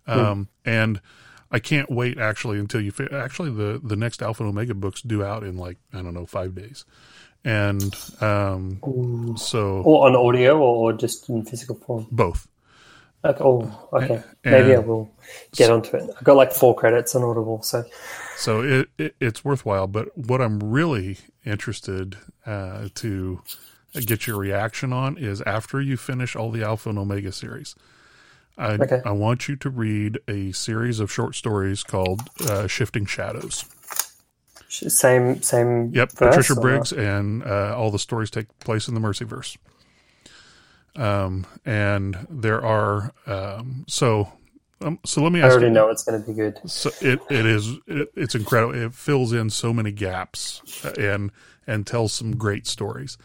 Um, 0.08 0.48
And 0.66 1.02
I 1.52 1.60
can't 1.60 1.90
wait 1.90 2.18
actually 2.20 2.60
until 2.60 2.82
you 2.82 2.92
fi- 2.92 3.08
actually 3.12 3.52
the 3.52 3.80
the 3.84 3.96
next 3.96 4.22
Alpha 4.22 4.44
and 4.44 4.50
Omega 4.52 4.74
books 4.74 5.02
due 5.02 5.24
out 5.24 5.44
in 5.44 5.58
like 5.58 5.78
I 5.94 6.02
don't 6.02 6.14
know 6.14 6.26
five 6.26 6.54
days, 6.56 6.86
and 7.44 7.96
um, 8.22 9.36
so 9.38 9.82
Or 9.84 10.08
on 10.08 10.16
audio, 10.16 10.58
or, 10.58 10.92
or 10.92 10.94
just 10.94 11.28
in 11.30 11.46
physical 11.46 11.76
form. 11.76 12.08
both. 12.12 12.48
Okay. 13.26 13.44
Oh, 13.44 13.90
okay. 13.94 14.24
And- 14.46 14.52
Maybe 14.68 14.76
I 14.76 14.80
will 14.80 15.12
get 15.56 15.70
onto 15.72 15.98
it. 15.98 16.10
I've 16.18 16.24
got 16.24 16.38
like 16.38 16.54
four 16.54 16.74
credits 16.76 17.16
on 17.16 17.24
Audible, 17.24 17.62
so 17.64 17.84
So 18.38 18.62
it, 18.62 18.90
it 18.98 19.16
it's 19.20 19.44
worthwhile. 19.44 19.88
But 19.88 20.16
what 20.18 20.40
I'm 20.42 20.60
really 20.60 21.18
interested 21.46 22.18
uh, 22.46 22.88
to 22.96 23.42
get 24.06 24.26
your 24.28 24.38
reaction 24.38 24.94
on 24.94 25.18
is 25.18 25.42
after 25.42 25.82
you 25.82 25.98
finish 25.98 26.36
all 26.36 26.50
the 26.52 26.64
Alpha 26.64 26.90
and 26.90 26.98
Omega 27.00 27.32
series. 27.34 27.76
I, 28.60 28.74
Okay. 28.74 29.02
I 29.06 29.12
want 29.12 29.48
you 29.48 29.56
to 29.56 29.70
read 29.70 30.20
a 30.28 30.52
series 30.52 31.00
of 31.00 31.12
short 31.12 31.34
stories 31.34 31.82
called 31.84 32.22
uh, 32.42 32.68
"Shifting 32.68 33.06
Shadows." 33.06 33.66
same 34.70 35.42
same. 35.42 35.92
Yep, 35.94 36.16
Patricia 36.16 36.54
or- 36.54 36.62
Briggs, 36.62 36.92
and 36.92 37.44
uh, 37.44 37.76
all 37.76 37.90
the 37.92 38.00
stories 38.00 38.30
take 38.30 38.48
place 38.60 38.88
in 38.88 38.94
the 38.94 39.00
Mercyverse. 39.00 39.58
Um, 40.96 41.46
and 41.66 42.28
there 42.30 42.64
are 42.64 43.14
um, 43.26 43.86
so 43.88 44.32
um, 44.82 45.00
so. 45.06 45.24
Let 45.24 45.32
me 45.32 45.40
ask. 45.42 45.52
I 45.52 45.52
already 45.54 45.68
you. 45.68 45.74
know 45.74 45.90
it's 45.90 46.04
going 46.04 46.22
to 46.22 46.28
be 46.28 46.34
good. 46.34 46.60
So 46.70 46.90
it 47.02 47.20
it 47.30 47.46
is 47.46 47.78
it, 47.88 48.12
it's 48.16 48.36
incredible. 48.36 48.76
It 48.76 48.94
fills 48.94 49.32
in 49.34 49.50
so 49.50 49.74
many 49.74 49.92
gaps 49.92 50.62
uh, 50.84 50.94
and 51.00 51.32
and 51.66 51.88
tells 51.88 52.14
some 52.14 52.36
great 52.36 52.68
stories. 52.68 53.18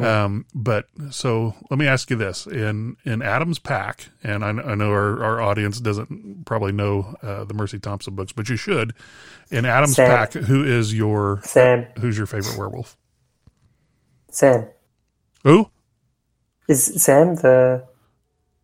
Um, 0.00 0.46
but 0.54 0.86
so 1.10 1.54
let 1.70 1.78
me 1.78 1.86
ask 1.86 2.08
you 2.08 2.16
this: 2.16 2.46
in 2.46 2.96
in 3.04 3.20
Adam's 3.20 3.58
pack, 3.58 4.08
and 4.22 4.42
I, 4.42 4.48
I 4.48 4.74
know 4.74 4.90
our, 4.90 5.22
our 5.22 5.42
audience 5.42 5.80
doesn't 5.80 6.44
probably 6.46 6.72
know 6.72 7.14
uh, 7.22 7.44
the 7.44 7.52
Mercy 7.52 7.78
Thompson 7.78 8.14
books, 8.14 8.32
but 8.32 8.48
you 8.48 8.56
should. 8.56 8.94
In 9.50 9.66
Adam's 9.66 9.96
Sam. 9.96 10.08
pack, 10.08 10.32
who 10.32 10.64
is 10.64 10.94
your 10.94 11.40
Sam, 11.44 11.86
who's 12.00 12.16
your 12.16 12.26
favorite 12.26 12.56
werewolf? 12.56 12.96
Sam 14.30 14.66
Who? 15.44 15.68
is 16.68 17.02
Sam 17.02 17.34
the 17.36 17.84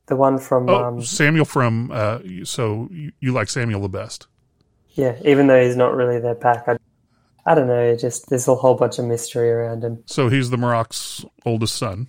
the 0.07 0.17
one 0.17 0.39
from 0.39 0.69
Oh, 0.71 0.85
um, 0.85 1.03
Samuel 1.03 1.45
from. 1.45 1.91
Uh, 1.93 2.21
so 2.45 2.89
you, 2.91 3.13
you 3.21 3.33
like 3.33 3.49
Samuel 3.51 3.83
the 3.83 3.89
best? 3.91 4.27
yeah. 4.93 5.17
Even 5.25 5.47
though 5.47 5.63
he's 5.63 5.77
not 5.77 5.95
really 5.95 6.19
their 6.21 6.35
pack, 6.35 6.65
I, 6.69 6.79
I 7.49 7.55
don't 7.55 7.67
know. 7.67 7.97
Just 7.97 8.29
there's 8.29 8.47
a 8.47 8.55
whole 8.55 8.75
bunch 8.75 8.99
of 8.99 9.07
mystery 9.07 9.51
around 9.51 9.83
him. 9.83 10.03
So 10.05 10.29
he's 10.29 10.51
the 10.51 10.59
Marrok's 10.59 11.25
oldest 11.47 11.77
son. 11.77 12.09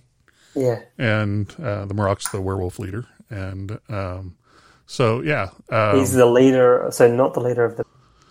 Yeah, 0.54 0.80
and 0.98 1.48
uh, 1.62 1.86
the 1.86 1.94
Marrok's 1.94 2.28
the 2.30 2.40
werewolf 2.42 2.78
leader, 2.78 3.06
and 3.30 3.78
um, 3.88 4.36
so 4.84 5.22
yeah, 5.22 5.48
um, 5.70 5.98
he's 5.98 6.12
the 6.12 6.26
leader. 6.26 6.88
So 6.90 7.10
not 7.10 7.32
the 7.34 7.40
leader 7.40 7.64
of 7.64 7.76
the. 7.76 7.84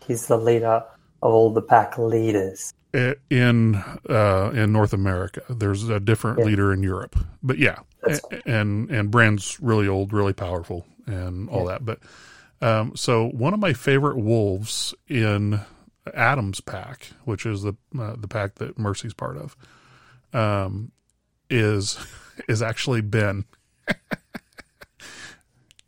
He's 0.05 0.27
the 0.27 0.37
leader 0.37 0.83
of 1.21 1.33
all 1.33 1.51
the 1.51 1.61
pack 1.63 1.97
leaders. 1.97 2.73
in 3.29 3.75
uh, 4.09 4.51
in 4.53 4.71
North 4.71 4.93
America, 4.93 5.41
there's 5.49 5.87
a 5.89 5.99
different 5.99 6.39
Yeah. 6.39 6.45
leader 6.45 6.73
in 6.73 6.83
Europe, 6.83 7.15
but 7.41 7.57
yeah, 7.57 7.79
That's 8.03 8.21
and 8.45 8.91
and 8.91 9.09
Bran's 9.09 9.59
really 9.61 9.87
old, 9.87 10.13
really 10.13 10.33
powerful, 10.33 10.85
and 11.07 11.49
all 11.49 11.65
that. 11.65 11.85
But 11.85 11.99
um, 12.61 12.95
so 12.95 13.27
one 13.29 13.53
of 13.53 13.59
my 13.59 13.73
favorite 13.73 14.17
wolves 14.17 14.93
in 15.07 15.61
Adam's 16.15 16.61
pack, 16.61 17.07
which 17.25 17.45
is 17.45 17.61
the 17.63 17.73
uh, 17.99 18.15
the 18.17 18.27
pack 18.27 18.55
that 18.55 18.77
Mercy's 18.79 19.13
part 19.13 19.37
of, 19.37 19.55
um, 20.33 20.91
is 21.49 21.97
is 22.47 22.61
actually 22.61 23.01
Ben. 23.01 23.45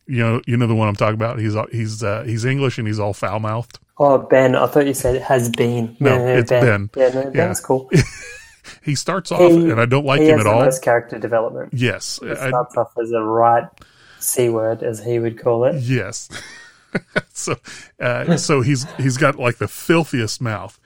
you 0.07 0.17
know, 0.17 0.41
you 0.45 0.57
know 0.57 0.67
the 0.67 0.75
one 0.75 0.87
I'm 0.87 0.95
talking 0.95 1.15
about. 1.15 1.39
He's 1.39 1.55
he's 1.71 2.03
uh, 2.03 2.23
he's 2.23 2.45
English 2.45 2.77
and 2.77 2.87
he's 2.87 2.99
all 2.99 3.13
foul 3.13 3.39
mouthed. 3.39 3.79
Oh, 3.97 4.17
Ben. 4.17 4.55
I 4.55 4.65
thought 4.67 4.87
you 4.87 4.93
said 4.95 5.15
it 5.15 5.21
has 5.21 5.49
been. 5.49 5.95
No, 5.99 6.15
Yeah, 6.15 6.37
it's 6.39 6.49
Ben. 6.49 6.89
Yeah, 6.95 7.09
no, 7.09 7.21
Yeah. 7.25 7.29
Ben's 7.29 7.59
cool. 7.59 7.89
He 8.83 8.93
starts 8.95 9.31
off, 9.31 9.39
He- 9.51 9.69
and 9.71 9.79
I 9.81 9.85
don't 9.85 10.05
like 10.05 10.21
he 10.21 10.29
him 10.29 10.39
at 10.39 10.47
all. 10.47 10.63
most 10.63 10.81
character 10.83 11.17
development. 11.19 11.73
Yes, 11.73 12.19
He 12.21 12.29
I, 12.31 12.49
starts 12.49 12.77
off 12.77 12.91
as 12.99 13.11
a 13.11 13.21
right 13.21 13.65
c 14.19 14.49
word, 14.49 14.81
as 14.83 15.03
he 15.03 15.17
would 15.19 15.39
call 15.39 15.65
it. 15.65 15.81
yes. 15.83 16.29
so, 17.33 17.55
uh, 17.99 18.37
so 18.37 18.61
he's 18.61 18.85
he's 18.95 19.17
got 19.17 19.37
like 19.37 19.57
the 19.57 19.67
filthiest 19.67 20.41
mouth, 20.41 20.79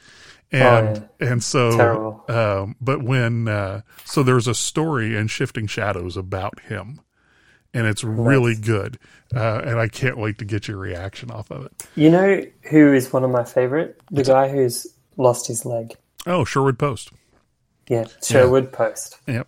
and 0.52 1.08
and 1.20 1.44
so, 1.44 1.68
Oh, 1.70 1.78
Terrible. 1.78 2.26
um, 2.30 2.76
but 2.82 3.04
when 3.04 3.48
uh, 3.48 3.82
so 4.04 4.24
there's 4.24 4.48
a 4.48 4.56
story 4.56 5.16
in 5.16 5.28
Shifting 5.28 5.68
Shadows 5.68 6.16
about 6.18 6.60
him, 6.62 7.02
and 7.74 7.88
it's 7.88 8.04
really 8.04 8.56
good, 8.56 9.00
uh, 9.36 9.62
and 9.66 9.80
I 9.80 9.88
can't 9.88 10.18
wait 10.18 10.38
to 10.40 10.46
get 10.46 10.68
your 10.68 10.78
reaction 10.78 11.32
off 11.32 11.50
of 11.52 11.66
it. 11.66 11.88
You 11.96 12.10
know 12.12 12.42
who 12.70 12.94
is 12.94 13.12
one 13.12 13.24
of 13.24 13.32
my 13.32 13.44
favorite? 13.44 14.00
The 14.12 14.24
guy 14.24 14.50
who's 14.50 14.88
lost 15.18 15.48
his 15.48 15.66
leg. 15.66 15.96
Oh, 16.28 16.44
Sherwood 16.46 16.78
Post. 16.80 17.12
Yeah, 17.88 18.06
Sherwood 18.24 18.72
Post. 18.72 19.18
Yep. 19.28 19.48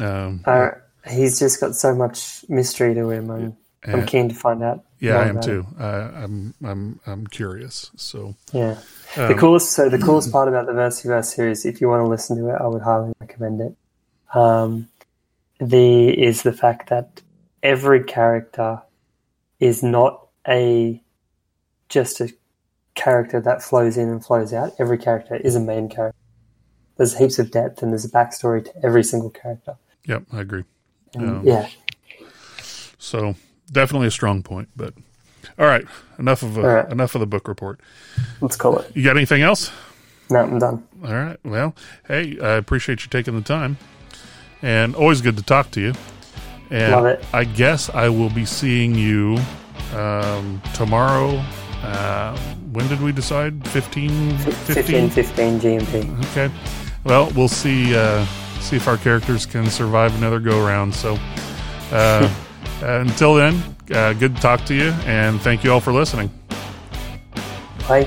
Um, 0.00 0.42
Uh, 0.44 0.70
he's 1.08 1.38
just 1.38 1.60
got 1.60 1.74
so 1.74 1.94
much 1.94 2.44
mystery 2.48 2.94
to 2.94 3.10
him. 3.10 3.30
I'm, 3.30 3.56
I'm 3.86 4.06
keen 4.06 4.28
to 4.28 4.34
find 4.34 4.62
out. 4.62 4.84
Yeah, 5.00 5.18
I 5.18 5.26
am 5.28 5.40
too. 5.40 5.66
Uh, 5.78 6.10
I'm 6.14 6.54
I'm 6.64 7.00
I'm 7.06 7.26
curious. 7.26 7.90
So. 7.96 8.34
Yeah. 8.52 8.78
the 9.14 9.32
Um, 9.32 9.38
coolest. 9.38 9.72
So 9.72 9.88
the 9.88 9.98
coolest 9.98 10.32
part 10.32 10.48
about 10.48 10.66
the 10.66 10.72
Mercyverse 10.72 11.26
series, 11.26 11.64
if 11.64 11.80
you 11.80 11.88
want 11.88 12.00
to 12.04 12.08
listen 12.08 12.36
to 12.38 12.48
it, 12.48 12.56
I 12.60 12.66
would 12.66 12.82
highly 12.82 13.12
recommend 13.20 13.60
it. 13.60 13.76
Um, 14.34 14.88
the 15.58 16.08
is 16.10 16.42
the 16.42 16.52
fact 16.52 16.88
that 16.90 17.22
every 17.62 18.02
character 18.04 18.82
is 19.60 19.82
not 19.82 20.26
a 20.46 21.00
just 21.88 22.20
a 22.20 22.32
character 22.94 23.40
that 23.40 23.62
flows 23.62 23.96
in 23.96 24.08
and 24.08 24.24
flows 24.24 24.52
out. 24.52 24.72
Every 24.78 24.98
character 24.98 25.36
is 25.36 25.54
a 25.54 25.60
main 25.60 25.88
character. 25.88 26.18
there's 26.96 27.16
heaps 27.16 27.38
of 27.38 27.50
depth 27.50 27.82
and 27.82 27.92
there's 27.92 28.04
a 28.06 28.10
backstory 28.10 28.64
to 28.64 28.72
every 28.84 29.04
single 29.04 29.28
character. 29.30 29.76
Yep, 30.06 30.22
I 30.32 30.40
agree. 30.40 30.64
Um, 31.16 31.42
yeah, 31.44 31.68
So 32.98 33.34
definitely 33.70 34.08
a 34.08 34.10
strong 34.10 34.42
point. 34.42 34.68
But 34.76 34.94
all 35.58 35.66
right, 35.66 35.86
enough 36.18 36.42
of 36.42 36.56
a, 36.56 36.62
right. 36.62 36.92
enough 36.92 37.14
of 37.14 37.20
the 37.20 37.26
book 37.26 37.48
report. 37.48 37.80
let's 38.40 38.56
call 38.56 38.78
it. 38.78 38.90
You 38.94 39.02
got 39.02 39.16
anything 39.16 39.42
else? 39.42 39.70
No, 40.30 40.40
I'm 40.40 40.58
done. 40.58 40.86
All 41.04 41.14
right. 41.14 41.38
Well, 41.44 41.74
hey, 42.08 42.38
I 42.40 42.52
appreciate 42.52 43.04
you 43.04 43.10
taking 43.10 43.34
the 43.34 43.42
time, 43.42 43.78
and 44.62 44.94
always 44.94 45.20
good 45.20 45.36
to 45.36 45.42
talk 45.42 45.70
to 45.72 45.80
you. 45.80 45.94
And 46.70 46.92
Love 46.92 47.06
it. 47.06 47.24
I 47.32 47.44
guess 47.44 47.90
I 47.90 48.08
will 48.08 48.30
be 48.30 48.44
seeing 48.44 48.94
you 48.94 49.38
um, 49.94 50.60
tomorrow. 50.74 51.44
Uh, 51.82 52.36
when 52.72 52.88
did 52.88 53.00
we 53.00 53.12
decide? 53.12 53.66
15, 53.68 54.38
15, 54.38 55.10
15 55.10 55.60
GMT. 55.60 56.24
Okay. 56.30 56.52
Well, 57.04 57.30
we'll 57.36 57.46
see. 57.46 57.94
Uh, 57.94 58.26
see 58.60 58.76
if 58.76 58.88
our 58.88 58.96
characters 58.96 59.46
can 59.46 59.70
survive 59.70 60.16
another 60.16 60.40
go 60.40 60.64
around. 60.66 60.92
So, 60.92 61.16
uh, 61.92 62.28
until 62.82 63.34
then, 63.34 63.62
uh, 63.92 64.12
good 64.14 64.36
to 64.36 64.42
talk 64.42 64.64
to 64.66 64.74
you, 64.74 64.90
and 65.06 65.40
thank 65.40 65.64
you 65.64 65.72
all 65.72 65.80
for 65.80 65.92
listening. 65.92 66.30
Bye. 67.88 68.06